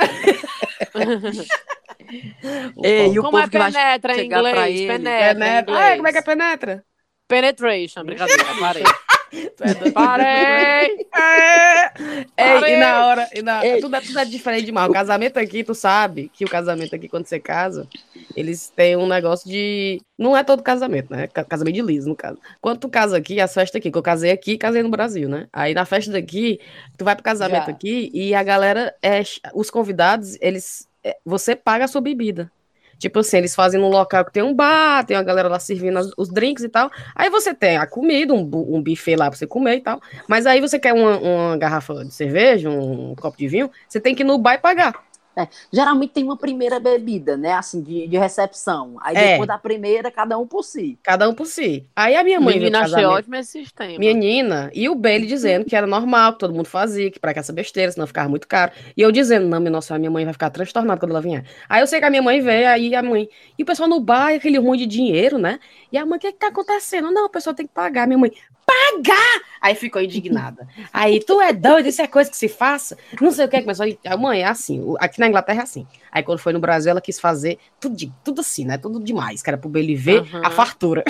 Ei, 2.83 3.09
e 3.13 3.19
o 3.19 3.23
Como 3.23 3.39
é 3.39 3.41
povo 3.43 3.51
que 3.51 3.59
vai 3.59 3.73
penetra 3.73 4.13
em 4.13 4.17
chegar 4.17 4.41
pra 4.41 4.51
inglês? 4.51 4.81
ele. 4.81 4.89
Penetra, 4.89 5.29
Penetra. 5.35 5.61
inglês. 5.75 5.93
Ah, 5.93 5.97
como 5.97 6.09
é 6.09 6.13
que 6.13 6.19
é 6.19 6.23
penetra? 6.23 6.85
Penetration, 7.29 8.05
brincadeira, 8.05 8.45
parei. 8.61 8.83
É. 9.35 9.91
Parei! 9.91 11.09
É. 11.13 11.87
Ei, 12.39 12.61
Parei. 12.61 12.75
e 12.75 12.77
na 12.77 13.05
hora, 13.07 13.29
e 13.35 13.43
na, 13.43 13.67
Ei. 13.67 13.81
tudo, 13.81 13.97
é- 13.97 14.01
tudo 14.01 14.19
é 14.21 14.25
diferente 14.25 14.67
demais. 14.67 14.89
O 14.89 14.93
casamento 14.93 15.39
aqui, 15.39 15.65
tu 15.65 15.75
sabe 15.75 16.31
que 16.33 16.45
o 16.45 16.49
casamento 16.49 16.95
aqui, 16.95 17.09
quando 17.09 17.27
você 17.27 17.41
casa, 17.41 17.89
eles 18.37 18.69
têm 18.77 18.97
um 18.97 19.09
negócio 19.09 19.51
de. 19.51 20.01
Não 20.17 20.37
é 20.37 20.45
todo 20.45 20.63
casamento, 20.63 21.11
né? 21.11 21.27
Ca- 21.27 21.43
Casamento 21.43 21.75
de 21.75 21.83
liso, 21.83 22.09
no 22.09 22.15
caso. 22.15 22.39
Quando 22.61 22.79
tu 22.79 22.89
casa 22.89 23.17
aqui, 23.17 23.41
as 23.41 23.53
festas 23.53 23.81
aqui, 23.81 23.91
que 23.91 23.99
eu 23.99 24.03
casei 24.03 24.31
aqui, 24.31 24.57
casei 24.57 24.85
no 24.85 24.89
Brasil, 24.89 25.29
né? 25.29 25.49
Aí 25.53 25.75
na 25.75 25.85
festa 25.85 26.13
daqui, 26.13 26.61
tu 26.97 27.05
vai 27.05 27.17
pro 27.17 27.25
casamento 27.25 27.67
Já. 27.67 27.73
aqui 27.73 28.11
e 28.15 28.37
a 28.37 28.43
galera, 28.45 28.95
é, 29.03 29.21
os 29.53 29.69
convidados, 29.69 30.39
eles. 30.41 30.87
É, 31.05 31.17
você 31.25 31.55
paga 31.55 31.85
a 31.85 31.89
sua 31.89 32.01
bebida. 32.01 32.51
Tipo 32.99 33.19
assim, 33.19 33.39
eles 33.39 33.55
fazem 33.55 33.81
num 33.81 33.89
local 33.89 34.25
que 34.25 34.33
tem 34.33 34.43
um 34.43 34.55
bar, 34.55 35.05
tem 35.05 35.17
uma 35.17 35.23
galera 35.25 35.49
lá 35.49 35.59
servindo 35.59 35.99
as- 35.99 36.13
os 36.17 36.29
drinks 36.31 36.63
e 36.65 36.69
tal. 36.69 36.91
Aí 37.15 37.29
você 37.29 37.53
tem 37.53 37.77
a 37.77 37.87
comida, 37.87 38.33
um, 38.33 38.41
um 38.43 38.83
buffet 38.83 39.17
lá 39.17 39.29
pra 39.29 39.37
você 39.37 39.47
comer 39.47 39.77
e 39.77 39.81
tal. 39.81 40.01
Mas 40.29 40.47
aí 40.47 40.61
você 40.61 40.79
quer 40.79 40.95
uma, 40.95 41.19
uma 41.19 41.57
garrafa 41.57 42.05
de 42.05 42.15
cerveja, 42.15 42.71
um 42.71 43.15
copo 43.17 43.37
de 43.37 43.49
vinho, 43.49 43.71
você 43.89 44.01
tem 44.01 44.15
que 44.15 44.23
ir 44.23 44.27
no 44.27 44.39
bar 44.39 44.55
e 44.55 44.59
pagar. 44.59 44.95
Geralmente 45.73 46.13
tem 46.13 46.25
uma 46.25 46.37
primeira 46.37 46.79
bebida, 46.79 47.37
né? 47.37 47.53
Assim, 47.53 47.83
de, 47.83 48.07
de 48.07 48.17
recepção. 48.17 48.97
Aí 49.01 49.17
É. 49.17 49.33
depois 49.33 49.49
da 49.49 49.59
primeira, 49.59 50.11
cada 50.11 50.39
um 50.39 50.47
por 50.47 50.63
si. 50.63 50.99
Cada 51.03 51.29
um 51.29 51.35
por 51.35 51.47
si. 51.47 51.87
Aí 51.97 52.15
a 52.17 52.23
minha 52.25 52.41
mãe 52.41 52.59
Menina, 52.59 52.81
achei 52.83 53.05
ótimo 53.05 53.37
esse 53.37 53.53
sistema. 53.65 53.99
menina, 53.99 54.71
e 54.75 54.89
o 54.89 54.95
Bailey 54.95 55.27
dizendo 55.27 55.65
que 55.65 55.75
era 55.77 55.87
normal, 55.87 56.35
que 56.35 56.39
todo 56.39 56.55
mundo 56.55 56.67
fazia, 56.67 57.11
que 57.11 57.19
pra 57.19 57.33
que 57.33 57.39
essa 57.41 57.53
besteira, 57.53 57.91
senão 57.93 58.07
ficava 58.07 58.29
muito 58.29 58.47
caro. 58.47 58.73
E 58.97 59.03
eu 59.03 59.11
dizendo, 59.11 59.47
não, 59.47 59.59
minha 59.61 59.71
nossa, 59.71 59.95
a 59.95 59.99
minha 59.99 60.11
mãe 60.11 60.25
vai 60.25 60.33
ficar 60.33 60.51
transtornada 60.51 60.99
quando 61.01 61.11
ela 61.11 61.21
vier. 61.21 61.45
Aí 61.69 61.81
eu 61.83 61.87
sei 61.87 61.99
que 62.01 62.07
a 62.07 62.11
minha 62.11 62.23
mãe 62.23 62.41
veio, 62.41 62.69
aí 62.69 62.95
a 62.95 63.03
mãe. 63.03 63.29
E 63.59 63.63
o 63.63 63.67
pessoal 63.67 63.89
no 63.89 64.01
bar, 64.01 64.35
aquele 64.35 64.59
ruim 64.59 64.79
de 64.79 64.87
dinheiro, 64.87 65.39
né? 65.39 65.59
E 65.91 65.99
a 65.99 66.05
mãe, 66.07 66.17
o 66.17 66.21
que 66.21 66.33
que 66.33 66.39
tá 66.39 66.49
acontecendo? 66.49 67.11
Não, 67.11 67.27
o 67.27 67.31
pessoal 67.31 67.55
tem 67.55 67.67
que 67.67 67.73
pagar. 67.73 68.07
Minha 68.07 68.19
mãe, 68.19 68.33
pagar! 68.67 69.41
Aí 69.61 69.75
ficou 69.75 70.01
indignada. 70.03 70.69
Aí, 70.93 71.21
tu 71.25 71.41
é 71.41 71.53
doido, 71.53 71.87
isso 71.89 72.03
é 72.03 72.07
coisa 72.07 72.31
que 72.31 72.37
se 72.37 72.49
faça? 72.49 72.99
Não 73.21 73.31
sei 73.31 73.47
o 73.47 73.49
que, 73.49 73.61
começou. 73.63 73.87
A 74.07 74.17
mãe 74.17 74.43
é 74.43 74.47
assim, 74.47 74.95
aqui 74.99 75.19
na 75.19 75.27
Inglaterra 75.29 75.61
é 75.61 75.63
assim. 75.63 75.87
Aí 76.13 76.23
quando 76.23 76.39
foi 76.39 76.53
no 76.53 76.61
Brasil, 76.61 76.91
ela 76.91 77.01
quis 77.01 77.19
fazer 77.19 77.59
tudo, 77.81 77.97
tudo 78.23 78.41
assim, 78.43 78.65
né? 78.67 78.77
Tudo 78.77 79.01
demais, 79.03 79.43
que 79.43 79.49
era 79.49 79.57
pro 79.57 79.69
Bailey 79.71 79.97
ver 79.97 80.21
Uhum. 80.21 80.43
a 80.45 80.51
fartura. 80.51 81.03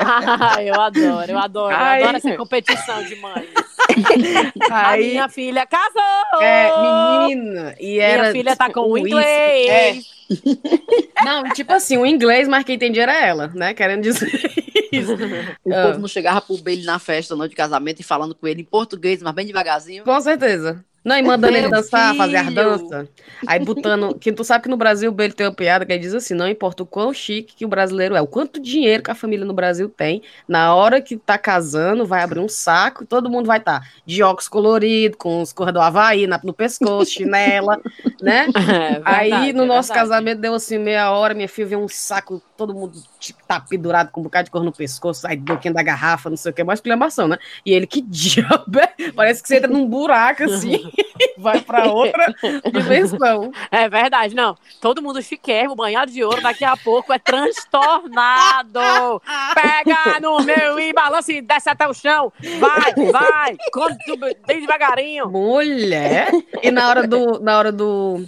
Ah, 0.00 0.62
eu 0.62 0.74
adoro, 0.80 1.30
eu 1.32 1.38
adoro. 1.38 1.72
Eu 1.74 1.78
Ai. 1.78 2.02
adoro 2.02 2.16
essa 2.18 2.36
competição 2.36 3.02
de 3.04 3.16
mães. 3.16 3.48
A 4.70 4.90
Aí, 4.90 5.10
minha 5.10 5.28
filha 5.28 5.66
casou! 5.66 6.40
é, 6.42 6.70
menina, 7.28 7.74
e 7.80 7.98
era. 7.98 8.22
Minha 8.22 8.32
filha 8.32 8.56
tá 8.56 8.70
com 8.72 8.80
o 8.82 8.98
inglês. 8.98 9.68
é. 9.68 9.98
Não, 11.24 11.44
tipo 11.54 11.72
assim, 11.72 11.96
o 11.96 12.04
inglês, 12.06 12.46
mas 12.46 12.62
quem 12.64 12.78
tem 12.78 12.92
dinheiro 12.92 13.10
é 13.10 13.28
ela, 13.28 13.48
né? 13.54 13.72
Querendo 13.74 14.02
dizer 14.02 14.30
isso. 14.92 15.12
O 15.64 15.70
povo 15.70 15.98
não 15.98 16.08
chegava 16.08 16.40
pro 16.40 16.56
Bailey 16.58 16.84
na 16.84 16.98
festa, 16.98 17.36
não, 17.36 17.46
de 17.46 17.54
casamento, 17.54 18.00
e 18.00 18.02
falando 18.02 18.34
com 18.34 18.46
ele 18.46 18.62
em 18.62 18.64
português, 18.64 19.22
mas 19.22 19.34
bem 19.34 19.46
devagarzinho. 19.46 20.04
Com 20.04 20.20
certeza. 20.20 20.84
Não, 21.04 21.16
e 21.16 21.22
mandando 21.22 21.56
ele 21.56 21.68
Meu 21.68 21.70
dançar, 21.70 22.14
fazer 22.14 22.36
as 22.36 22.46
filho. 22.46 22.54
danças. 22.54 23.08
Aí 23.46 23.58
botando. 23.60 24.18
Que 24.18 24.32
tu 24.32 24.44
sabe 24.44 24.64
que 24.64 24.68
no 24.68 24.76
Brasil 24.76 25.10
o 25.10 25.14
Bailey 25.14 25.34
tem 25.34 25.46
uma 25.46 25.54
piada 25.54 25.86
que 25.86 25.92
ele 25.92 26.00
diz 26.00 26.12
assim: 26.14 26.34
não 26.34 26.46
importa 26.48 26.82
o 26.82 26.86
quão 26.86 27.12
chique 27.14 27.54
que 27.56 27.64
o 27.64 27.68
brasileiro 27.68 28.14
é, 28.14 28.20
o 28.20 28.26
quanto 28.26 28.60
dinheiro 28.60 29.02
que 29.02 29.10
a 29.10 29.14
família 29.14 29.46
no 29.46 29.54
Brasil 29.54 29.88
tem, 29.88 30.22
na 30.46 30.74
hora 30.74 31.00
que 31.00 31.16
tá 31.16 31.38
casando, 31.38 32.04
vai 32.06 32.22
abrir 32.22 32.40
um 32.40 32.48
saco 32.48 33.04
e 33.04 33.06
todo 33.06 33.30
mundo 33.30 33.46
vai 33.46 33.58
estar 33.58 33.80
de 34.04 34.22
óculos 34.22 34.48
coloridos, 34.48 35.16
com 35.18 35.40
os 35.40 35.52
corredor 35.52 35.82
Havaí 35.82 36.26
na- 36.26 36.40
no 36.44 36.52
pescoço, 36.52 37.12
chinela, 37.12 37.80
né? 38.20 38.50
É 38.54 39.00
Aí 39.04 39.30
verdade, 39.30 39.52
no 39.52 39.64
é 39.64 39.66
nosso 39.66 39.92
verdade. 39.92 39.92
casamento 39.92 40.40
deu 40.40 40.54
assim 40.54 40.78
meia 40.78 41.10
hora, 41.12 41.34
minha 41.34 41.48
filha 41.48 41.68
veio 41.68 41.80
um 41.80 41.88
saco, 41.88 42.42
todo 42.56 42.74
mundo 42.74 43.00
tipo, 43.18 43.40
tá 43.46 43.60
pendurado 43.60 44.10
com 44.10 44.20
um 44.20 44.24
bocado 44.24 44.46
de 44.46 44.50
cor 44.50 44.62
no 44.64 44.72
pescoço, 44.72 45.26
aí 45.26 45.36
boquinha 45.36 45.72
da 45.72 45.82
garrafa, 45.82 46.28
não 46.28 46.36
sei 46.36 46.50
o 46.50 46.54
que, 46.54 46.62
mais 46.64 46.78
exclamação, 46.78 47.28
né? 47.28 47.38
E 47.64 47.72
ele, 47.72 47.86
que 47.86 48.00
diabo 48.06 48.78
é? 48.80 49.12
Parece 49.14 49.40
que 49.42 49.48
você 49.48 49.56
entra 49.56 49.70
num 49.70 49.86
buraco 49.88 50.42
assim, 50.44 50.87
vai 51.38 51.60
pra 51.60 51.86
outra 51.90 52.34
dimensão. 52.72 53.50
É 53.70 53.88
verdade, 53.88 54.34
não. 54.34 54.56
Todo 54.80 55.02
mundo 55.02 55.22
chiquérrimo, 55.22 55.76
banhado 55.76 56.10
de 56.10 56.22
ouro, 56.24 56.42
daqui 56.42 56.64
a 56.64 56.76
pouco 56.76 57.12
é 57.12 57.18
transtornado. 57.18 58.80
Pega 59.54 60.20
no 60.20 60.40
meu 60.42 60.78
e 60.78 60.92
balança 60.92 61.32
e 61.32 61.40
desce 61.40 61.68
até 61.68 61.86
o 61.88 61.94
chão. 61.94 62.32
Vai, 62.58 63.12
vai, 63.12 63.56
come 63.72 63.96
bem 64.46 64.60
devagarinho. 64.60 65.28
Mulher! 65.28 66.30
E 66.62 66.70
na 66.70 66.88
hora 66.88 67.06
do. 67.06 67.40
Na 67.40 67.58
hora 67.58 67.72
do. 67.72 68.24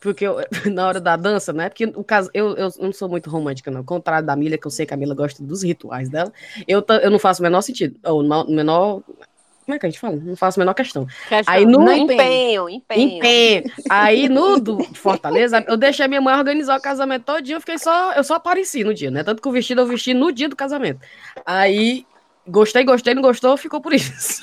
Porque 0.00 0.26
eu- 0.26 0.36
na 0.70 0.86
hora 0.86 1.00
da 1.00 1.16
dança, 1.16 1.50
né? 1.52 1.68
Porque 1.70 1.86
o 1.86 2.04
caso, 2.04 2.28
eu, 2.34 2.54
eu 2.56 2.68
não 2.78 2.92
sou 2.92 3.08
muito 3.08 3.30
romântica, 3.30 3.70
não. 3.70 3.78
Ao 3.78 3.84
contrário 3.84 4.26
da 4.26 4.36
Milha, 4.36 4.58
que 4.58 4.66
eu 4.66 4.70
sei 4.70 4.84
que 4.84 4.92
a 4.92 4.96
Mila 4.98 5.14
gosta 5.14 5.42
dos 5.42 5.62
rituais 5.62 6.10
dela, 6.10 6.30
eu, 6.68 6.84
eu 7.02 7.10
não 7.10 7.18
faço 7.18 7.40
o 7.40 7.42
menor 7.42 7.62
sentido. 7.62 7.96
Ou 8.04 8.20
o 8.22 8.50
menor. 8.50 9.00
Como 9.64 9.74
é 9.74 9.78
que 9.78 9.86
a 9.86 9.88
gente 9.88 9.98
fala? 9.98 10.16
Não 10.16 10.36
faço 10.36 10.58
a 10.58 10.62
menor 10.62 10.74
questão. 10.74 11.06
Questão. 11.28 11.54
Aí 11.54 11.64
no, 11.64 11.80
Não 11.80 11.92
Empenho, 11.92 12.68
empenho. 12.68 13.16
Empenho. 13.16 13.64
Aí 13.88 14.28
no 14.28 14.60
do 14.60 14.82
Fortaleza, 14.94 15.64
eu 15.66 15.76
deixei 15.76 16.06
minha 16.06 16.20
mãe 16.20 16.36
organizar 16.36 16.78
o 16.78 16.82
casamento 16.82 17.24
todinho, 17.24 17.56
eu 17.56 17.60
fiquei 17.60 17.78
só, 17.78 18.12
eu 18.12 18.22
só 18.22 18.34
apareci 18.34 18.84
no 18.84 18.92
dia, 18.92 19.10
né? 19.10 19.24
Tanto 19.24 19.40
que 19.40 19.48
o 19.48 19.52
vestido 19.52 19.80
eu 19.80 19.86
vesti 19.86 20.12
no 20.12 20.30
dia 20.30 20.48
do 20.48 20.56
casamento. 20.56 21.00
Gostei, 22.46 22.84
gostei, 22.84 23.14
não 23.14 23.22
gostou, 23.22 23.56
ficou 23.56 23.80
por 23.80 23.94
isso. 23.94 24.42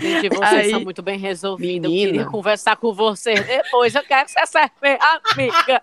Gente, 0.00 0.28
vocês 0.28 0.52
Aí, 0.52 0.70
são 0.70 0.80
muito 0.80 1.02
bem 1.02 1.18
resolvidos. 1.18 1.90
Eu 1.90 1.96
queria 1.96 2.24
conversar 2.24 2.76
com 2.76 2.92
vocês 2.92 3.46
depois. 3.46 3.94
Eu 3.94 4.02
quero 4.02 4.26
que 4.26 4.32
você 4.32 4.46
seja 4.46 4.70
minha 4.82 5.20
amiga. 5.32 5.82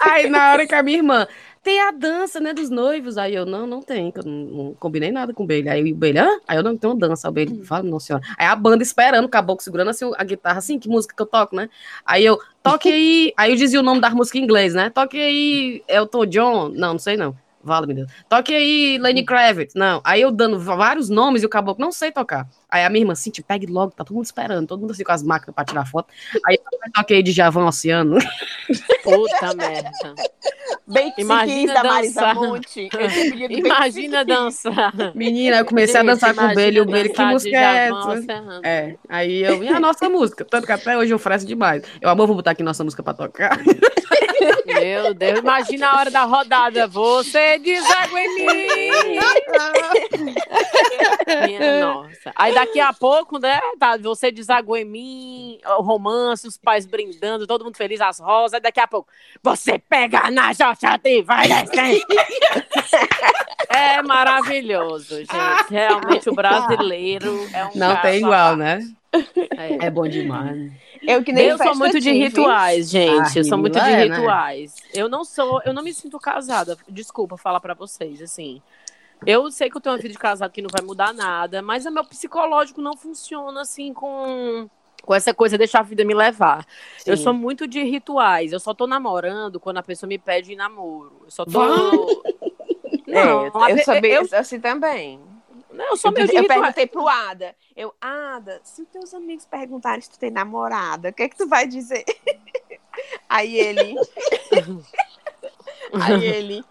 Aí 0.00 0.28
na 0.28 0.52
hora 0.52 0.66
que 0.66 0.74
a 0.74 0.82
minha 0.82 0.98
irmã 0.98 1.26
tem 1.66 1.80
a 1.80 1.90
dança, 1.90 2.38
né, 2.38 2.54
dos 2.54 2.70
noivos. 2.70 3.18
Aí 3.18 3.34
eu, 3.34 3.44
não, 3.44 3.66
não 3.66 3.82
tem, 3.82 4.12
que 4.12 4.20
eu 4.20 4.24
não, 4.24 4.32
não 4.32 4.74
combinei 4.74 5.10
nada 5.10 5.34
com 5.34 5.42
o 5.42 5.46
Bailey. 5.46 5.68
Aí 5.68 5.92
o 5.92 5.96
Bailey, 5.96 6.22
hã? 6.22 6.38
Aí 6.46 6.56
eu 6.56 6.62
não 6.62 6.76
tenho 6.76 6.94
dança. 6.94 7.28
O 7.28 7.32
Bailey 7.32 7.64
fala, 7.64 7.82
nossa 7.82 8.06
senhora. 8.06 8.24
Aí 8.38 8.46
a 8.46 8.54
banda 8.54 8.84
esperando, 8.84 9.24
o 9.24 9.28
caboclo 9.28 9.64
segurando 9.64 9.90
assim 9.90 10.08
a 10.16 10.22
guitarra, 10.22 10.58
assim, 10.58 10.78
que 10.78 10.88
música 10.88 11.12
que 11.16 11.20
eu 11.20 11.26
toco, 11.26 11.56
né? 11.56 11.68
Aí 12.04 12.24
eu, 12.24 12.38
toque 12.62 12.88
aí. 12.88 13.32
Aí 13.36 13.50
eu 13.50 13.56
dizia 13.56 13.80
o 13.80 13.82
nome 13.82 14.00
da 14.00 14.10
música 14.10 14.38
em 14.38 14.42
inglês, 14.42 14.74
né? 14.74 14.90
Toque 14.90 15.18
aí, 15.18 15.82
Elton 15.88 16.26
John. 16.26 16.68
Não, 16.68 16.92
não 16.92 16.98
sei 17.00 17.16
não. 17.16 17.36
Vala, 17.64 17.84
meu 17.84 17.96
Deus. 17.96 18.12
Toque 18.28 18.54
aí, 18.54 18.96
Lenny 18.98 19.24
Kravitz. 19.24 19.74
Não. 19.74 20.00
Aí 20.04 20.20
eu 20.20 20.30
dando 20.30 20.60
vários 20.60 21.08
nomes 21.08 21.42
e 21.42 21.46
o 21.46 21.48
caboclo 21.48 21.84
não 21.84 21.90
sei 21.90 22.12
tocar. 22.12 22.48
Aí 22.68 22.84
a 22.84 22.90
minha 22.90 23.02
irmã, 23.02 23.12
assim, 23.12 23.30
te 23.30 23.42
pegue 23.42 23.66
logo, 23.66 23.92
tá 23.92 24.04
todo 24.04 24.14
mundo 24.14 24.24
esperando, 24.24 24.66
todo 24.66 24.80
mundo 24.80 24.90
assim 24.90 25.04
com 25.04 25.12
as 25.12 25.22
máquinas 25.22 25.54
pra 25.54 25.64
tirar 25.64 25.86
foto. 25.86 26.12
Aí 26.44 26.56
eu 26.56 26.92
toquei 26.92 27.22
de 27.22 27.30
Javan 27.30 27.66
Oceano. 27.66 28.18
Puta 29.04 29.54
merda. 29.54 29.90
Bem 30.86 31.12
que 31.12 31.22
Imagina 31.22 31.74
da 31.74 31.84
Marisa 31.84 32.20
dançar. 32.20 32.34
Monte. 32.34 32.88
Bem 32.92 33.58
Imagina 33.58 34.24
dançar. 34.24 34.92
Menina, 35.14 35.58
eu 35.58 35.64
comecei 35.64 35.96
a 35.96 36.00
Gente, 36.00 36.08
dançar 36.08 36.34
com 36.34 36.44
o 36.44 36.54
Bailey, 36.54 36.80
o 36.80 36.86
Bailey, 36.86 37.12
que 37.12 37.22
música 37.24 37.56
é 37.56 37.88
essa? 37.88 38.24
É, 38.64 38.96
aí 39.08 39.42
eu, 39.42 39.62
e 39.62 39.68
a 39.68 39.78
nossa 39.78 40.08
música? 40.08 40.44
Tanto 40.44 40.66
que 40.66 40.72
até 40.72 40.96
hoje 40.96 41.12
eu 41.12 41.16
ofereço 41.16 41.46
demais. 41.46 41.84
Eu, 42.00 42.08
amor, 42.08 42.26
vou 42.26 42.36
botar 42.36 42.50
aqui 42.52 42.62
nossa 42.62 42.82
música 42.82 43.02
pra 43.02 43.14
tocar. 43.14 43.60
Meu 44.66 45.14
Deus, 45.14 45.38
imagina 45.38 45.88
a 45.88 45.98
hora 45.98 46.10
da 46.10 46.24
rodada. 46.24 46.86
Você 46.86 47.58
deságua 47.58 48.20
em 48.20 48.34
mim. 48.34 48.90
Minha 51.46 51.80
nossa. 51.80 52.32
Aí 52.34 52.52
daqui 52.56 52.80
a 52.80 52.92
pouco, 52.92 53.38
né? 53.38 53.60
Tá, 53.78 53.98
você 53.98 54.32
deságua 54.32 54.80
em 54.80 54.84
mim, 54.84 55.58
o 55.78 55.82
romance, 55.82 56.48
os 56.48 56.56
pais 56.56 56.86
brindando, 56.86 57.46
todo 57.46 57.64
mundo 57.64 57.76
feliz, 57.76 58.00
as 58.00 58.18
rosas. 58.18 58.60
Daqui 58.62 58.80
a 58.80 58.86
pouco, 58.86 59.08
você 59.42 59.78
pega 59.78 60.30
na 60.30 60.54
xoxota 60.54 61.08
e 61.08 61.22
vai 61.22 61.46
descer. 61.46 62.02
É 63.68 64.00
maravilhoso, 64.00 65.16
gente. 65.16 65.70
Realmente 65.70 66.30
o 66.30 66.34
brasileiro 66.34 67.46
é 67.52 67.66
um 67.66 67.70
Não 67.74 68.00
tem 68.00 68.18
igual, 68.18 68.56
né? 68.56 68.80
É. 69.56 69.86
É 69.86 69.90
bom 69.90 70.06
demais. 70.06 70.70
Eu 71.02 71.22
que 71.22 71.32
nem 71.32 71.46
Eu 71.46 71.58
sou 71.58 71.74
muito 71.74 72.00
de 72.00 72.10
rituais, 72.12 72.88
gente. 72.88 73.38
Ah, 73.38 73.40
eu 73.40 73.44
sou 73.44 73.58
muito 73.58 73.78
de 73.78 73.90
é, 73.90 74.08
né? 74.08 74.16
rituais. 74.16 74.76
Eu 74.94 75.08
não 75.08 75.24
sou, 75.24 75.60
eu 75.64 75.74
não 75.74 75.82
me 75.82 75.92
sinto 75.92 76.18
casada. 76.18 76.76
Desculpa 76.88 77.36
falar 77.36 77.60
pra 77.60 77.74
vocês, 77.74 78.22
assim. 78.22 78.62
Eu 79.24 79.50
sei 79.50 79.70
que 79.70 79.76
eu 79.76 79.80
tenho 79.80 79.94
uma 79.94 80.00
vida 80.00 80.12
de 80.12 80.18
casado 80.18 80.50
que 80.52 80.60
não 80.62 80.68
vai 80.70 80.84
mudar 80.84 81.12
nada, 81.14 81.62
mas 81.62 81.86
o 81.86 81.90
meu 81.90 82.04
psicológico 82.04 82.80
não 82.82 82.96
funciona 82.96 83.62
assim 83.62 83.92
com 83.94 84.68
com 85.02 85.14
essa 85.14 85.32
coisa 85.32 85.56
deixar 85.56 85.80
a 85.80 85.82
vida 85.84 86.04
me 86.04 86.14
levar. 86.14 86.66
Eu 87.06 87.16
Sim. 87.16 87.22
sou 87.22 87.32
muito 87.32 87.66
de 87.68 87.80
rituais. 87.84 88.52
Eu 88.52 88.58
só 88.58 88.74
tô 88.74 88.88
namorando 88.88 89.60
quando 89.60 89.76
a 89.78 89.82
pessoa 89.82 90.08
me 90.08 90.18
pede 90.18 90.52
em 90.52 90.56
namoro. 90.56 91.22
Eu 91.24 91.30
só 91.30 91.44
tô. 91.44 91.52
É, 93.08 93.24
Não, 93.24 93.46
eu, 93.46 93.62
a 93.62 93.70
eu 93.70 93.78
sou 93.84 94.00
bem 94.00 94.10
eu, 94.14 94.26
assim 94.32 94.58
também. 94.58 95.20
não, 95.72 95.90
eu 95.90 95.96
sou 95.96 96.10
Eu, 96.10 96.14
meio 96.14 96.26
de 96.26 96.34
eu 96.34 96.42
rituais. 96.42 96.60
perguntei 96.60 96.86
pro 96.88 97.06
Ada. 97.06 97.54
Eu, 97.76 97.94
Ada, 98.00 98.60
se 98.64 98.82
os 98.82 98.88
teus 98.88 99.14
amigos 99.14 99.46
perguntarem 99.46 100.00
se 100.00 100.10
tu 100.10 100.18
tem 100.18 100.28
namorada, 100.28 101.10
o 101.10 101.12
que 101.12 101.22
é 101.22 101.28
que 101.28 101.36
tu 101.36 101.46
vai 101.46 101.68
dizer? 101.68 102.04
Aí 103.28 103.56
ele. 103.56 103.94
aí 106.00 106.24
ele 106.24 106.64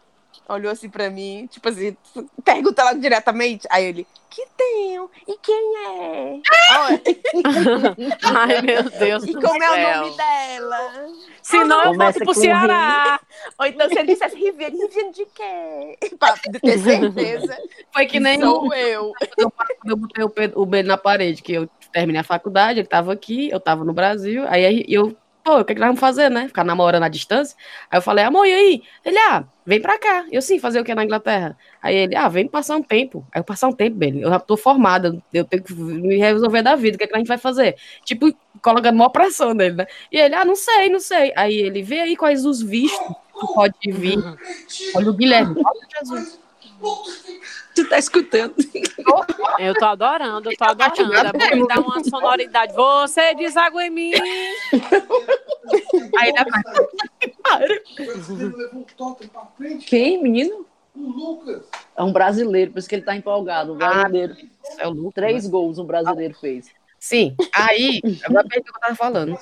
olhou 0.48 0.72
assim 0.72 0.90
pra 0.90 1.10
mim, 1.10 1.48
tipo 1.52 1.68
assim, 1.70 1.96
pergunta 2.44 2.84
logo 2.84 3.00
diretamente. 3.00 3.68
Aí 3.72 3.86
ele, 3.86 4.08
que 4.30 4.46
tenho? 4.58 5.10
E 5.28 5.38
quem 5.38 5.74
é? 5.78 6.40
Ai, 8.24 8.62
meu 8.62 8.84
Deus 8.84 9.24
e 9.24 9.34
como 9.34 9.64
é 9.64 9.70
o 9.70 9.74
céu. 9.74 10.02
nome 10.02 10.18
dela? 10.18 10.92
Senão 11.42 11.78
eu 11.84 11.92
Começa 11.92 12.20
volto 12.20 12.34
pro 12.34 12.42
Ceará. 12.42 13.20
Ou 13.60 13.66
então 13.66 13.88
se 13.90 13.98
ele 14.00 14.14
dissesse 14.14 14.36
Riviane, 14.36 14.78
Riviane 14.78 15.12
de 15.12 15.26
quê? 15.26 15.98
Pra 16.20 16.36
ter 16.62 16.80
certeza 16.80 17.58
Foi 17.94 18.06
que 18.06 18.20
nem 18.20 18.40
sou 18.40 18.74
eu. 18.74 19.12
quando 19.38 19.52
eu 19.90 19.98
botei 19.98 20.24
o 20.24 20.30
Pedro- 20.30 20.62
o 20.62 20.66
Bailey 20.66 20.88
na 20.88 20.98
parede, 20.98 21.42
que 21.42 21.54
eu 21.54 21.70
terminei 21.92 22.22
a 22.22 22.24
faculdade, 22.26 22.80
ele 22.80 22.88
tava 22.88 23.14
aqui, 23.14 23.50
eu 23.50 23.60
tava 23.60 23.84
no 23.86 23.94
Brasil, 23.94 24.44
aí 24.48 24.84
eu, 24.88 25.16
pô, 25.46 25.60
o 25.60 25.64
que, 25.64 25.76
que 25.76 25.80
nós 25.80 25.90
vamos 25.90 26.00
fazer, 26.00 26.30
né? 26.30 26.48
Ficar 26.48 26.64
namorando 26.64 27.04
à 27.04 27.08
distância? 27.08 27.56
Aí 27.90 28.00
eu 28.00 28.02
falei, 28.02 28.26
amor, 28.26 28.48
e 28.48 28.54
aí? 28.54 28.84
Ele, 29.06 29.18
ah, 29.20 29.46
vem 29.64 29.80
pra 29.80 30.00
cá. 30.00 30.26
Eu, 30.32 30.42
sim, 30.42 30.58
fazer 30.58 30.80
o 30.80 30.84
que 30.84 30.96
na 30.96 31.04
Inglaterra? 31.04 31.56
Aí 31.82 31.96
ele, 31.96 32.16
ah, 32.16 32.28
vem 32.28 32.48
passar 32.48 32.76
um 32.76 32.82
tempo. 32.82 33.26
Aí 33.32 33.40
eu, 33.40 33.44
passar 33.44 33.68
um 33.68 33.72
tempo, 33.72 33.96
Bailey, 33.96 34.24
eu 34.24 34.30
já 34.30 34.40
tô 34.40 34.58
formada, 34.58 35.16
eu 35.32 35.46
tenho 35.46 35.64
que 35.64 35.74
me 35.76 36.18
resolver 36.18 36.64
da 36.64 36.76
vida, 36.76 36.96
o 36.96 36.98
que, 36.98 37.04
é 37.04 37.08
que 37.08 37.14
a 37.14 37.20
gente 37.20 37.28
vai 37.28 37.38
fazer? 37.38 37.76
Tipo, 38.04 38.36
colocando 38.60 38.98
maior 38.98 39.10
pressão 39.10 39.54
nele, 39.54 39.76
né? 39.76 39.88
E 40.12 40.18
ele, 40.18 40.34
ah, 40.34 40.44
não 40.44 40.56
sei, 40.56 40.90
não 40.90 41.00
sei. 41.00 41.32
Aí 41.36 41.56
ele, 41.56 41.84
vê 41.84 42.00
aí 42.00 42.18
quais 42.18 42.44
os 42.44 42.64
vistos 42.64 43.08
que 43.08 43.40
tu 43.40 43.54
pode 43.54 43.92
vir. 43.92 44.18
Olha 44.96 45.10
o 45.12 45.14
Guilherme, 45.14 45.62
olha 45.64 45.88
Jesus. 46.00 46.40
Tu 47.76 47.90
tá 47.90 48.00
escutando? 48.00 48.56
Eu 49.60 49.74
tô 49.74 49.86
adorando, 49.86 50.50
eu 50.50 50.58
tô 50.58 50.64
adorando. 50.64 51.44
É 51.44 51.56
bom 51.58 51.68
dá 51.68 51.80
uma 51.82 52.02
sonoridade. 52.04 52.74
Você 52.74 53.36
deságua 53.36 53.86
em 53.86 53.90
mim. 53.90 54.12
Aí 56.18 56.30
ele, 56.30 56.40
ah, 57.44 57.60
brasileiro 58.06 58.58
levou 58.58 58.82
o 58.82 58.86
totem 58.96 59.28
pra 59.28 59.46
frente. 59.58 59.86
Quem, 59.86 60.24
menino? 60.24 60.66
O 60.96 61.02
Lucas. 61.02 61.68
É 61.98 62.04
um 62.04 62.14
brasileiro, 62.14 62.72
por 62.72 62.80
isso 62.80 62.88
que 62.88 62.96
ele 62.96 63.02
tá 63.02 63.16
empolgado. 63.16 63.74
Um 63.74 63.78
brasileiro. 63.78 64.36
é 64.78 64.88
o 64.88 64.92
Lucas, 64.92 65.14
Três 65.14 65.48
gols 65.48 65.78
um 65.78 65.86
brasileiro 65.86 66.34
fez. 66.36 66.72
Sim, 66.98 67.36
aí, 67.54 68.02
agora 68.24 68.48
perdi 68.48 68.70
o 68.70 68.72
que 68.74 68.78
eu 68.78 68.82
tava 68.82 68.96
falando. 68.96 69.38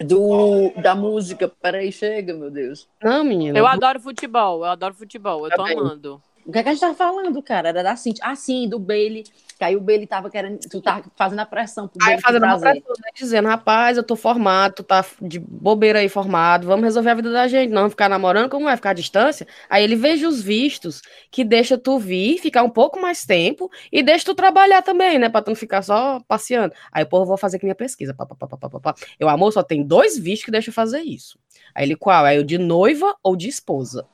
Do, 0.00 0.72
da 0.80 0.94
música, 0.94 1.48
peraí, 1.60 1.92
chega, 1.92 2.32
meu 2.32 2.50
Deus. 2.50 2.88
Não, 3.02 3.24
menina. 3.24 3.58
Eu 3.58 3.66
adoro 3.66 4.00
futebol, 4.00 4.60
eu 4.60 4.70
adoro 4.70 4.94
futebol, 4.94 5.44
eu 5.44 5.50
tô 5.50 5.56
Também. 5.62 5.78
amando. 5.78 6.22
O 6.46 6.52
que, 6.52 6.58
é 6.58 6.62
que 6.62 6.68
a 6.68 6.72
gente 6.72 6.80
tava 6.80 6.94
falando, 6.94 7.42
cara? 7.42 7.70
Era 7.70 7.82
da 7.82 7.96
Cintia. 7.96 8.22
Ah, 8.26 8.34
sim, 8.36 8.68
do 8.68 8.78
Bailey. 8.78 9.24
Que 9.56 9.64
aí 9.64 9.76
o 9.76 9.80
Bailey 9.80 10.06
tava 10.06 10.28
querendo. 10.28 10.58
Tu 10.58 10.80
tava 10.82 11.04
fazendo 11.16 11.38
a 11.38 11.46
pressão 11.46 11.88
pro 11.88 11.98
Aí 12.02 12.06
Bailey 12.06 12.18
te 12.18 12.22
fazendo 12.22 12.42
uma 12.42 12.58
trazer. 12.58 12.80
pressão, 12.80 12.94
né, 13.02 13.10
dizendo, 13.14 13.48
rapaz, 13.48 13.96
eu 13.96 14.02
tô 14.02 14.16
formado, 14.16 14.74
tu 14.74 14.82
tá 14.82 15.04
de 15.22 15.38
bobeira 15.38 16.00
aí 16.00 16.08
formado, 16.08 16.66
vamos 16.66 16.84
resolver 16.84 17.10
a 17.10 17.14
vida 17.14 17.30
da 17.30 17.46
gente, 17.48 17.70
não 17.70 17.88
ficar 17.88 18.08
namorando, 18.08 18.50
como 18.50 18.64
vai 18.66 18.76
ficar 18.76 18.90
à 18.90 18.94
distância? 18.94 19.46
Aí 19.70 19.84
ele 19.84 19.94
veja 19.96 20.28
os 20.28 20.42
vistos 20.42 21.00
que 21.30 21.44
deixa 21.44 21.78
tu 21.78 21.98
vir, 21.98 22.38
ficar 22.38 22.62
um 22.62 22.68
pouco 22.68 23.00
mais 23.00 23.24
tempo 23.24 23.70
e 23.92 24.02
deixa 24.02 24.24
tu 24.24 24.34
trabalhar 24.34 24.82
também, 24.82 25.18
né, 25.18 25.28
pra 25.28 25.40
tu 25.40 25.48
não 25.48 25.56
ficar 25.56 25.82
só 25.82 26.20
passeando. 26.26 26.74
Aí, 26.92 27.04
pô, 27.04 27.18
eu 27.18 27.24
vou 27.24 27.36
fazer 27.36 27.56
aqui 27.56 27.64
minha 27.64 27.76
pesquisa. 27.76 28.12
Pá, 28.12 28.26
pá, 28.26 28.34
pá, 28.34 28.46
pá, 28.58 28.80
pá. 28.80 28.94
Eu, 29.18 29.28
amor, 29.28 29.52
só 29.52 29.62
tem 29.62 29.82
dois 29.82 30.18
vistos 30.18 30.44
que 30.44 30.50
deixa 30.50 30.70
eu 30.70 30.74
fazer 30.74 31.00
isso. 31.00 31.38
Aí 31.74 31.84
ele, 31.84 31.96
qual? 31.96 32.24
Aí 32.24 32.38
o 32.38 32.44
de 32.44 32.58
noiva 32.58 33.14
ou 33.22 33.36
de 33.36 33.48
esposa? 33.48 34.04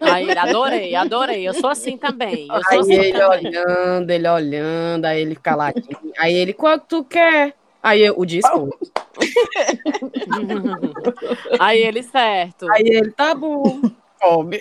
Aí, 0.00 0.30
adorei, 0.30 0.94
adorei. 0.94 1.48
Eu 1.48 1.54
sou 1.54 1.70
assim 1.70 1.96
também. 1.96 2.46
Eu 2.48 2.62
sou 2.62 2.72
Aí 2.72 2.78
assim 2.78 2.94
ele 2.94 3.12
também. 3.12 3.28
olhando, 3.28 4.10
ele 4.10 4.28
olhando, 4.28 5.04
aí 5.04 5.20
ele 5.22 5.36
caladinho. 5.36 5.98
Aí 6.18 6.34
ele, 6.34 6.52
que 6.52 6.78
tu 6.88 7.04
quer? 7.04 7.54
Aí 7.82 8.02
eu, 8.02 8.18
o 8.18 8.24
esposa. 8.24 8.70
Aí 11.60 11.80
ele 11.82 12.02
certo. 12.02 12.66
Aí 12.72 12.82
ele, 12.86 13.10
tá 13.10 13.34
bom. 13.34 13.80
Come. 14.20 14.60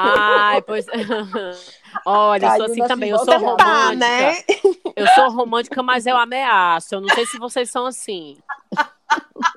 Ai, 0.00 0.62
pois. 0.62 0.86
Olha, 2.06 2.46
eu 2.46 2.56
sou 2.56 2.64
assim 2.64 2.80
da 2.80 2.88
também. 2.88 3.10
Eu 3.10 3.18
sou 3.18 3.34
Simone. 3.34 3.56
Tá, 3.58 3.64
romântica. 3.64 3.96
né? 3.96 4.36
Eu 4.96 5.06
sou 5.08 5.30
romântica, 5.30 5.82
mas 5.82 6.06
eu 6.06 6.16
ameaço. 6.16 6.94
Eu 6.94 7.02
não 7.02 7.08
sei 7.10 7.26
se 7.26 7.38
vocês 7.38 7.70
são 7.70 7.84
assim. 7.84 8.38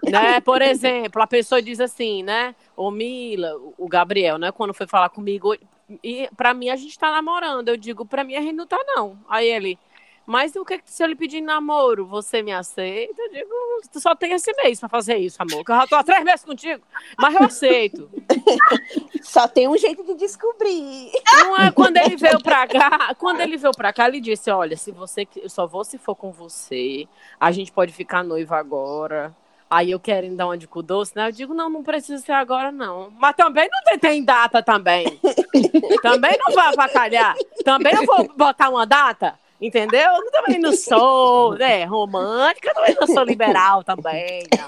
Né? 0.03 0.39
Por 0.41 0.61
exemplo, 0.61 1.21
a 1.21 1.27
pessoa 1.27 1.61
diz 1.61 1.79
assim, 1.79 2.23
né? 2.23 2.55
Ô 2.75 2.91
Mila, 2.91 3.53
o 3.77 3.87
Gabriel, 3.87 4.37
né? 4.37 4.51
Quando 4.51 4.73
foi 4.73 4.87
falar 4.87 5.09
comigo, 5.09 5.55
e 6.03 6.29
pra 6.35 6.53
mim 6.53 6.69
a 6.69 6.75
gente 6.75 6.97
tá 6.97 7.11
namorando. 7.11 7.69
Eu 7.69 7.77
digo, 7.77 8.05
pra 8.05 8.23
mim 8.23 8.35
a 8.35 8.41
gente 8.41 8.55
não 8.55 8.67
tá, 8.67 8.77
não. 8.95 9.17
Aí 9.29 9.47
ele, 9.47 9.77
mas 10.25 10.55
o 10.55 10.65
que 10.65 10.81
se 10.85 11.03
eu 11.03 11.07
lhe 11.07 11.15
pedir 11.15 11.39
namoro, 11.39 12.05
você 12.05 12.41
me 12.41 12.51
aceita? 12.51 13.21
Eu 13.21 13.31
digo, 13.31 13.53
tu 13.91 13.99
só 13.99 14.15
tem 14.15 14.31
esse 14.31 14.51
mês 14.53 14.79
pra 14.79 14.89
fazer 14.89 15.17
isso, 15.17 15.37
amor. 15.39 15.63
Que 15.63 15.71
eu 15.71 15.75
já 15.75 15.87
tô 15.87 15.95
há 15.95 16.03
três 16.03 16.23
meses 16.23 16.43
contigo, 16.43 16.83
mas 17.17 17.35
eu 17.35 17.43
aceito. 17.43 18.09
Só 19.21 19.47
tem 19.47 19.67
um 19.67 19.77
jeito 19.77 20.03
de 20.03 20.15
descobrir. 20.15 21.11
Não 21.39 21.57
é 21.57 21.71
quando 21.71 21.97
ele 21.97 22.15
veio 22.15 22.41
pra 22.41 22.67
cá, 22.67 23.13
quando 23.15 23.41
ele 23.41 23.57
veio 23.57 23.73
pra 23.73 23.91
cá, 23.91 24.07
ele 24.07 24.21
disse: 24.21 24.49
Olha, 24.51 24.77
se 24.77 24.91
você 24.91 25.27
eu 25.35 25.49
só 25.49 25.65
vou 25.65 25.83
se 25.83 25.97
for 25.97 26.15
com 26.15 26.31
você, 26.31 27.07
a 27.39 27.51
gente 27.51 27.71
pode 27.71 27.91
ficar 27.91 28.23
noiva 28.23 28.55
agora. 28.55 29.35
Aí 29.69 29.91
eu 29.91 29.99
querendo 29.99 30.35
dar 30.35 30.45
uma 30.45 30.57
de 30.57 30.67
cu 30.67 30.83
doce, 30.83 31.13
né? 31.15 31.27
Eu 31.27 31.31
digo, 31.31 31.53
não, 31.53 31.69
não 31.69 31.83
precisa 31.83 32.23
ser 32.23 32.33
agora, 32.33 32.71
não. 32.71 33.11
Mas 33.17 33.35
também 33.35 33.67
não 33.71 33.83
tem, 33.83 33.99
tem 33.99 34.23
data 34.23 34.61
também. 34.61 35.19
também 36.01 36.37
não 36.45 36.53
vai 36.53 36.67
avacalhar. 36.67 37.35
Também 37.63 37.95
eu 37.95 38.05
vou 38.05 38.31
botar 38.35 38.69
uma 38.69 38.85
data, 38.85 39.33
entendeu? 39.59 40.11
Eu 40.11 40.31
também 40.31 40.59
não 40.59 40.71
sou 40.75 41.55
né, 41.55 41.83
romântica, 41.83 42.73
também 42.73 42.95
não 42.99 43.07
sou 43.07 43.23
liberal 43.23 43.83
também. 43.83 44.43
Não. 44.55 44.65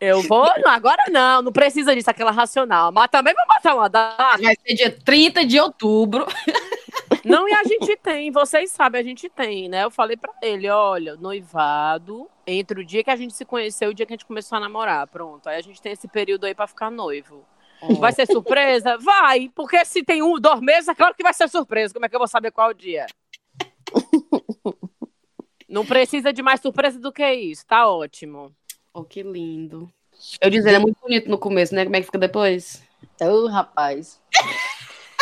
Eu 0.00 0.22
vou, 0.22 0.50
não, 0.62 0.70
agora 0.70 1.04
não, 1.10 1.42
não 1.42 1.52
precisa 1.52 1.94
disso, 1.94 2.10
aquela 2.10 2.30
racional. 2.30 2.92
Mas 2.92 3.08
também 3.10 3.34
vou 3.34 3.46
botar 3.46 3.74
uma 3.74 3.88
data. 3.88 4.38
Vai 4.42 4.56
ser 4.56 4.74
dia 4.74 4.90
30 4.90 5.46
de 5.46 5.58
outubro. 5.60 6.26
Não, 7.26 7.48
e 7.48 7.52
a 7.52 7.64
gente 7.64 7.96
tem, 7.96 8.30
vocês 8.30 8.70
sabem, 8.70 9.00
a 9.00 9.04
gente 9.04 9.28
tem, 9.28 9.68
né? 9.68 9.82
Eu 9.82 9.90
falei 9.90 10.16
pra 10.16 10.32
ele, 10.40 10.68
olha, 10.68 11.16
noivado, 11.16 12.28
entre 12.46 12.80
o 12.80 12.84
dia 12.84 13.02
que 13.02 13.10
a 13.10 13.16
gente 13.16 13.34
se 13.34 13.44
conheceu 13.44 13.88
e 13.88 13.92
o 13.92 13.94
dia 13.94 14.06
que 14.06 14.12
a 14.12 14.16
gente 14.16 14.24
começou 14.24 14.56
a 14.56 14.60
namorar, 14.60 15.08
pronto. 15.08 15.48
Aí 15.48 15.56
a 15.56 15.60
gente 15.60 15.82
tem 15.82 15.92
esse 15.92 16.06
período 16.06 16.44
aí 16.44 16.54
pra 16.54 16.68
ficar 16.68 16.90
noivo. 16.90 17.44
Vai 17.98 18.12
ser 18.12 18.26
surpresa? 18.26 18.96
Vai, 18.98 19.50
porque 19.54 19.84
se 19.84 20.04
tem 20.04 20.22
um, 20.22 20.38
dois 20.38 20.60
meses, 20.60 20.88
é 20.88 20.94
claro 20.94 21.14
que 21.14 21.22
vai 21.22 21.34
ser 21.34 21.48
surpresa. 21.48 21.92
Como 21.92 22.06
é 22.06 22.08
que 22.08 22.14
eu 22.14 22.20
vou 22.20 22.28
saber 22.28 22.52
qual 22.52 22.70
o 22.70 22.74
dia? 22.74 23.06
Não 25.68 25.84
precisa 25.84 26.32
de 26.32 26.42
mais 26.42 26.60
surpresa 26.60 26.98
do 27.00 27.12
que 27.12 27.28
isso, 27.28 27.66
tá 27.66 27.88
ótimo. 27.88 28.54
Oh, 28.94 29.02
que 29.02 29.22
lindo. 29.22 29.92
Eu 30.40 30.48
disse, 30.48 30.68
ele 30.68 30.76
é 30.76 30.80
muito 30.80 30.98
bonito 31.00 31.28
no 31.28 31.38
começo, 31.38 31.74
né? 31.74 31.84
Como 31.84 31.96
é 31.96 32.00
que 32.00 32.06
fica 32.06 32.18
depois? 32.18 32.82
Ô, 33.20 33.48
rapaz. 33.48 34.20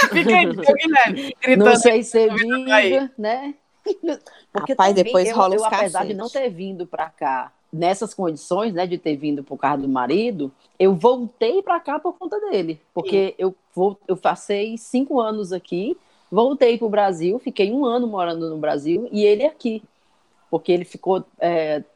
Fica 0.08 0.36
aí, 0.36 0.46
Guilherme, 0.46 1.22
Não 1.56 1.66
gritando. 1.66 1.76
sei 1.76 2.02
ser 2.02 2.30
aí. 2.70 2.90
diva, 2.90 3.10
né? 3.18 3.54
Rapaz, 4.54 4.94
depois 4.94 5.28
eu, 5.28 5.36
rola 5.36 5.54
eu, 5.54 5.60
os 5.60 5.64
apesar 5.64 6.04
de 6.04 6.14
cacetes. 6.14 6.16
não 6.16 6.28
ter 6.28 6.48
vindo 6.50 6.86
para 6.86 7.10
cá 7.10 7.52
nessas 7.72 8.14
condições, 8.14 8.72
né, 8.72 8.86
de 8.86 8.96
ter 8.98 9.16
vindo 9.16 9.42
por 9.42 9.58
causa 9.58 9.82
do 9.82 9.88
marido, 9.88 10.50
eu 10.78 10.94
voltei 10.94 11.60
para 11.60 11.80
cá 11.80 11.98
por 11.98 12.12
conta 12.16 12.38
dele, 12.40 12.80
porque 12.94 13.34
eu 13.36 13.54
vou, 13.74 13.98
eu 14.06 14.16
passei 14.16 14.78
cinco 14.78 15.20
anos 15.20 15.52
aqui, 15.52 15.96
voltei 16.30 16.78
para 16.78 16.86
o 16.86 16.90
Brasil, 16.90 17.38
fiquei 17.40 17.72
um 17.72 17.84
ano 17.84 18.06
morando 18.06 18.48
no 18.48 18.58
Brasil 18.58 19.08
e 19.10 19.24
ele 19.24 19.44
aqui, 19.44 19.82
porque 20.48 20.70
ele 20.70 20.84
ficou 20.84 21.24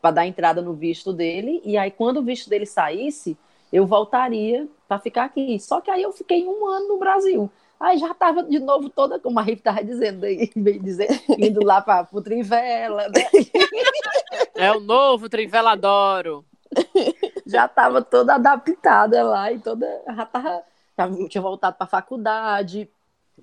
para 0.02 0.10
dar 0.10 0.26
entrada 0.26 0.60
no 0.60 0.74
visto 0.74 1.12
dele 1.12 1.62
e 1.64 1.78
aí 1.78 1.92
quando 1.92 2.18
o 2.18 2.22
visto 2.24 2.50
dele 2.50 2.66
saísse, 2.66 3.36
eu 3.72 3.86
voltaria 3.86 4.66
para 4.88 4.98
ficar 4.98 5.24
aqui. 5.24 5.60
Só 5.60 5.80
que 5.80 5.90
aí 5.90 6.02
eu 6.02 6.12
fiquei 6.12 6.44
um 6.46 6.66
ano 6.66 6.88
no 6.88 6.98
Brasil. 6.98 7.50
Aí 7.80 7.96
já 7.98 8.10
estava 8.10 8.42
de 8.42 8.58
novo 8.58 8.88
toda, 8.90 9.20
como 9.20 9.38
a 9.38 9.42
Riff 9.42 9.60
estava 9.60 9.84
dizendo 9.84 10.24
aí, 10.24 10.50
bem 10.56 10.80
dizer, 10.80 11.08
indo 11.38 11.64
lá 11.64 11.80
para 11.80 12.08
o 12.12 12.20
Trivela, 12.22 13.08
né? 13.08 13.24
É 14.56 14.72
o 14.72 14.80
novo 14.80 15.28
Trivela 15.28 15.72
Adoro. 15.72 16.44
já 17.46 17.66
estava 17.66 18.02
toda 18.02 18.34
adaptada 18.34 19.22
lá 19.22 19.52
e 19.52 19.58
toda. 19.60 19.86
Já 20.04 20.26
tava, 20.26 20.62
tava- 20.96 21.28
tinha 21.28 21.40
voltado 21.40 21.76
para 21.76 21.84
a 21.84 21.88
faculdade. 21.88 22.90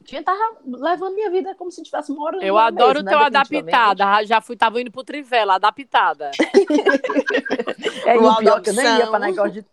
Tinha, 0.04 0.22
tava 0.22 0.58
levando 0.66 1.16
minha 1.16 1.32
vida 1.32 1.56
como 1.56 1.72
se 1.72 1.82
estivesse 1.82 2.12
morando. 2.12 2.44
Eu 2.44 2.58
adoro 2.58 3.00
o 3.00 3.04
mesmo, 3.04 3.10
teu 3.10 3.20
né, 3.20 3.26
adaptada. 3.26 4.26
Já 4.26 4.42
fui, 4.42 4.58
tava 4.58 4.82
indo 4.82 4.92
pro 4.92 5.06
Trivela, 5.06 5.56
adaptada. 5.56 6.32
É, 8.06 8.18
o 8.18 8.36
pior 8.36 8.62
que 8.62 8.72
eu 8.72 8.74
nem 8.74 8.86
ia 8.86 9.08
para 9.08 9.20
negócio 9.20 9.52
de. 9.54 9.66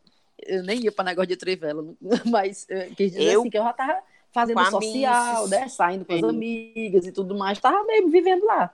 Eu 0.47 0.63
nem 0.63 0.79
ia 0.81 0.93
para 0.93 1.05
negócio 1.07 1.29
de 1.29 1.37
trivela, 1.37 1.85
mas 2.27 2.67
eh, 2.69 2.91
quis 2.97 3.13
dizer 3.13 3.33
Eu? 3.33 3.41
assim 3.41 3.51
que 3.51 3.59
eu 3.59 3.63
já 3.63 3.73
tava 3.73 3.99
fazendo 4.33 4.57
Com 4.57 4.71
social, 4.71 5.49
né? 5.49 5.69
Saindo 5.69 6.05
com 6.05 6.13
as 6.13 6.21
Sim. 6.21 6.29
amigas 6.29 7.07
e 7.07 7.13
tudo 7.13 7.37
mais, 7.37 7.59
tava 7.61 7.85
mesmo 7.85 8.11
vivendo 8.11 8.45
lá. 8.45 8.71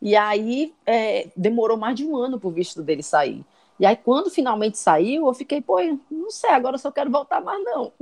E 0.00 0.14
aí 0.14 0.72
eh, 0.86 1.28
demorou 1.36 1.76
mais 1.76 1.96
de 1.96 2.06
um 2.06 2.16
ano 2.16 2.38
pro 2.38 2.50
visto 2.50 2.82
dele 2.82 3.02
sair. 3.02 3.44
E 3.80 3.86
aí, 3.86 3.96
quando 3.96 4.28
finalmente 4.28 4.76
saiu, 4.76 5.26
eu 5.26 5.34
fiquei, 5.34 5.60
pô, 5.60 5.80
não 6.10 6.30
sei, 6.30 6.50
agora 6.50 6.74
eu 6.74 6.80
só 6.80 6.90
quero 6.90 7.10
voltar 7.10 7.40
mais, 7.40 7.62
não. 7.64 7.92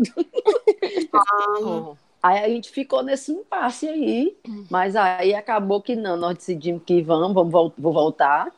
Oh. 1.63 1.95
Aí 2.23 2.39
a 2.45 2.49
gente 2.49 2.71
ficou 2.71 3.05
nesse 3.05 3.31
impasse 3.31 3.87
aí, 3.87 4.37
mas 4.69 4.97
aí 4.97 5.33
acabou 5.33 5.81
que 5.81 5.95
não, 5.95 6.17
nós 6.17 6.37
decidimos 6.39 6.83
que 6.85 7.01
vamos, 7.01 7.33
vamos 7.33 7.73
vou 7.79 7.93
voltar. 7.93 8.53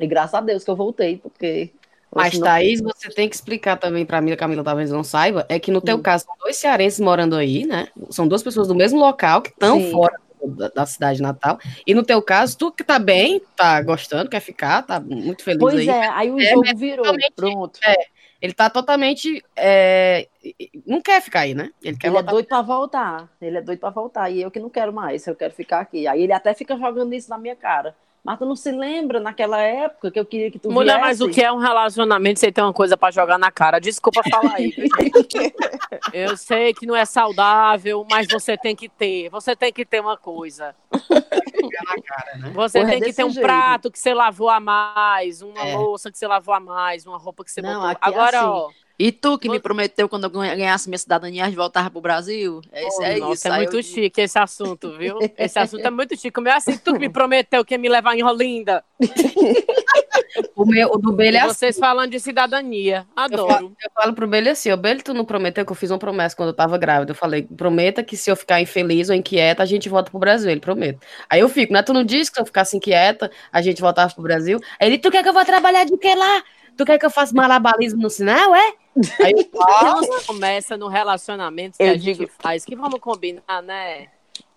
E 0.00 0.06
graças 0.08 0.34
a 0.34 0.40
Deus 0.40 0.64
que 0.64 0.70
eu 0.70 0.74
voltei, 0.74 1.18
porque. 1.18 1.70
Mas, 2.16 2.32
senão- 2.34 2.46
Thaís, 2.46 2.80
você 2.80 3.08
tem 3.10 3.28
que 3.28 3.34
explicar 3.34 3.76
também 3.76 4.04
pra 4.06 4.20
mim, 4.20 4.32
a 4.32 4.36
Camila 4.36 4.64
talvez 4.64 4.90
não 4.90 5.04
saiba, 5.04 5.44
é 5.48 5.58
que 5.58 5.70
no 5.70 5.80
teu 5.80 5.96
Hum. 5.96 6.02
caso, 6.02 6.24
são 6.24 6.34
dois 6.38 6.56
cearenses 6.56 7.00
morando 7.00 7.36
aí, 7.36 7.64
né? 7.66 7.88
São 8.10 8.26
duas 8.26 8.42
pessoas 8.42 8.68
do 8.68 8.74
mesmo 8.74 8.98
local 8.98 9.42
que 9.42 9.50
estão 9.50 9.80
fora 9.90 10.14
da, 10.44 10.68
da 10.68 10.86
cidade 10.86 11.20
natal. 11.20 11.58
E 11.86 11.94
no 11.94 12.02
teu 12.04 12.22
caso, 12.22 12.56
tu 12.56 12.70
que 12.72 12.84
tá 12.84 12.98
bem, 12.98 13.40
tá 13.56 13.80
gostando, 13.82 14.30
quer 14.30 14.40
ficar, 14.40 14.82
tá 14.82 15.00
muito 15.00 15.42
feliz 15.42 15.60
Pois 15.60 15.74
aí. 15.74 15.88
é, 15.88 16.08
aí 16.08 16.30
o 16.30 16.40
É, 16.40 16.50
jogo 16.50 16.76
virou, 16.76 17.06
pronto. 17.34 17.80
Ele 18.40 18.52
tá 18.52 18.68
totalmente. 18.68 19.42
é, 19.56 20.28
não 20.86 21.00
quer 21.00 21.20
ficar 21.22 21.40
aí, 21.40 21.54
né? 21.54 21.70
Ele 21.82 21.96
quer 21.96 22.08
Ele 22.08 22.18
é 22.18 22.22
doido 22.22 22.46
pra 22.46 22.60
voltar. 22.62 23.28
Ele 23.40 23.56
é 23.56 23.62
doido 23.62 23.78
pra 23.80 23.88
voltar. 23.90 24.30
E 24.30 24.42
eu 24.42 24.50
que 24.50 24.60
não 24.60 24.68
quero 24.68 24.92
mais, 24.92 25.26
eu 25.26 25.34
quero 25.34 25.54
ficar 25.54 25.80
aqui. 25.80 26.06
Aí 26.06 26.22
ele 26.22 26.32
até 26.34 26.52
fica 26.54 26.76
jogando 26.76 27.14
isso 27.14 27.30
na 27.30 27.38
minha 27.38 27.56
cara. 27.56 27.96
Mas 28.26 28.38
tu 28.40 28.44
não 28.44 28.56
se 28.56 28.72
lembra 28.72 29.20
naquela 29.20 29.60
época 29.60 30.10
que 30.10 30.18
eu 30.18 30.26
queria 30.26 30.50
que 30.50 30.58
tu 30.58 30.68
Mulher, 30.70 30.94
viesse? 31.00 31.06
mas 31.06 31.20
o 31.20 31.30
que 31.30 31.40
é 31.40 31.52
um 31.52 31.58
relacionamento 31.58 32.40
sem 32.40 32.52
ter 32.52 32.60
uma 32.60 32.72
coisa 32.72 32.96
pra 32.96 33.12
jogar 33.12 33.38
na 33.38 33.52
cara? 33.52 33.78
Desculpa 33.78 34.20
falar 34.28 34.54
aí. 34.56 34.74
Eu 36.12 36.36
sei 36.36 36.74
que 36.74 36.84
não 36.86 36.96
é 36.96 37.04
saudável, 37.04 38.04
mas 38.10 38.26
você 38.26 38.56
tem 38.56 38.74
que 38.74 38.88
ter. 38.88 39.28
Você 39.30 39.54
tem 39.54 39.72
que 39.72 39.84
ter 39.86 40.00
uma 40.00 40.16
coisa. 40.16 40.74
na 40.90 42.02
cara, 42.02 42.38
né? 42.38 42.50
Você 42.52 42.80
Porra, 42.80 42.90
é 42.90 42.94
tem 42.98 43.02
que 43.08 43.12
ter 43.16 43.24
um 43.24 43.30
jeito. 43.30 43.44
prato 43.46 43.90
que 43.90 43.98
você 43.98 44.12
lavou 44.12 44.48
a 44.50 44.58
mais, 44.58 45.40
uma 45.42 45.60
É. 45.62 45.76
louça 45.76 46.10
que 46.10 46.18
você 46.18 46.26
lavou 46.26 46.52
a 46.54 46.58
mais, 46.60 47.06
uma 47.06 47.18
roupa 47.18 47.44
que 47.44 47.50
você 47.52 47.62
Não, 47.62 47.74
botou. 47.74 47.86
aqui 47.90 48.00
é 48.04 48.08
Agora, 48.08 48.38
assim. 48.40 48.48
ó, 48.48 48.70
E 48.98 49.12
tu 49.12 49.38
que 49.38 49.48
me 49.48 49.60
prometeu 49.60 50.08
quando 50.08 50.24
eu 50.24 50.30
ganhasse 50.30 50.88
minha 50.88 50.98
cidadania, 50.98 51.42
a 51.44 51.46
gente 51.46 51.56
voltava 51.56 51.90
pro 51.90 52.00
Brasil? 52.00 52.62
É, 52.72 52.86
isso- 52.88 53.02
é 53.02 53.16
nossa, 53.18 53.32
isso. 53.34 53.48
é 53.48 53.56
muito 53.56 53.76
eu- 53.76 53.82
chique 53.82 54.20
esse 54.22 54.38
assunto, 54.38 54.96
viu? 54.96 55.18
Esse 55.36 55.58
assunto 55.58 55.86
é 55.86 55.90
muito 55.90 56.16
chique. 56.18 56.38
O 56.40 56.42
meu 56.42 56.52
é 56.52 56.56
assim, 56.56 56.78
tu 56.78 56.94
que 56.94 56.98
me 57.00 57.08
prometeu 57.10 57.62
que 57.64 57.74
ia 57.74 57.78
me 57.78 57.88
levar 57.88 58.16
em 58.16 58.22
Rolinda. 58.22 58.82
O, 60.54 60.64
meu, 60.66 60.90
o 60.92 60.98
do 60.98 61.12
Belho 61.12 61.36
é 61.36 61.40
assim. 61.40 61.54
vocês 61.54 61.78
falando 61.78 62.10
de 62.10 62.20
cidadania. 62.20 63.06
Eu 63.16 63.22
Adoro. 63.24 63.48
falo, 63.48 63.72
eu 63.82 63.90
falo 63.94 64.12
pro 64.14 64.26
Belho 64.26 64.50
assim, 64.50 64.70
o 64.72 64.76
Belho, 64.76 65.02
tu 65.02 65.14
não 65.14 65.24
prometeu 65.24 65.64
que 65.64 65.72
eu 65.72 65.76
fiz 65.76 65.90
uma 65.90 65.98
promessa 65.98 66.34
quando 66.36 66.48
eu 66.50 66.54
tava 66.54 66.76
grávida. 66.78 67.12
Eu 67.12 67.14
falei, 67.14 67.42
prometa 67.42 68.02
que 68.02 68.16
se 68.16 68.30
eu 68.30 68.36
ficar 68.36 68.60
infeliz 68.60 69.08
ou 69.08 69.14
inquieta, 69.14 69.62
a 69.62 69.66
gente 69.66 69.88
volta 69.88 70.10
pro 70.10 70.18
Brasil. 70.18 70.50
Ele 70.50 70.60
promete. 70.60 70.98
Aí 71.28 71.40
eu 71.40 71.48
fico, 71.48 71.72
né? 71.72 71.82
Tu 71.82 71.92
não 71.92 72.04
disse 72.04 72.30
que 72.30 72.36
se 72.36 72.42
eu 72.42 72.46
ficasse 72.46 72.76
inquieta, 72.76 73.30
a 73.52 73.62
gente 73.62 73.80
voltava 73.80 74.12
pro 74.12 74.22
Brasil. 74.22 74.58
Aí 74.80 74.88
ele, 74.88 74.98
tu 74.98 75.10
quer 75.10 75.22
que 75.22 75.28
eu 75.28 75.32
vou 75.34 75.44
trabalhar 75.44 75.84
de 75.84 75.96
que 75.96 76.14
lá? 76.14 76.42
Tu 76.76 76.84
quer 76.84 76.98
que 76.98 77.06
eu 77.06 77.10
faça 77.10 77.34
malabarismo 77.34 78.02
no 78.02 78.10
sinal, 78.10 78.54
é? 78.54 78.74
Aí 79.24 79.32
eu 79.32 79.48
falo, 79.50 80.06
promessas 80.24 80.78
no 80.78 80.88
relacionamento 80.88 81.76
que 81.78 81.82
Eu 81.84 81.90
a 81.90 81.96
gente 81.96 82.18
digo- 82.18 82.30
faz 82.38 82.64
que 82.64 82.76
vamos 82.76 83.00
combinar, 83.00 83.62
né? 83.62 84.08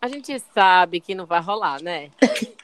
A 0.01 0.07
gente 0.07 0.38
sabe 0.53 0.99
que 1.01 1.13
não 1.15 1.26
vai 1.26 1.41
rolar, 1.41 1.82
né? 1.82 2.09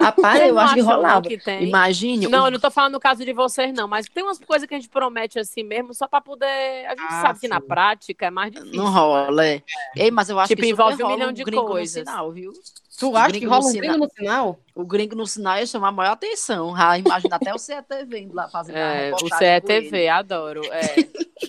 Rapaz, 0.00 0.42
eu 0.48 0.58
acho 0.58 0.74
que 0.74 0.80
rolava. 0.80 1.28
que 1.28 1.36
tem? 1.36 1.64
Imagine. 1.68 2.26
Não, 2.28 2.46
eu 2.46 2.50
não 2.50 2.58
tô 2.58 2.70
falando 2.70 2.94
no 2.94 3.00
caso 3.00 3.22
de 3.22 3.32
vocês, 3.34 3.70
não, 3.74 3.86
mas 3.86 4.06
tem 4.08 4.22
umas 4.24 4.38
coisas 4.38 4.66
que 4.66 4.74
a 4.74 4.78
gente 4.78 4.88
promete 4.88 5.38
assim 5.38 5.62
mesmo, 5.62 5.92
só 5.92 6.06
pra 6.08 6.22
poder. 6.22 6.86
A 6.86 6.90
gente 6.90 7.02
Ah, 7.10 7.20
sabe 7.22 7.40
que 7.40 7.48
na 7.48 7.60
sim. 7.60 7.66
prática 7.66 8.26
é 8.26 8.30
mais 8.30 8.50
difícil. 8.50 8.76
Não 8.82 8.90
rola, 8.90 9.46
é. 9.46 9.62
Ei, 9.94 10.10
mas 10.10 10.30
eu 10.30 10.38
acho 10.38 10.48
Tipo, 10.48 10.62
que 10.62 10.68
envolve 10.70 11.02
um 11.04 11.08
milhão 11.08 11.32
de 11.32 11.44
coisas. 11.44 12.08
Sinal, 12.08 12.32
viu? 12.32 12.52
Tu 12.98 13.16
acha 13.16 13.38
que 13.38 13.46
rola 13.46 13.60
no 13.60 13.66
um 13.66 13.70
sinal. 13.70 13.88
gringo 13.90 14.04
no 14.04 14.10
sinal? 14.10 14.58
O 14.74 14.84
gringo 14.84 15.16
no 15.16 15.26
sinal 15.26 15.58
ia 15.58 15.66
chamar 15.66 15.88
a 15.88 15.92
maior 15.92 16.12
atenção. 16.12 16.74
Ah, 16.76 16.98
imagina 16.98 17.36
até 17.36 17.54
o 17.54 17.58
CETV 17.58 18.20
indo 18.20 18.34
lá 18.34 18.48
fazendo 18.48 18.76
a 18.76 18.78
É, 18.78 19.12
o. 19.12 19.28
CETV, 19.38 20.08
adoro. 20.08 20.62
É 20.72 20.94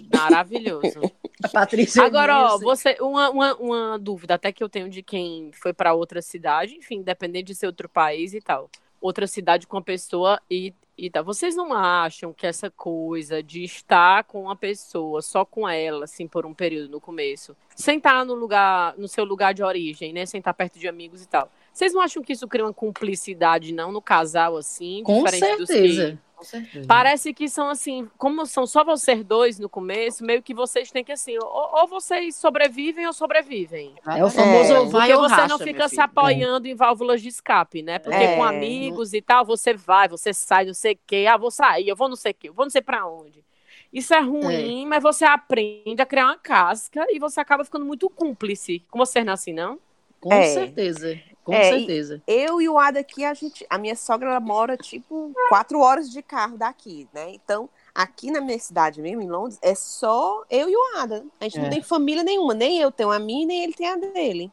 maravilhoso. 0.15 1.01
A 1.43 1.47
Patrícia 1.47 2.03
Agora, 2.03 2.53
ó, 2.53 2.57
você, 2.57 2.97
uma, 2.99 3.29
uma, 3.29 3.55
uma 3.55 3.99
dúvida 3.99 4.33
até 4.35 4.51
que 4.51 4.63
eu 4.63 4.69
tenho 4.69 4.89
de 4.89 5.01
quem 5.01 5.51
foi 5.53 5.73
pra 5.73 5.93
outra 5.93 6.21
cidade, 6.21 6.75
enfim, 6.75 6.97
independente 6.97 7.47
de 7.47 7.55
ser 7.55 7.67
outro 7.67 7.87
país 7.87 8.33
e 8.33 8.41
tal. 8.41 8.69
Outra 9.01 9.25
cidade 9.25 9.65
com 9.65 9.77
a 9.77 9.81
pessoa 9.81 10.41
e, 10.51 10.73
e 11.05 11.09
tal. 11.09 11.23
Vocês 11.23 11.55
não 11.55 11.73
acham 11.73 12.33
que 12.33 12.45
essa 12.45 12.69
coisa 12.69 13.41
de 13.41 13.63
estar 13.63 14.23
com 14.25 14.43
uma 14.43 14.55
pessoa, 14.55 15.21
só 15.21 15.45
com 15.45 15.67
ela, 15.67 16.03
assim, 16.03 16.27
por 16.27 16.45
um 16.45 16.53
período 16.53 16.89
no 16.91 16.99
começo, 16.99 17.55
sem 17.75 17.97
estar 17.97 18.25
no 18.25 18.33
lugar, 18.35 18.93
no 18.97 19.07
seu 19.07 19.23
lugar 19.23 19.53
de 19.53 19.63
origem, 19.63 20.11
né? 20.13 20.25
Sem 20.25 20.39
estar 20.39 20.53
perto 20.53 20.77
de 20.77 20.87
amigos 20.87 21.23
e 21.23 21.27
tal. 21.27 21.49
Vocês 21.73 21.93
não 21.93 22.01
acham 22.01 22.21
que 22.21 22.33
isso 22.33 22.47
cria 22.47 22.65
uma 22.65 22.73
cumplicidade, 22.73 23.73
não, 23.73 23.91
no 23.91 24.01
casal, 24.01 24.57
assim? 24.57 25.01
Com 25.03 25.23
diferente 25.23 25.57
dos 25.57 25.67
que- 25.67 25.73
certeza. 25.73 26.19
Com 26.39 26.45
certeza. 26.45 26.87
Parece 26.87 27.33
que 27.33 27.49
são 27.49 27.69
assim, 27.69 28.09
como 28.17 28.45
são 28.45 28.65
só 28.65 28.81
vocês 28.81 29.25
dois 29.25 29.59
no 29.59 29.67
começo, 29.67 30.23
meio 30.23 30.41
que 30.41 30.53
vocês 30.53 30.89
têm 30.89 31.03
que 31.03 31.11
assim, 31.11 31.37
ou, 31.37 31.81
ou 31.81 31.87
vocês 31.87 32.33
sobrevivem 32.37 33.05
ou 33.05 33.11
sobrevivem. 33.11 33.93
É 34.05 34.23
o 34.23 34.29
famoso 34.29 34.73
É, 34.73 34.79
ou 34.79 34.85
vai 34.87 35.09
Porque 35.09 35.13
ou 35.15 35.21
você 35.21 35.35
racha, 35.35 35.47
não 35.49 35.59
fica 35.59 35.89
se 35.89 35.99
apoiando 35.99 36.65
em 36.65 36.75
válvulas 36.75 37.21
de 37.21 37.27
escape, 37.27 37.81
né? 37.83 37.99
Porque 37.99 38.23
É, 38.23 38.35
com 38.37 38.43
amigos 38.43 39.13
e 39.13 39.21
tal, 39.21 39.43
você 39.43 39.73
vai, 39.73 40.07
você 40.07 40.33
sai, 40.33 40.65
não 40.65 40.73
sei 40.73 40.93
o 40.93 40.99
quê, 41.05 41.25
ah, 41.29 41.35
vou 41.35 41.51
sair, 41.51 41.89
eu 41.89 41.95
vou 41.95 42.07
não 42.07 42.15
sei 42.15 42.31
o 42.31 42.35
quê, 42.35 42.47
eu 42.47 42.53
vou 42.53 42.65
não 42.65 42.69
sei 42.69 42.81
pra 42.81 43.05
onde. 43.05 43.43
Isso 43.91 44.13
é 44.13 44.19
ruim, 44.21 44.85
mas 44.85 45.03
você 45.03 45.25
aprende 45.25 46.01
a 46.01 46.05
criar 46.05 46.25
uma 46.27 46.37
casca 46.37 47.05
e 47.09 47.19
você 47.19 47.41
acaba 47.41 47.65
ficando 47.65 47.85
muito 47.85 48.09
cúmplice. 48.09 48.79
Com 48.89 48.97
vocês 48.99 49.25
não 49.25 49.31
é 49.31 49.33
assim, 49.33 49.51
não? 49.51 49.77
Com 50.21 50.31
É. 50.31 50.43
certeza. 50.43 51.19
Com 51.49 51.55
É, 51.55 51.69
e- 51.69 51.77
certeza. 51.79 52.21
Eu 52.27 52.61
e 52.61 52.69
o 52.69 52.77
Ada 52.77 52.99
aqui, 52.99 53.23
a 53.25 53.33
gente, 53.33 53.65
a 53.69 53.77
minha 53.77 53.95
sogra 53.95 54.29
ela 54.29 54.39
mora 54.39 54.77
tipo 54.77 55.31
quatro 55.49 55.79
horas 55.79 56.09
de 56.11 56.21
carro 56.21 56.57
daqui, 56.57 57.07
né? 57.13 57.31
Então, 57.33 57.67
aqui 57.93 58.29
na 58.31 58.39
minha 58.39 58.59
cidade 58.59 59.01
mesmo, 59.01 59.21
em 59.21 59.29
Londres, 59.29 59.57
é 59.61 59.73
só 59.75 60.43
eu 60.49 60.69
e 60.69 60.75
o 60.75 60.97
Ada. 60.99 61.23
A 61.39 61.45
gente 61.45 61.57
É. 61.59 61.61
não 61.63 61.69
tem 61.69 61.81
família 61.81 62.23
nenhuma, 62.23 62.53
nem 62.53 62.79
eu 62.79 62.91
tenho 62.91 63.11
a 63.11 63.19
minha, 63.19 63.47
nem 63.47 63.63
ele 63.63 63.73
tem 63.73 63.87
a 63.87 63.95
dele. 63.95 64.51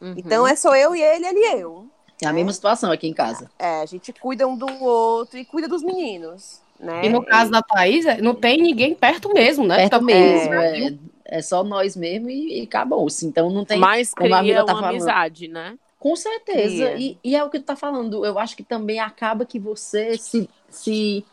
Uhum. 0.00 0.14
Então 0.16 0.46
é 0.46 0.54
só 0.54 0.74
eu 0.76 0.94
e 0.94 1.02
ele, 1.02 1.26
ele 1.26 1.38
e 1.40 1.60
eu. 1.60 1.86
É 2.22 2.26
a 2.26 2.32
mesma 2.32 2.52
situação 2.52 2.92
aqui 2.92 3.06
em 3.08 3.12
casa. 3.14 3.50
É, 3.58 3.80
a 3.80 3.86
gente 3.86 4.12
cuida 4.12 4.46
um 4.46 4.56
do 4.56 4.66
outro 4.84 5.38
e 5.38 5.44
cuida 5.44 5.66
dos 5.66 5.82
meninos, 5.82 6.60
né? 6.78 7.04
E 7.04 7.08
no 7.08 7.24
caso 7.24 7.50
da 7.50 7.60
Thaís, 7.62 8.06
é, 8.06 8.20
não 8.20 8.34
tem 8.34 8.56
ninguém 8.60 8.94
perto 8.94 9.32
mesmo, 9.32 9.66
né? 9.66 9.76
Perto 9.76 9.90
Tá- 9.92 10.00
mesmo. 10.00 10.54
É, 10.54 10.94
é 11.26 11.42
só 11.42 11.64
nós 11.64 11.96
mesmo 11.96 12.30
e, 12.30 12.60
e 12.60 12.62
acabou-se. 12.64 13.26
Então 13.26 13.50
não 13.50 13.64
tem. 13.64 13.78
Mas 13.78 14.12
a 14.12 14.16
cria 14.16 14.56
tá 14.64 14.64
uma 14.64 14.74
falando. 14.74 14.90
amizade, 14.90 15.48
né? 15.48 15.76
Com 16.04 16.14
certeza. 16.14 16.92
E, 16.98 17.18
e 17.24 17.34
é 17.34 17.42
o 17.42 17.48
que 17.48 17.58
tu 17.58 17.64
tá 17.64 17.74
falando. 17.74 18.26
Eu 18.26 18.38
acho 18.38 18.54
que 18.54 18.62
também 18.62 19.00
acaba 19.00 19.46
que 19.46 19.58
você 19.58 20.18
se, 20.18 20.50
se 20.68 21.24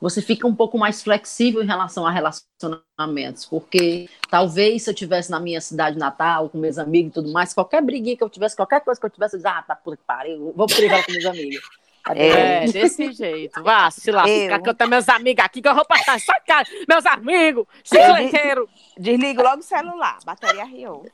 você 0.00 0.22
fica 0.22 0.46
um 0.46 0.54
pouco 0.54 0.78
mais 0.78 1.02
flexível 1.02 1.60
em 1.60 1.66
relação 1.66 2.06
a 2.06 2.12
relacionamentos, 2.12 3.44
porque 3.44 4.08
talvez 4.30 4.84
se 4.84 4.90
eu 4.90 4.94
tivesse 4.94 5.32
na 5.32 5.40
minha 5.40 5.60
cidade 5.60 5.98
natal, 5.98 6.48
com 6.48 6.58
meus 6.58 6.78
amigos 6.78 7.10
e 7.10 7.14
tudo 7.14 7.32
mais, 7.32 7.52
qualquer 7.52 7.82
briguinha 7.82 8.16
que 8.16 8.22
eu 8.22 8.30
tivesse, 8.30 8.54
qualquer 8.54 8.82
coisa 8.82 9.00
que 9.00 9.04
eu 9.04 9.10
tivesse, 9.10 9.34
eu 9.34 9.38
dizia, 9.38 9.58
ah, 9.58 9.62
tá 9.62 9.74
puta 9.74 9.96
que 9.96 10.04
pariu, 10.06 10.52
vou 10.54 10.66
brigar 10.68 11.04
com 11.04 11.10
meus 11.10 11.26
amigos. 11.26 11.68
Tá 12.04 12.14
É, 12.14 12.66
desse 12.66 13.10
jeito. 13.10 13.64
Vá, 13.64 13.90
se 13.90 14.12
lascar, 14.12 14.30
Eu. 14.30 14.62
que 14.62 14.68
eu 14.68 14.74
tenho 14.74 14.90
meus 14.90 15.08
amigos 15.08 15.44
aqui, 15.44 15.60
que 15.60 15.68
eu 15.68 15.74
vou 15.74 15.86
passar 15.86 16.20
só 16.20 16.34
cara. 16.46 16.68
Meus 16.88 17.04
amigos, 17.04 17.66
chicleteiro. 17.82 18.68
Desliga 18.96 19.42
logo 19.42 19.58
o 19.58 19.64
celular, 19.64 20.18
bateria 20.24 20.64
riou. 20.64 21.04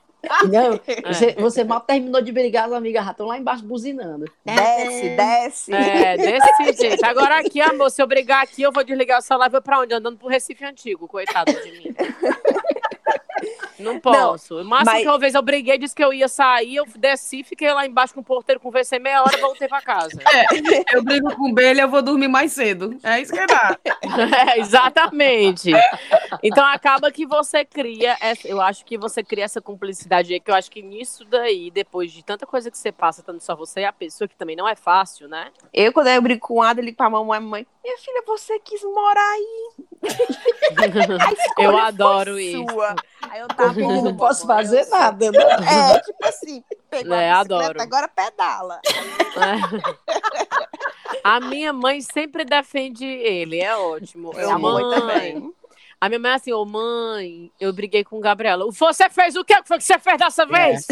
Não, 0.49 0.79
você, 1.07 1.33
você 1.33 1.63
mal 1.63 1.81
terminou 1.81 2.21
de 2.21 2.31
brigar, 2.31 2.65
as 2.65 2.73
amigas 2.73 3.03
já 3.03 3.11
estão 3.11 3.25
lá 3.25 3.37
embaixo 3.37 3.63
buzinando. 3.63 4.25
Desce, 4.45 5.09
desce. 5.15 5.73
É, 5.73 6.17
desse 6.17 6.81
jeito. 6.81 7.05
Agora 7.05 7.39
aqui, 7.39 7.59
amor, 7.59 7.89
se 7.89 8.01
eu 8.01 8.07
brigar 8.07 8.43
aqui, 8.43 8.61
eu 8.61 8.71
vou 8.71 8.83
desligar 8.83 9.19
o 9.19 9.21
celular 9.21 9.47
e 9.47 9.51
vou 9.51 9.61
pra 9.61 9.79
onde? 9.79 9.93
Andando 9.93 10.17
pro 10.17 10.27
Recife 10.27 10.63
Antigo, 10.63 11.07
coitado 11.07 11.51
de 11.51 11.71
mim. 11.71 11.95
Não 13.81 13.99
posso. 13.99 14.59
o 14.61 14.65
máximo 14.65 14.91
mas- 14.91 15.01
que 15.03 15.07
uma 15.07 15.19
vez 15.19 15.33
eu 15.35 15.41
briguei, 15.41 15.77
disse 15.77 15.95
que 15.95 16.03
eu 16.03 16.13
ia 16.13 16.27
sair, 16.27 16.75
eu 16.77 16.85
desci, 16.95 17.43
fiquei 17.43 17.71
lá 17.73 17.85
embaixo 17.85 18.13
com 18.13 18.21
o 18.21 18.23
porteiro, 18.23 18.59
conversei 18.59 18.99
meia 18.99 19.21
hora 19.21 19.37
e 19.37 19.41
voltei 19.41 19.67
pra 19.67 19.81
casa. 19.81 20.19
Eu 20.93 21.03
brigo 21.03 21.35
com 21.35 21.49
o 21.49 21.53
Belho, 21.53 21.81
eu 21.81 21.89
vou 21.89 22.01
dormir 22.01 22.27
mais 22.27 22.51
cedo. 22.53 22.97
É 23.03 23.19
isso 23.21 23.33
que 23.33 23.45
dá. 23.45 23.77
É, 24.55 24.59
exatamente. 24.59 25.71
Então 26.43 26.65
acaba 26.65 27.11
que 27.11 27.25
você 27.25 27.63
cria, 27.65 28.17
essa, 28.21 28.47
eu 28.47 28.61
acho 28.61 28.85
que 28.85 28.97
você 28.97 29.23
cria 29.23 29.45
essa 29.45 29.61
cumplicidade 29.61 30.33
aí, 30.33 30.39
que 30.39 30.49
eu 30.51 30.55
acho 30.55 30.69
que 30.69 30.81
nisso 30.81 31.23
daí, 31.25 31.71
depois 31.71 32.11
de 32.11 32.23
tanta 32.23 32.45
coisa 32.45 32.69
que 32.69 32.77
você 32.77 32.91
passa, 32.91 33.23
tanto 33.23 33.43
só 33.43 33.55
você 33.55 33.81
e 33.81 33.85
a 33.85 33.93
pessoa, 33.93 34.27
que 34.27 34.35
também 34.35 34.55
não 34.55 34.67
é 34.67 34.75
fácil, 34.75 35.27
né? 35.27 35.49
Eu, 35.73 35.91
quando 35.93 36.07
eu 36.07 36.21
brigo 36.21 36.41
com 36.41 36.55
o 36.55 36.61
Ada, 36.61 36.81
ligo 36.81 36.97
pra 36.97 37.09
mamãe, 37.09 37.39
mamãe, 37.39 37.67
minha 37.83 37.97
filha, 37.97 38.23
você 38.27 38.59
quis 38.59 38.83
morar 38.83 39.31
aí. 39.31 39.71
Eu 41.57 41.77
adoro 41.77 42.39
isso. 42.39 42.63
sua. 42.69 42.95
Aí 43.29 43.39
eu 43.39 43.47
tava 43.47 43.70
Eu 43.75 44.01
não 44.03 44.15
posso 44.17 44.45
fazer 44.45 44.81
eu 44.81 44.89
nada, 44.89 45.31
né? 45.31 45.39
É, 45.39 45.99
tipo 45.99 46.25
assim, 46.27 46.63
pegou 46.89 47.15
É, 47.15 47.29
a 47.31 47.39
bicicleta, 47.39 47.63
adoro. 47.65 47.81
agora 47.81 48.07
pedala. 48.07 48.81
A 51.23 51.39
minha 51.39 51.71
mãe 51.73 52.01
sempre 52.01 52.43
defende 52.43 53.05
ele, 53.05 53.59
é 53.59 53.75
ótimo. 53.75 54.31
Eu 54.35 54.49
Ô, 54.49 54.51
amo 54.53 54.71
mãe, 54.71 54.99
também. 54.99 55.53
A 55.99 56.09
minha 56.09 56.19
mãe 56.19 56.31
é 56.31 56.35
assim, 56.35 56.51
ô 56.51 56.65
mãe, 56.65 57.51
eu 57.59 57.71
briguei 57.71 58.03
com 58.03 58.17
o 58.17 58.21
Gabriela. 58.21 58.65
Você 58.71 59.07
fez 59.09 59.35
o 59.35 59.45
quê? 59.45 59.53
O 59.53 59.61
que 59.61 59.67
foi 59.67 59.77
que 59.77 59.83
você 59.83 59.99
fez 59.99 60.17
dessa 60.17 60.45
vez? 60.47 60.87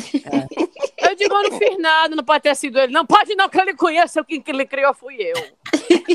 Eu 0.97 1.15
digo, 1.15 1.34
eu 1.34 1.49
não 1.49 1.57
fiz 1.57 1.77
nada, 1.80 2.15
não 2.15 2.23
pode 2.23 2.43
ter 2.43 2.55
sido 2.55 2.77
ele. 2.80 2.93
Não 2.93 3.05
pode 3.05 3.34
não, 3.36 3.49
que 3.49 3.59
ele 3.59 3.73
conhece, 3.73 4.23
quem 4.25 4.39
que 4.39 4.51
ele 4.51 4.65
criou 4.67 4.93
fui 4.93 5.15
eu. 5.19 5.36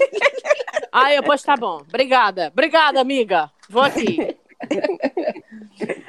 Aí 0.92 1.16
eu, 1.16 1.24
pois 1.24 1.42
tá 1.42 1.56
bom. 1.56 1.78
Obrigada. 1.88 2.48
Obrigada, 2.52 3.00
amiga. 3.00 3.50
Vou 3.68 3.82
aqui. 3.82 4.36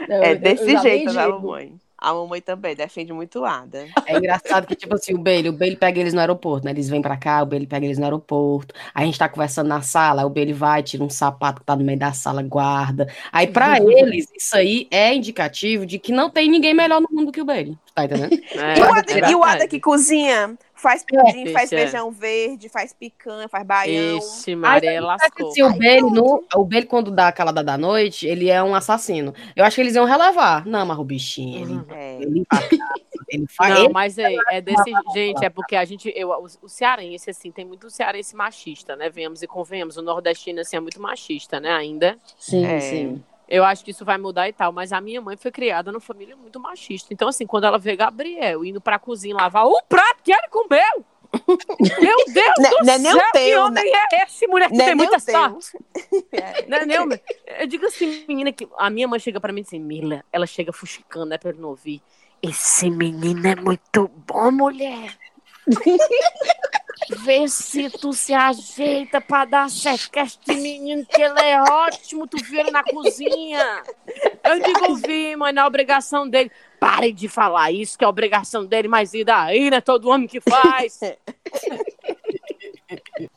É 0.09 0.35
desse 0.35 0.77
jeito 0.77 1.13
da 1.13 1.25
digo. 1.25 1.39
mamãe. 1.39 1.73
A 1.97 2.13
mamãe 2.13 2.41
também 2.41 2.75
defende 2.75 3.11
muito 3.13 3.39
o 3.39 3.45
Ada. 3.45 3.87
É 4.05 4.17
engraçado 4.17 4.67
que, 4.67 4.75
tipo 4.75 4.93
assim, 4.93 5.15
o 5.15 5.17
Bailey, 5.17 5.49
o 5.49 5.53
Bailey 5.53 5.77
pega 5.77 5.99
eles 5.99 6.13
no 6.13 6.19
aeroporto, 6.19 6.65
né? 6.65 6.71
Eles 6.71 6.87
vêm 6.89 7.01
pra 7.01 7.17
cá, 7.17 7.41
o 7.41 7.45
Bailey 7.45 7.65
pega 7.65 7.85
eles 7.85 7.97
no 7.97 8.03
aeroporto. 8.03 8.75
Aí 8.93 9.03
a 9.03 9.05
gente 9.07 9.17
tá 9.17 9.27
conversando 9.29 9.67
na 9.67 9.81
sala, 9.81 10.21
aí 10.21 10.25
o 10.25 10.29
Bailey 10.29 10.53
vai, 10.53 10.83
tira 10.83 11.03
um 11.03 11.09
sapato 11.09 11.61
que 11.61 11.65
tá 11.65 11.75
no 11.75 11.83
meio 11.83 11.97
da 11.97 12.11
sala, 12.13 12.43
guarda. 12.43 13.07
Aí 13.31 13.47
pra 13.47 13.77
eles, 13.81 14.27
isso 14.35 14.55
aí 14.55 14.87
é 14.91 15.15
indicativo 15.15 15.85
de 15.85 15.97
que 15.97 16.11
não 16.11 16.29
tem 16.29 16.49
ninguém 16.49 16.73
melhor 16.75 17.01
no 17.01 17.07
mundo 17.09 17.31
que 17.31 17.41
o 17.41 17.45
Bailey. 17.45 17.75
Tá 17.95 18.03
entendendo? 18.05 18.39
É, 18.51 18.77
E 18.77 18.81
o 18.81 18.93
Ada, 18.93 19.11
é 19.13 19.31
e 19.31 19.35
o 19.35 19.43
Ada 19.43 19.67
que 19.67 19.79
cozinha, 19.79 20.55
faz 20.85 21.03
pudim, 21.03 21.51
faz 21.51 21.71
Ixi, 21.71 21.75
é. 21.75 21.79
feijão 21.79 22.11
verde, 22.11 22.69
faz 22.69 22.93
picanha, 22.93 23.49
faz 23.49 23.65
baião. 23.65 24.19
Ixi, 24.19 24.55
Maria, 24.55 25.01
lascou. 25.01 25.49
Assim, 25.49 25.63
o 25.63 25.69
Bailey, 25.69 26.01
no, 26.01 26.43
o 26.53 26.63
Bailey, 26.63 26.87
quando 26.87 27.09
dá 27.09 27.29
aquela 27.29 27.51
da 27.51 27.63
da 27.63 27.75
noite, 27.75 28.27
ele 28.27 28.51
é 28.51 28.61
um 28.61 28.75
assassino. 28.75 29.33
Eu 29.55 29.65
acho 29.65 29.75
que 29.75 29.81
eles 29.81 29.95
iam 29.95 30.05
relevar. 30.05 30.63
Não, 30.63 30.85
mas 30.85 30.99
o 30.99 31.03
bichinho, 31.03 31.63
ele, 31.65 31.81
É. 31.91 32.21
ele 32.21 32.43
faz. 32.47 32.69
Ele 33.27 33.45
faz 33.49 33.73
Não, 33.73 33.89
mas 33.89 34.17
é, 34.19 34.35
é 34.51 34.61
desse 34.61 34.91
gente, 35.11 35.43
é 35.43 35.49
porque 35.49 35.75
a 35.75 35.83
gente, 35.83 36.13
eu, 36.15 36.29
o, 36.29 36.45
o 36.61 36.69
cearense, 36.69 37.31
assim, 37.31 37.51
tem 37.51 37.65
muito 37.65 37.89
cearense 37.89 38.35
machista, 38.35 38.95
né? 38.95 39.09
Venhamos 39.09 39.41
e 39.41 39.47
convenhamos, 39.47 39.97
o 39.97 40.03
nordestino, 40.03 40.59
assim, 40.61 40.77
é 40.77 40.79
muito 40.79 41.01
machista, 41.01 41.59
né, 41.59 41.71
ainda. 41.71 42.17
Sim, 42.37 42.63
É. 42.63 42.79
sim. 42.79 43.23
Eu 43.47 43.63
acho 43.63 43.83
que 43.83 43.91
isso 43.91 44.03
vai 44.03 44.17
mudar 44.17 44.49
e 44.49 44.53
tal, 44.53 44.71
mas 44.71 44.91
a 44.91 44.99
minha 44.99 45.21
mãe 45.21 45.37
foi 45.37 45.51
criada 45.51 45.91
numa 45.91 46.01
família 46.01 46.35
muito 46.35 46.59
machista. 46.59 47.13
Então, 47.13 47.27
assim, 47.27 47.45
quando 47.45 47.65
ela 47.65 47.77
vê 47.77 47.95
Gabriel 47.95 48.65
indo 48.65 48.81
pra 48.81 48.97
cozinha 48.97 49.35
lavar 49.35 49.65
o 49.65 49.81
prato 49.87 50.23
que 50.23 50.31
ele 50.31 50.47
comeu, 50.49 51.05
meu 52.01 52.25
Deus 52.27 52.53
Não 52.59 52.69
do 52.69 52.85
não 52.85 52.93
é 52.93 52.97
nem 52.97 53.11
o 53.11 53.15
céu, 53.15 53.25
que 53.25 53.39
teu, 53.39 53.61
homem 53.61 53.91
é 53.93 54.23
esse, 54.23 54.47
mulher 54.47 54.69
que 54.69 54.75
Não 54.77 54.83
é 54.83 54.87
tem 54.87 54.95
nem 54.95 55.07
muita 55.07 55.19
sorte. 55.19 55.77
É. 56.31 56.65
Não 56.67 56.77
é 56.77 56.85
nem. 56.85 56.97
Eu 57.59 57.67
digo 57.67 57.85
assim, 57.85 58.25
menina, 58.27 58.51
que 58.51 58.67
a 58.77 58.89
minha 58.89 59.07
mãe 59.07 59.19
chega 59.19 59.39
pra 59.39 59.53
mim 59.53 59.61
e 59.61 59.63
diz 59.63 59.69
assim, 59.69 59.79
Mila, 59.79 60.23
ela 60.31 60.47
chega 60.47 60.71
fuxicando, 60.73 61.27
né, 61.27 61.37
pra 61.37 61.51
eu 61.51 61.55
não 61.55 61.69
ouvir. 61.69 62.01
Esse 62.41 62.89
menino 62.89 63.47
é 63.47 63.55
muito 63.55 64.09
bom, 64.27 64.51
mulher. 64.51 65.17
Vê 67.09 67.47
se 67.47 67.89
tu 67.89 68.13
se 68.13 68.33
ajeita 68.33 69.19
pra 69.21 69.45
dar 69.45 69.69
certo 69.69 70.11
com 70.11 70.19
este 70.19 70.55
menino, 70.55 71.05
que 71.05 71.21
ele 71.21 71.41
é 71.41 71.61
ótimo, 71.61 72.27
tu 72.27 72.37
viu 72.43 72.61
ele 72.61 72.71
na 72.71 72.83
cozinha. 72.83 73.83
Eu 74.43 74.59
digo, 74.59 74.95
vi, 74.95 75.35
mas 75.35 75.55
é 75.55 75.65
obrigação 75.65 76.27
dele. 76.27 76.51
Pare 76.79 77.11
de 77.11 77.27
falar 77.27 77.71
isso, 77.71 77.97
que 77.97 78.03
é 78.03 78.07
obrigação 78.07 78.65
dele, 78.65 78.87
mas 78.87 79.13
e 79.13 79.23
daí, 79.23 79.69
né? 79.69 79.81
Todo 79.81 80.09
homem 80.09 80.27
que 80.27 80.39
faz. 80.41 80.99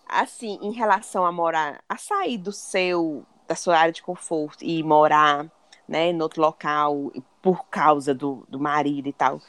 Assim, 0.09 0.59
em 0.62 0.72
relação 0.72 1.24
a 1.24 1.32
morar, 1.32 1.82
a 1.88 1.96
sair 1.96 2.38
do 2.38 2.52
seu, 2.52 3.24
da 3.46 3.54
sua 3.54 3.78
área 3.78 3.92
de 3.92 4.02
conforto 4.02 4.64
e 4.64 4.82
morar, 4.82 5.46
né, 5.86 6.11
em 6.11 6.20
outro 6.20 6.40
local 6.40 7.12
por 7.40 7.66
causa 7.68 8.14
do, 8.14 8.44
do 8.48 8.59
marido 8.59 9.09
e 9.09 9.12
tal. 9.12 9.40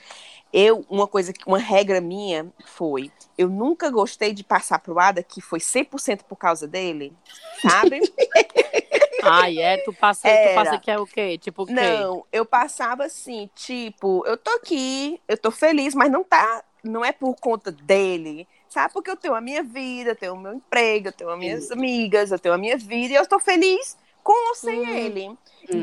Eu, 0.52 0.84
uma 0.90 1.08
coisa, 1.08 1.32
que 1.32 1.46
uma 1.46 1.60
regra 1.60 2.02
minha 2.02 2.52
foi, 2.66 3.12
eu 3.38 3.48
nunca 3.48 3.90
gostei 3.92 4.34
de 4.34 4.44
passar 4.44 4.80
pro 4.80 5.00
Ada 5.00 5.22
que 5.22 5.42
foi 5.42 5.60
100% 5.60 6.24
por 6.24 6.36
causa 6.38 6.68
dele, 6.68 7.14
sabe? 7.62 8.02
Ai, 9.24 9.60
é, 9.60 9.78
tu 9.78 9.94
passa, 9.94 10.28
tu 10.28 10.56
passa 10.56 10.78
que 10.80 10.90
é 10.90 10.98
o 10.98 11.06
quê? 11.06 11.38
Tipo 11.38 11.64
o 11.64 11.66
quê? 11.66 11.74
Não, 11.74 12.26
eu 12.32 12.46
passava 12.46 13.04
assim, 13.06 13.50
tipo, 13.54 14.26
eu 14.26 14.38
tô 14.38 14.50
aqui, 14.52 15.22
eu 15.28 15.38
tô 15.38 15.52
feliz, 15.52 15.94
mas 15.94 16.10
não 16.10 16.24
tá, 16.24 16.64
não 16.84 17.04
é 17.04 17.12
por 17.12 17.36
conta 17.36 17.72
dele, 17.72 18.48
sabe? 18.70 18.94
Porque 18.94 19.12
eu 19.12 19.18
tenho 19.18 19.36
a 19.36 19.42
minha 19.42 19.62
vida, 19.62 20.12
eu 20.12 20.16
tenho 20.16 20.34
o 20.34 20.40
meu 20.40 20.54
emprego, 20.54 21.10
eu 21.10 21.14
tenho 21.14 21.30
as 21.30 21.38
minhas 21.38 21.72
amigas, 21.72 22.32
eu 22.32 22.40
tenho 22.40 22.56
a 22.56 22.58
minha 22.58 22.78
vida 22.78 23.14
e 23.14 23.16
eu 23.16 23.24
estou 23.24 23.40
feliz 23.40 23.98
com 24.24 24.50
ou 24.50 24.56
sem 24.56 24.80
Hum. 24.82 24.90
ele. 24.96 25.38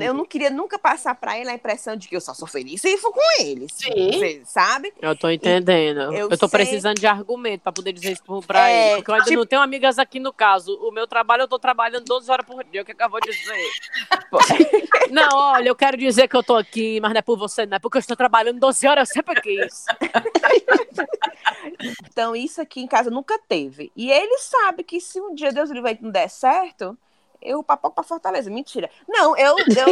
Eu 0.05 0.13
não 0.13 0.25
queria 0.25 0.51
nunca 0.51 0.79
passar 0.79 1.15
pra 1.15 1.39
ele 1.39 1.49
a 1.49 1.55
impressão 1.55 1.95
de 1.97 2.09
que 2.09 2.17
eu 2.17 2.21
só 2.21 2.35
sou 2.35 2.49
feliz 2.49 2.81
se 2.81 2.97
for 2.99 3.13
com 3.13 3.21
ele, 3.41 3.69
Sim. 3.73 4.11
Você 4.13 4.43
sabe? 4.45 4.93
Eu 5.01 5.15
tô 5.17 5.31
entendendo. 5.31 6.13
eu 6.13 6.29
Eu, 6.31 6.39
tô 6.39 6.49
sei- 6.49 6.59
precisando 6.59 6.99
de 6.99 7.07
argumento 7.07 7.61
pra 7.63 7.71
poder 7.73 7.93
dizer 7.93 8.13
isso 8.13 8.23
pra 8.43 8.69
É, 8.69 8.89
ele. 8.89 8.97
Porque 8.97 9.11
eu 9.11 9.15
ainda 9.15 9.25
tipo- 9.27 9.39
não 9.39 9.47
tenho 9.47 9.63
amigas 9.63 9.99
aqui 9.99 10.19
no 10.19 10.33
caso. 10.33 10.75
O 10.83 10.91
meu 10.91 11.07
trabalho, 11.07 11.43
eu 11.43 11.49
tô 11.49 11.59
trabalhando 11.59 12.05
12 12.05 12.29
horas 12.31 12.45
por 12.45 12.65
dia. 12.65 12.83
O 12.83 12.85
que, 12.85 12.93
é 12.93 12.95
que 12.97 13.03
eu 13.03 13.09
vou 13.11 13.21
dizer? 13.21 13.71
não, 15.13 15.29
olha, 15.37 15.69
eu 15.69 15.77
quero 15.77 15.97
dizer 15.97 16.27
que 16.27 16.37
eu 16.37 16.43
tô 16.43 16.57
aqui, 16.57 17.01
mas 17.01 17.13
não 17.13 17.19
é 17.19 17.23
por 17.23 17.39
você, 17.39 17.65
não 17.65 17.77
é 17.77 17.79
porque 17.79 17.99
eu 17.99 18.01
estou 18.01 18.17
trabalhando 18.17 18.59
12 18.59 18.87
horas, 18.89 19.09
eu 19.09 19.15
sempre 19.15 19.41
quis. 19.41 19.85
Então, 22.11 22.35
isso 22.35 22.61
aqui 22.61 22.81
em 22.81 22.87
casa 22.87 23.11
nunca 23.11 23.39
teve. 23.49 23.93
E 23.95 24.11
ele 24.11 24.39
sabe 24.39 24.83
que 24.83 25.01
se 25.01 25.21
um 25.21 25.35
dia 25.35 25.53
Deus 25.53 25.71
livre 25.71 25.99
não 26.01 26.11
der 26.11 26.29
certo, 26.29 26.97
eu 27.41 27.63
papoco 27.63 27.95
pra 27.95 28.05
Fortaleza. 28.05 28.51
Mentira. 28.51 28.91
Não, 29.09 29.37
eu. 29.37 29.57
eu... 29.59 29.87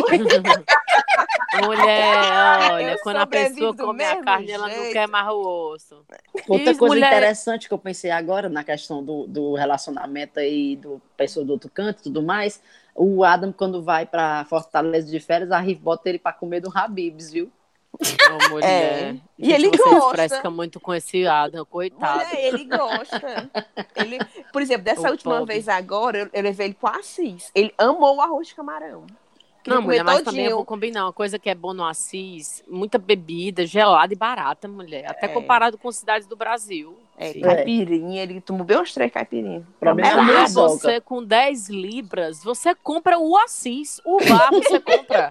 Mulher, 1.67 2.15
olha, 2.73 2.93
Eu 2.93 2.99
quando 3.03 3.17
a 3.19 3.27
pessoa 3.27 3.77
come 3.77 4.05
a 4.05 4.23
carne, 4.23 4.51
ela 4.51 4.69
não 4.69 4.75
jeito. 4.75 4.93
quer 4.93 5.09
mais 5.09 5.29
o 5.29 5.41
osso. 5.73 6.05
Outra 6.49 6.71
Isso, 6.71 6.79
coisa 6.79 6.95
mulher- 6.95 7.09
interessante 7.13 7.69
que 7.69 7.75
eu 7.75 7.79
pensei 7.79 8.11
agora 8.11 8.49
na 8.49 8.65
questão 8.65 9.03
do, 9.05 9.27
do 9.27 9.55
relacionamento 9.55 10.41
aí 10.41 10.77
do 10.77 11.01
pessoa 11.17 11.45
do 11.45 11.53
outro 11.53 11.71
canto 11.71 12.01
e 12.01 12.03
tudo 12.05 12.23
mais, 12.23 12.61
o 12.95 13.25
Adam, 13.25 13.53
quando 13.53 13.83
vai 13.83 14.05
para 14.07 14.45
Fortaleza 14.47 15.11
de 15.11 15.21
férias, 15.21 15.51
a 15.53 15.59
Riv 15.59 15.81
bota 15.81 16.09
ele 16.09 16.19
para 16.19 16.33
comer 16.33 16.61
do 16.61 16.71
Habibs, 16.77 17.31
viu? 17.31 17.51
Mulher. 18.51 19.15
É. 19.15 19.17
E 19.39 19.53
ele 19.53 19.69
você 19.69 19.77
gosta. 19.91 20.11
fresca 20.11 20.51
muito 20.51 20.81
com 20.81 20.93
esse 20.95 21.27
Adam, 21.27 21.65
coitado. 21.65 22.25
Mulher, 22.27 22.45
ele 22.45 22.65
gosta. 22.65 23.51
Ele, 23.97 24.19
por 24.53 24.63
exemplo, 24.63 24.85
dessa 24.85 25.09
O 25.09 25.11
última 25.13 25.39
pobre. 25.39 25.55
vez 25.55 25.69
agora, 25.69 26.19
eu, 26.19 26.31
eu 26.33 26.43
levei 26.43 26.67
ele 26.69 26.75
pro 26.75 26.89
Assis. 26.89 27.51
Ele 27.55 27.73
amou 27.79 28.17
o 28.17 28.21
arroz 28.21 28.49
de 28.49 28.55
camarão. 28.55 29.05
Não, 29.67 29.81
mulher, 29.81 30.05
mas 30.05 30.21
também 30.21 30.41
eu 30.41 30.51
todinho. 30.51 30.57
vou 30.57 30.65
combinar. 30.67 31.07
Uma 31.07 31.13
coisa 31.13 31.39
que 31.39 31.49
é 31.49 31.55
bom 31.55 31.73
no 31.73 31.87
Assis, 31.87 32.63
muita 32.69 32.99
bebida, 32.99 33.65
gelada 33.65 34.13
e 34.13 34.17
barata, 34.17 34.69
mulher. 34.69 35.07
Até 35.11 35.25
É. 35.25 35.29
comparado 35.29 35.79
com 35.79 35.91
cidades 35.91 36.27
do 36.29 36.37
Brasil. 36.37 36.99
É, 37.17 37.33
Sim. 37.33 37.41
caipirinha, 37.41 38.23
ele 38.23 38.43
tomou 38.43 38.63
bem 38.65 38.79
uns 38.79 38.93
três 38.93 39.11
caipirinhas. 39.11 39.65
Problema 39.81 40.07
É, 40.11 40.13
é 40.13 40.19
a 40.19 40.23
Minhoca. 40.23 40.49
você 40.49 41.01
com 41.01 41.25
10 41.25 41.71
libras, 41.71 42.45
você 42.45 42.75
compra 42.75 43.19
o 43.19 43.35
Assis. 43.39 44.03
O 44.05 44.19
bar 44.19 44.51
você 44.51 44.79
compra. 44.81 45.31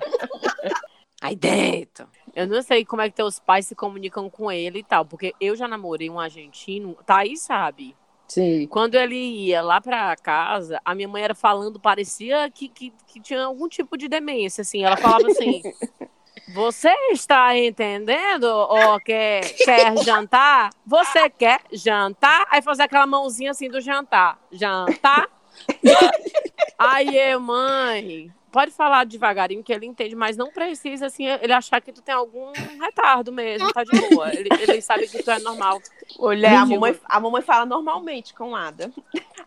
Aí 1.22 1.36
dentro. 1.36 2.08
Eu 2.36 2.48
não 2.48 2.62
sei 2.62 2.84
como 2.84 3.02
é 3.02 3.10
que 3.10 3.16
teus 3.16 3.40
pais 3.40 3.68
se 3.68 3.76
comunicam 3.76 4.30
com 4.30 4.52
ele 4.52 4.80
e 4.80 4.84
tal, 4.84 5.06
porque 5.06 5.34
eu 5.40 5.56
já 5.56 5.68
namorei 5.68 6.10
um 6.10 6.20
argentino, 6.20 6.98
tá 7.06 7.18
aí, 7.18 7.38
sabe? 7.38 7.96
Sim. 8.28 8.66
Quando 8.68 8.96
ele 8.96 9.16
ia 9.16 9.62
lá 9.62 9.80
pra 9.80 10.16
casa, 10.16 10.82
a 10.84 10.96
minha 10.96 11.08
mãe 11.08 11.24
era 11.24 11.36
falando, 11.36 11.80
parecia 11.80 12.50
que, 12.50 12.68
que, 12.68 12.92
que 13.06 13.20
tinha 13.20 13.44
algum 13.46 13.68
tipo 13.68 13.96
de 13.96 14.08
demência, 14.08 14.64
assim. 14.64 14.84
Ela 14.84 14.98
falava 14.98 15.28
assim: 15.28 15.62
Você 16.54 16.90
está 17.12 17.58
entendendo? 17.58 18.68
Quer, 19.06 19.42
quer 19.56 19.98
jantar? 20.04 20.72
Você 20.86 21.30
quer 21.30 21.62
jantar? 21.72 22.46
Aí 22.50 22.62
fazer 22.62 22.84
aquela 22.84 23.06
mãozinha 23.06 23.52
assim 23.52 23.70
do 23.70 23.80
jantar. 23.80 24.40
Jantar? 24.52 25.30
Aí 26.78 27.18
eu, 27.18 27.40
mãe, 27.40 28.32
pode 28.54 28.72
falar 28.72 29.04
devagarinho 29.06 29.64
que 29.64 29.74
ele 29.74 29.88
entende, 29.88 30.16
mas 30.16 30.38
não 30.38 30.52
precisa, 30.52 31.08
assim, 31.08 31.26
ele 31.26 31.52
achar 31.52 31.82
que 31.82 31.92
tu 31.92 32.04
tem 32.04 32.14
algum 32.14 32.52
retardo 32.80 33.32
mesmo, 33.32 33.74
tá 33.74 33.84
de 33.84 34.00
boa. 34.10 34.32
Ele, 34.32 34.48
ele 34.62 34.80
sabe 34.80 35.08
que 35.08 35.24
tu 35.24 35.32
é 35.32 35.40
normal. 35.40 35.82
Olha, 36.20 36.62
a 36.62 36.66
mamãe, 36.66 36.96
a 37.06 37.20
mamãe 37.20 37.42
fala 37.42 37.66
normalmente 37.66 38.32
com 38.36 38.56
Ada. 38.56 38.92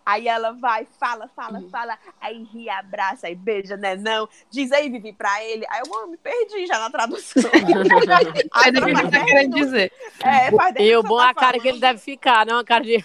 Aí 0.04 0.26
ela 0.26 0.52
vai, 0.52 0.86
fala, 0.98 1.28
fala, 1.34 1.62
fala, 1.70 1.98
aí 2.20 2.42
ri, 2.42 2.68
abraça, 2.68 3.28
aí 3.28 3.34
beija, 3.36 3.76
né? 3.76 3.94
Não. 3.94 4.28
Diz 4.50 4.72
aí, 4.72 4.90
Vivi, 4.90 5.12
pra 5.12 5.42
ele. 5.44 5.64
Aí 5.70 5.80
eu 5.84 5.88
mano, 5.88 6.08
me 6.08 6.16
perdi 6.16 6.66
já 6.66 6.78
na 6.78 6.90
tradução. 6.90 7.42
Aí 8.52 8.72
faz 8.92 9.10
tá 9.10 9.24
querendo 9.24 9.54
dizer. 9.54 9.92
É, 10.22 10.50
faz 10.50 10.74
E 10.78 10.96
o 10.96 11.02
bom 11.02 11.20
é 11.20 11.28
a 11.30 11.34
cara 11.34 11.56
tá 11.56 11.62
que 11.62 11.68
ele 11.68 11.78
deve 11.80 11.98
ficar, 11.98 12.44
não? 12.44 12.58
A 12.58 12.64
cara 12.64 12.84
de. 12.84 13.04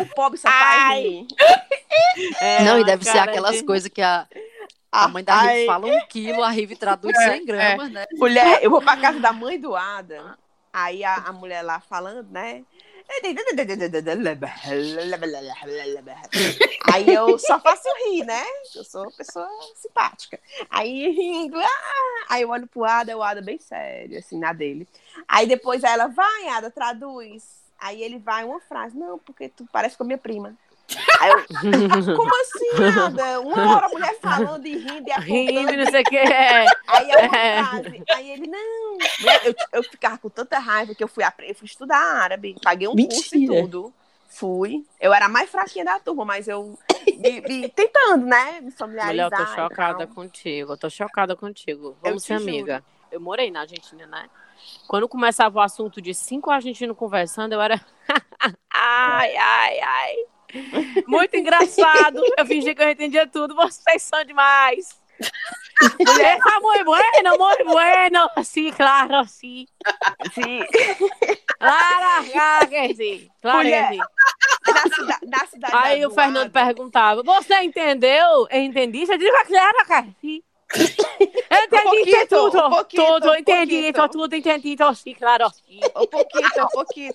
O 0.00 0.06
pobre 0.14 0.38
só 0.38 0.48
faz 0.48 1.02
rir. 1.02 1.26
É, 2.40 2.62
Não, 2.64 2.78
e 2.80 2.84
deve 2.84 3.04
ser 3.04 3.18
aquelas 3.18 3.56
de- 3.56 3.64
coisas 3.64 3.88
que 3.88 4.02
a, 4.02 4.26
a 4.90 5.08
mãe 5.08 5.22
da 5.22 5.40
Rive 5.42 5.66
fala 5.66 5.86
um 5.86 6.06
quilo, 6.06 6.42
a 6.42 6.50
Rive 6.50 6.76
traduz 6.76 7.16
É, 7.16 7.32
100 7.32 7.44
gramas, 7.44 7.90
né? 7.90 8.06
Mulher, 8.12 8.62
eu 8.62 8.70
vou 8.70 8.80
pra 8.80 8.96
casa 8.96 9.20
da 9.20 9.32
mãe 9.32 9.60
do 9.60 9.76
Ada. 9.76 10.38
Aí 10.72 11.04
a, 11.04 11.14
a 11.14 11.32
mulher 11.32 11.62
lá 11.62 11.80
falando, 11.80 12.30
né? 12.30 12.64
Aí 16.92 17.08
eu 17.08 17.38
só 17.38 17.58
faço 17.58 17.88
rir, 18.04 18.24
né? 18.24 18.44
Eu 18.74 18.84
sou 18.84 19.02
uma 19.02 19.12
pessoa 19.12 19.48
simpática. 19.76 20.38
Aí 20.68 21.10
rindo, 21.10 21.58
ah! 21.58 22.26
aí 22.28 22.42
eu 22.42 22.50
olho 22.50 22.66
pro 22.66 22.84
Ada, 22.84 23.16
o 23.16 23.22
Ada 23.22 23.40
bem 23.40 23.58
sério, 23.58 24.18
assim, 24.18 24.38
na 24.38 24.52
dele. 24.52 24.86
Aí 25.26 25.46
depois 25.46 25.82
ela, 25.82 26.06
vai, 26.08 26.48
Ada, 26.48 26.70
traduz. 26.70 27.58
Aí 27.78 28.02
ele 28.02 28.18
vai 28.18 28.44
uma 28.44 28.60
frase, 28.60 28.96
não, 28.96 29.18
porque 29.18 29.48
tu 29.48 29.66
parece 29.72 29.96
com 29.96 30.02
a 30.02 30.06
minha 30.06 30.18
prima. 30.18 30.54
Aí 31.20 31.30
eu, 31.30 31.44
como 32.16 32.30
assim, 32.40 32.98
Ada? 33.00 33.40
Uma 33.40 33.76
hora 33.76 33.86
a 33.86 33.88
mulher 33.90 34.18
falando 34.20 34.66
e 34.66 34.76
rindo 34.76 35.08
e 35.08 35.20
Rindo, 35.20 35.58
apontando. 35.60 35.84
não 35.84 35.90
sei 35.90 36.00
o 36.00 36.04
que. 36.04 36.16
É. 36.16 36.66
Aí 36.88 37.10
é 37.10 37.24
É. 37.24 37.62
frase. 37.64 38.02
Aí 38.10 38.30
ele, 38.30 38.46
não. 38.46 38.98
Eu, 39.44 39.54
eu 39.72 39.82
ficava 39.82 40.16
com 40.18 40.30
tanta 40.30 40.58
raiva 40.58 40.94
que 40.94 41.04
eu 41.04 41.08
fui, 41.08 41.24
eu 41.40 41.54
fui 41.54 41.66
estudar 41.66 41.98
árabe. 41.98 42.56
Paguei 42.62 42.88
um 42.88 42.94
curso 42.96 43.36
e 43.36 43.40
Mentira. 43.40 43.62
tudo. 43.62 43.92
Fui. 44.28 44.84
Eu 45.00 45.12
era 45.12 45.26
a 45.26 45.28
mais 45.28 45.50
fraquinha 45.50 45.84
da 45.84 45.98
turma, 45.98 46.24
mas 46.24 46.48
eu 46.48 46.78
me, 47.18 47.40
me- 47.40 47.68
tentando, 47.68 48.24
né? 48.26 48.60
Me 48.60 48.70
familiarizar. 48.70 49.30
Mulher, 49.30 49.40
eu 49.40 49.46
tô 49.46 49.54
chocada 49.62 50.06
contigo. 50.06 50.72
Eu 50.72 50.76
tô 50.78 50.88
chocada 50.90 51.34
contigo. 51.36 51.96
Vamos 52.02 52.22
ser 52.24 52.38
juro. 52.38 52.50
amiga. 52.50 52.84
Eu 53.10 53.20
morei 53.20 53.50
na 53.50 53.60
Argentina, 53.60 54.06
né? 54.06 54.28
Quando 54.86 55.08
começava 55.08 55.58
o 55.58 55.62
assunto 55.62 56.00
de 56.00 56.12
cinco 56.14 56.50
argentinos 56.50 56.96
conversando, 56.96 57.52
eu 57.54 57.60
era. 57.60 57.80
ai, 58.72 59.36
ai, 59.36 59.80
ai. 59.80 60.16
Muito 61.06 61.36
engraçado. 61.36 62.20
Eu 62.36 62.46
fingi 62.46 62.74
que 62.74 62.82
eu 62.82 62.90
entendia 62.90 63.26
tudo. 63.26 63.54
Vocês 63.54 64.02
são 64.02 64.24
demais. 64.24 64.96
Mulher, 66.06 66.38
tá 66.38 66.60
muito 66.60 66.84
bueno, 66.84 67.38
muito 67.38 67.64
bueno. 67.64 68.30
Sí, 68.44 68.70
claro, 68.72 69.24
sí. 69.26 69.66
Sim. 70.32 70.60
Claro, 71.58 72.30
claro 72.30 72.68
que 72.68 72.94
sí. 72.94 73.30
Claro 73.42 73.58
Mulher, 73.58 73.88
que 73.90 73.94
sí. 73.96 74.94
Cida- 74.94 75.18
na 75.26 75.46
cidade 75.46 75.74
Aí 75.76 76.00
da 76.02 76.08
o 76.08 76.10
Fernando 76.10 76.50
perguntava: 76.52 77.22
Você 77.22 77.54
entendeu? 77.62 78.46
Eu 78.50 78.60
entendi? 78.62 79.06
Você 79.06 79.18
disse 79.18 79.44
claro, 79.44 79.86
cara. 79.86 80.06
Sim. 80.20 80.42
Eu 81.50 81.64
entendi 81.64 81.82
pouquinho, 81.82 82.28
tudo. 82.28 82.66
um 82.66 82.84
tudo, 82.84 83.30
um 83.30 83.34
entendi, 83.34 83.74
pouquinho. 83.74 83.92
tô 83.94 84.08
tudo 84.08 84.36
entendi, 84.36 84.76
sim, 84.94 85.14
claro. 85.14 85.50
sim. 85.50 85.80
Um 85.96 86.06
pouquinho, 86.06 86.48
um 86.64 86.66
pouquinho. 86.68 87.12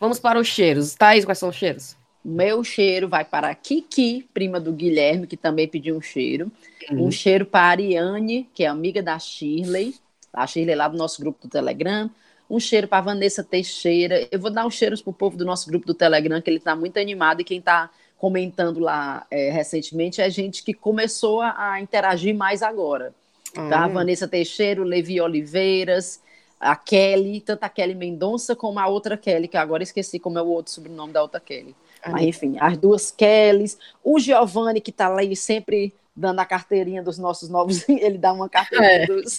Vamos 0.00 0.18
para 0.20 0.38
os 0.38 0.46
cheiros. 0.46 0.94
Thaís, 0.94 1.24
quais 1.24 1.38
são 1.38 1.48
os 1.48 1.56
cheiros? 1.56 1.96
Meu 2.24 2.62
cheiro 2.62 3.08
vai 3.08 3.24
para 3.24 3.48
a 3.48 3.54
Kiki, 3.54 4.28
prima 4.34 4.60
do 4.60 4.72
Guilherme, 4.72 5.26
que 5.26 5.36
também 5.36 5.66
pediu 5.66 5.96
um 5.96 6.00
cheiro. 6.00 6.50
Um 6.90 7.10
cheiro 7.10 7.46
para 7.46 7.60
a 7.66 7.70
Ariane, 7.70 8.48
que 8.54 8.64
é 8.64 8.66
amiga 8.66 9.02
da 9.02 9.18
Shirley. 9.18 9.94
A 10.32 10.46
Shirley 10.46 10.74
lá 10.74 10.88
do 10.88 10.96
nosso 10.98 11.20
grupo 11.20 11.46
do 11.46 11.50
Telegram. 11.50 12.10
Um 12.50 12.58
cheiro 12.58 12.88
para 12.88 12.98
a 12.98 13.02
Vanessa 13.02 13.42
Teixeira. 13.44 14.26
Eu 14.30 14.38
vou 14.40 14.50
dar 14.50 14.66
uns 14.66 14.74
cheiros 14.74 15.00
para 15.02 15.10
o 15.10 15.14
povo 15.14 15.36
do 15.36 15.44
nosso 15.44 15.68
grupo 15.68 15.86
do 15.86 15.94
Telegram, 15.94 16.40
que 16.40 16.48
ele 16.50 16.58
está 16.58 16.74
muito 16.74 16.98
animado. 16.98 17.40
E 17.40 17.44
quem 17.44 17.58
está 17.58 17.90
comentando 18.16 18.80
lá 18.80 19.26
é, 19.30 19.50
recentemente 19.50 20.20
é 20.20 20.28
gente 20.28 20.62
que 20.64 20.74
começou 20.74 21.40
a, 21.40 21.72
a 21.72 21.80
interagir 21.80 22.34
mais 22.34 22.62
agora. 22.62 23.14
Tá? 23.54 23.84
A 23.84 23.86
Hum. 23.86 23.92
Vanessa 23.92 24.26
Teixeira, 24.28 24.80
o 24.80 24.84
Levi 24.84 25.20
Oliveiras, 25.20 26.20
a 26.60 26.74
Kelly, 26.76 27.40
tanto 27.40 27.64
a 27.64 27.68
Kelly 27.68 27.94
Mendonça 27.94 28.54
como 28.56 28.78
a 28.78 28.86
outra 28.86 29.16
Kelly, 29.16 29.48
que 29.48 29.56
agora 29.56 29.82
esqueci 29.82 30.18
como 30.18 30.38
é 30.38 30.42
o 30.42 30.46
outro 30.48 30.72
sobrenome 30.72 31.12
da 31.12 31.22
outra 31.22 31.38
Kelly. 31.40 31.74
Mas, 32.06 32.22
enfim, 32.22 32.56
as 32.60 32.76
duas 32.78 33.10
Kellys, 33.10 33.78
o 34.04 34.18
Giovanni, 34.18 34.80
que 34.80 34.90
está 34.90 35.08
lá 35.08 35.20
aí 35.20 35.34
sempre 35.36 35.92
dando 36.14 36.40
a 36.40 36.44
carteirinha 36.44 37.02
dos 37.02 37.18
nossos 37.18 37.48
novos, 37.48 37.86
ele 37.88 38.18
dá 38.18 38.32
uma 38.32 38.48
carteirinha 38.48 38.90
É. 39.02 39.06
dos, 39.06 39.36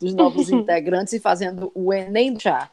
dos 0.00 0.14
novos 0.14 0.50
integrantes 0.50 1.12
e 1.12 1.20
fazendo 1.20 1.70
o 1.74 1.92
Enem 1.92 2.38
chá. 2.38 2.70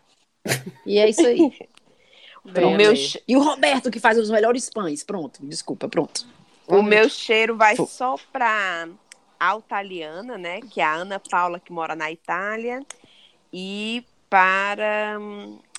E 0.86 0.98
é 0.98 1.08
isso 1.10 1.26
aí. 1.26 1.40
Bem, 2.46 2.66
O 2.66 2.76
meu, 2.78 2.94
E 3.28 3.38
o 3.38 3.42
Roberto, 3.42 3.90
que 3.90 4.00
faz 4.02 4.18
os 4.18 4.30
melhores 4.30 4.70
pães. 4.70 5.02
Pronto, 5.04 5.40
desculpa, 5.46 5.88
pronto. 5.88 6.26
o 6.68 6.82
meu 6.84 7.08
cheiro 7.08 7.56
vai 7.56 7.76
Fo- 7.76 7.86
só 7.88 8.16
pra 8.34 8.90
Altaliana, 9.40 10.38
né? 10.38 10.60
Que 10.62 10.82
é 10.82 10.84
a 10.84 10.94
Ana 10.96 11.20
Paula, 11.20 11.60
que 11.60 11.72
mora 11.72 11.96
na 11.96 12.12
Itália. 12.12 12.82
E 13.54 14.04
para 14.30 15.18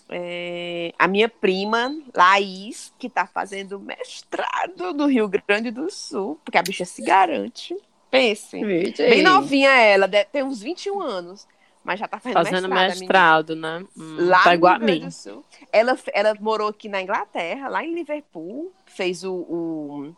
é, 0.08 0.92
a 0.98 1.08
minha 1.08 1.28
prima, 1.28 1.92
Laís, 2.14 2.92
que 2.98 3.08
está 3.08 3.26
fazendo 3.26 3.80
mestrado 3.80 4.92
no 4.94 5.06
Rio 5.06 5.28
Grande 5.28 5.70
do 5.70 5.90
Sul, 5.90 6.38
porque 6.44 6.56
a 6.58 6.62
bicha 6.62 6.84
se 6.84 7.02
garante. 7.02 7.76
Pense. 8.10 8.64
Bem 8.64 9.22
novinha 9.24 9.70
ela, 9.70 10.06
deve 10.06 10.26
ter 10.26 10.44
uns 10.44 10.62
21 10.62 11.00
anos, 11.00 11.48
mas 11.82 11.98
já 11.98 12.06
tá 12.06 12.20
fazendo, 12.20 12.44
Fazendo 12.44 12.68
mestrado. 12.68 12.98
mestrado, 13.00 13.56
né? 13.56 13.84
Hum, 13.96 14.28
Lá 14.28 14.44
tá 14.44 14.50
no 14.50 14.54
igual 14.54 14.72
Rio 14.74 14.86
Grande 14.86 15.06
do 15.06 15.10
Sul. 15.12 15.44
Ela, 15.72 15.98
ela 16.12 16.34
morou 16.40 16.68
aqui 16.68 16.88
na 16.88 17.02
Inglaterra, 17.02 17.68
lá 17.68 17.84
em 17.84 17.92
Liverpool, 17.92 18.72
fez 18.86 19.24
o, 19.24 19.32
o- 19.34 20.16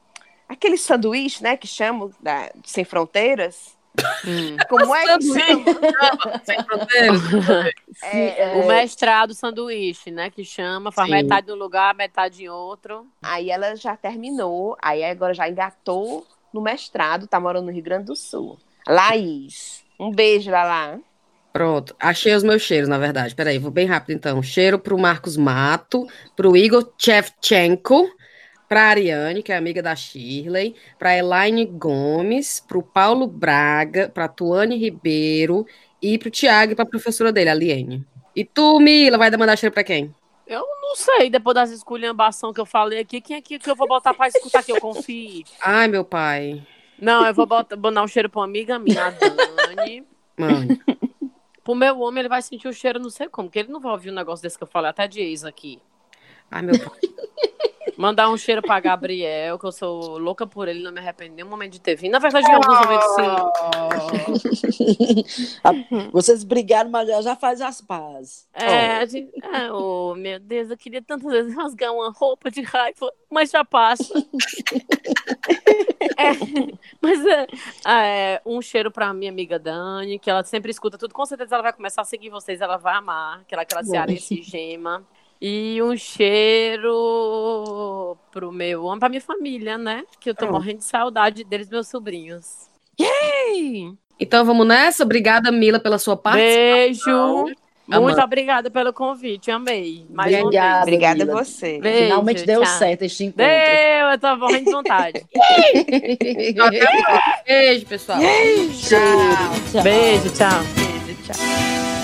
aquele 0.49 0.77
sanduíche, 0.77 1.43
né, 1.43 1.57
que 1.57 1.67
chamam 1.67 2.11
da, 2.21 2.51
Sem 2.65 2.85
Fronteiras. 2.85 3.76
Hum. 4.27 4.57
Como 4.69 4.95
é 4.95 5.19
que 5.19 5.25
chama? 5.25 5.65
Sem 6.45 6.63
fronteiras. 6.65 7.21
É, 8.03 8.57
O 8.57 8.67
mestrado 8.67 9.35
sanduíche, 9.35 10.11
né? 10.11 10.31
Que 10.31 10.45
chama, 10.45 10.93
faz 10.93 11.09
Sim. 11.09 11.15
metade 11.15 11.47
num 11.49 11.57
lugar, 11.57 11.95
metade 11.95 12.45
em 12.45 12.49
outro. 12.49 13.07
Aí 13.23 13.51
ela 13.51 13.75
já 13.77 13.97
terminou, 13.97 14.77
aí 14.81 15.05
agora 15.05 15.35
já 15.35 15.49
engatou 15.49 16.27
no 16.53 16.61
mestrado, 16.61 17.27
tá 17.27 17.39
morando 17.39 17.67
no 17.67 17.73
Rio 17.73 17.83
Grande 17.83 18.07
do 18.07 18.17
Sul. 18.17 18.59
Laís, 18.87 19.85
um 19.99 20.11
beijo, 20.11 20.51
Lala. 20.51 21.01
Pronto, 21.53 21.97
achei 21.99 22.35
os 22.35 22.43
meus 22.43 22.61
cheiros, 22.63 22.89
na 22.89 22.99
verdade. 22.99 23.35
Peraí, 23.35 23.59
vou 23.59 23.71
bem 23.71 23.87
rápido 23.87 24.15
então. 24.15 24.43
Cheiro 24.43 24.79
pro 24.79 24.99
Marcos 24.99 25.39
Mato, 25.39 26.07
pro 26.37 26.55
Igor 26.55 26.93
Chevchenko, 26.99 28.07
pra 28.69 28.89
Ariane, 28.89 29.43
que 29.43 29.53
é 29.53 29.57
amiga 29.57 29.83
da 29.83 29.95
Shirley, 29.95 30.75
pra 30.99 31.17
Elaine 31.17 31.65
Gomes, 31.65 32.61
pro 32.61 32.83
Paulo 32.83 33.27
Braga, 33.27 34.09
pra 34.09 34.29
Tuane 34.29 34.77
Ribeiro 34.77 35.67
e 36.03 36.19
pro 36.19 36.31
Tiago 36.31 36.73
e 36.73 36.75
pra 36.75 36.85
professora 36.85 37.33
dele, 37.33 37.51
a 37.51 37.55
Liene. 37.55 38.07
E 38.35 38.45
tu, 38.45 38.79
Mila, 38.81 39.17
vai 39.17 39.31
mandar 39.31 39.57
cheiro 39.57 39.73
pra 39.73 39.85
quem? 39.85 40.15
Eu 40.47 40.65
não 40.83 40.95
sei, 40.95 41.29
depois 41.31 41.55
das 41.55 41.71
esculhambação 41.71 42.53
que 42.53 42.61
eu 42.61 42.67
falei 42.67 43.01
aqui, 43.01 43.21
quem 43.21 43.37
é 43.37 43.41
que, 43.41 43.59
que 43.59 43.71
eu 43.71 43.75
vou 43.75 43.89
botar 43.89 44.15
pra 44.15 44.29
escutar 44.29 44.63
que 44.63 44.71
eu 44.71 44.81
confie? 44.81 45.45
Ai, 45.61 45.89
meu 45.89 46.05
pai. 46.05 46.65
Não, 47.01 47.27
eu 47.27 47.35
vou 47.35 47.47
botar, 47.47 47.77
vou 47.77 47.93
dar 47.93 48.03
um 48.03 48.09
cheiro 48.09 48.31
pra 48.31 48.41
uma 48.41 48.47
amiga 48.47 48.79
minha, 48.79 49.07
a 49.07 49.11
Dani. 49.11 50.05
Mãe. 50.37 50.69
Pro 51.65 51.75
meu 51.75 51.99
homem, 51.99 52.21
ele 52.21 52.29
vai 52.29 52.41
sentir 52.43 52.69
o 52.69 52.73
cheiro, 52.73 53.01
não 53.01 53.11
sei 53.11 53.29
como, 53.29 53.49
porque 53.49 53.59
ele 53.59 53.73
não 53.73 53.81
vai 53.81 53.91
ouvir 53.93 54.11
um 54.11 54.15
negócio 54.15 54.43
desse 54.43 54.57
que 54.57 54.63
eu 54.63 54.69
falei, 54.69 54.91
até 54.91 55.09
de 55.09 55.21
ex 55.21 55.45
aqui. 55.45 55.81
Ai, 56.51 56.63
meu 56.63 56.79
pai. 56.79 57.01
Mandar 57.97 58.29
um 58.31 58.37
cheiro 58.37 58.61
pra 58.61 58.79
Gabriel, 58.79 59.59
que 59.59 59.65
eu 59.67 59.73
sou 59.73 60.19
louca 60.19 60.47
por 60.47 60.69
ele, 60.69 60.83
não 60.83 60.93
me 60.93 60.99
arrependo 61.01 61.35
nenhum 61.35 61.49
momento 61.49 61.73
de 61.73 61.81
ter 61.81 61.97
vindo. 61.97 62.13
Na 62.13 62.19
verdade, 62.19 62.47
em 62.47 62.53
alguns 62.53 62.79
momentos 62.81 63.15
sim. 64.75 66.11
Vocês 66.13 66.45
brigaram, 66.45 66.91
mas 66.91 67.09
já- 67.25 67.37
faz 67.37 67.61
as 67.61 67.81
pazes. 67.81 68.47
É, 68.55 68.99
a 68.99 69.07
gente... 69.07 69.31
ah, 69.43 69.73
oh, 69.75 70.15
meu 70.15 70.39
Deus, 70.41 70.71
eu 70.71 70.77
queria 70.77 71.03
tantas 71.03 71.31
vezes 71.31 71.55
rasgar 71.55 71.93
uma 71.93 72.11
roupa 72.11 72.51
de 72.51 72.63
raiva, 72.63 73.11
mas 73.31 73.51
já 73.51 73.65
passa. 73.65 74.13
Mas 77.01 77.25
é, 77.27 77.47
é, 77.87 78.43
um 78.45 78.61
cheiro 78.63 78.91
pra 78.91 79.13
minha 79.13 79.31
amiga 79.31 79.59
Dani, 79.59 80.19
que 80.19 80.31
ela 80.31 80.43
sempre 80.45 80.71
escuta 80.71 80.97
tudo. 80.99 81.13
Com 81.13 81.27
certeza 81.27 81.55
ela 81.55 81.63
vai 81.63 81.73
começar 81.73 82.03
a 82.03 82.05
seguir 82.05 82.31
vocês, 82.31 82.61
ela 82.61 82.77
vai 82.77 82.95
amar. 82.95 83.41
Aquela, 83.41 83.63
aquela 83.63 83.85
cearense 83.85 84.43
gema. 84.43 85.05
E 85.41 85.81
um 85.83 85.97
cheiro 85.97 88.17
pro 88.33 88.51
meu, 88.51 88.85
pra 88.99 89.09
minha 89.09 89.21
família, 89.21 89.77
né? 89.77 90.05
Que 90.19 90.31
eu 90.31 90.35
tô 90.35 90.47
Pronto. 90.47 90.53
morrendo 90.55 90.79
de 90.79 90.85
saudade 90.85 91.45
deles, 91.45 91.69
meus 91.69 91.89
sobrinhos. 91.89 92.69
Yay! 92.99 93.93
Então 94.19 94.45
vamos 94.45 94.67
nessa. 94.67 95.05
Obrigada, 95.05 95.53
Mila, 95.53 95.79
pela 95.79 95.99
sua 95.99 96.17
parte. 96.17 96.39
Beijo! 96.39 97.45
Muito 97.87 98.03
Amanda. 98.03 98.25
obrigada 98.25 98.69
pelo 98.69 98.93
convite, 98.93 99.49
amei. 99.49 100.05
Mais 100.11 100.35
Obrigada. 100.35 100.83
Obrigada 100.83 101.23
a 101.23 101.27
você. 101.27 101.79
Beijo, 101.79 102.05
Finalmente 102.05 102.45
deu 102.45 102.63
tchau. 102.63 102.79
certo 102.79 103.03
este 103.03 103.25
encontro. 103.25 103.47
Deu, 103.47 104.09
eu 104.11 104.19
tô 104.19 104.37
morrendo 104.37 104.65
de 104.65 104.73
vontade. 104.73 105.25
Beijo, 107.47 107.87
pessoal. 107.87 108.19
Cheiro. 108.21 108.73
Tchau. 109.71 109.83
Beijo, 109.85 110.31
tchau. 110.35 110.63
Beijo, 110.75 111.23
tchau. 111.23 111.96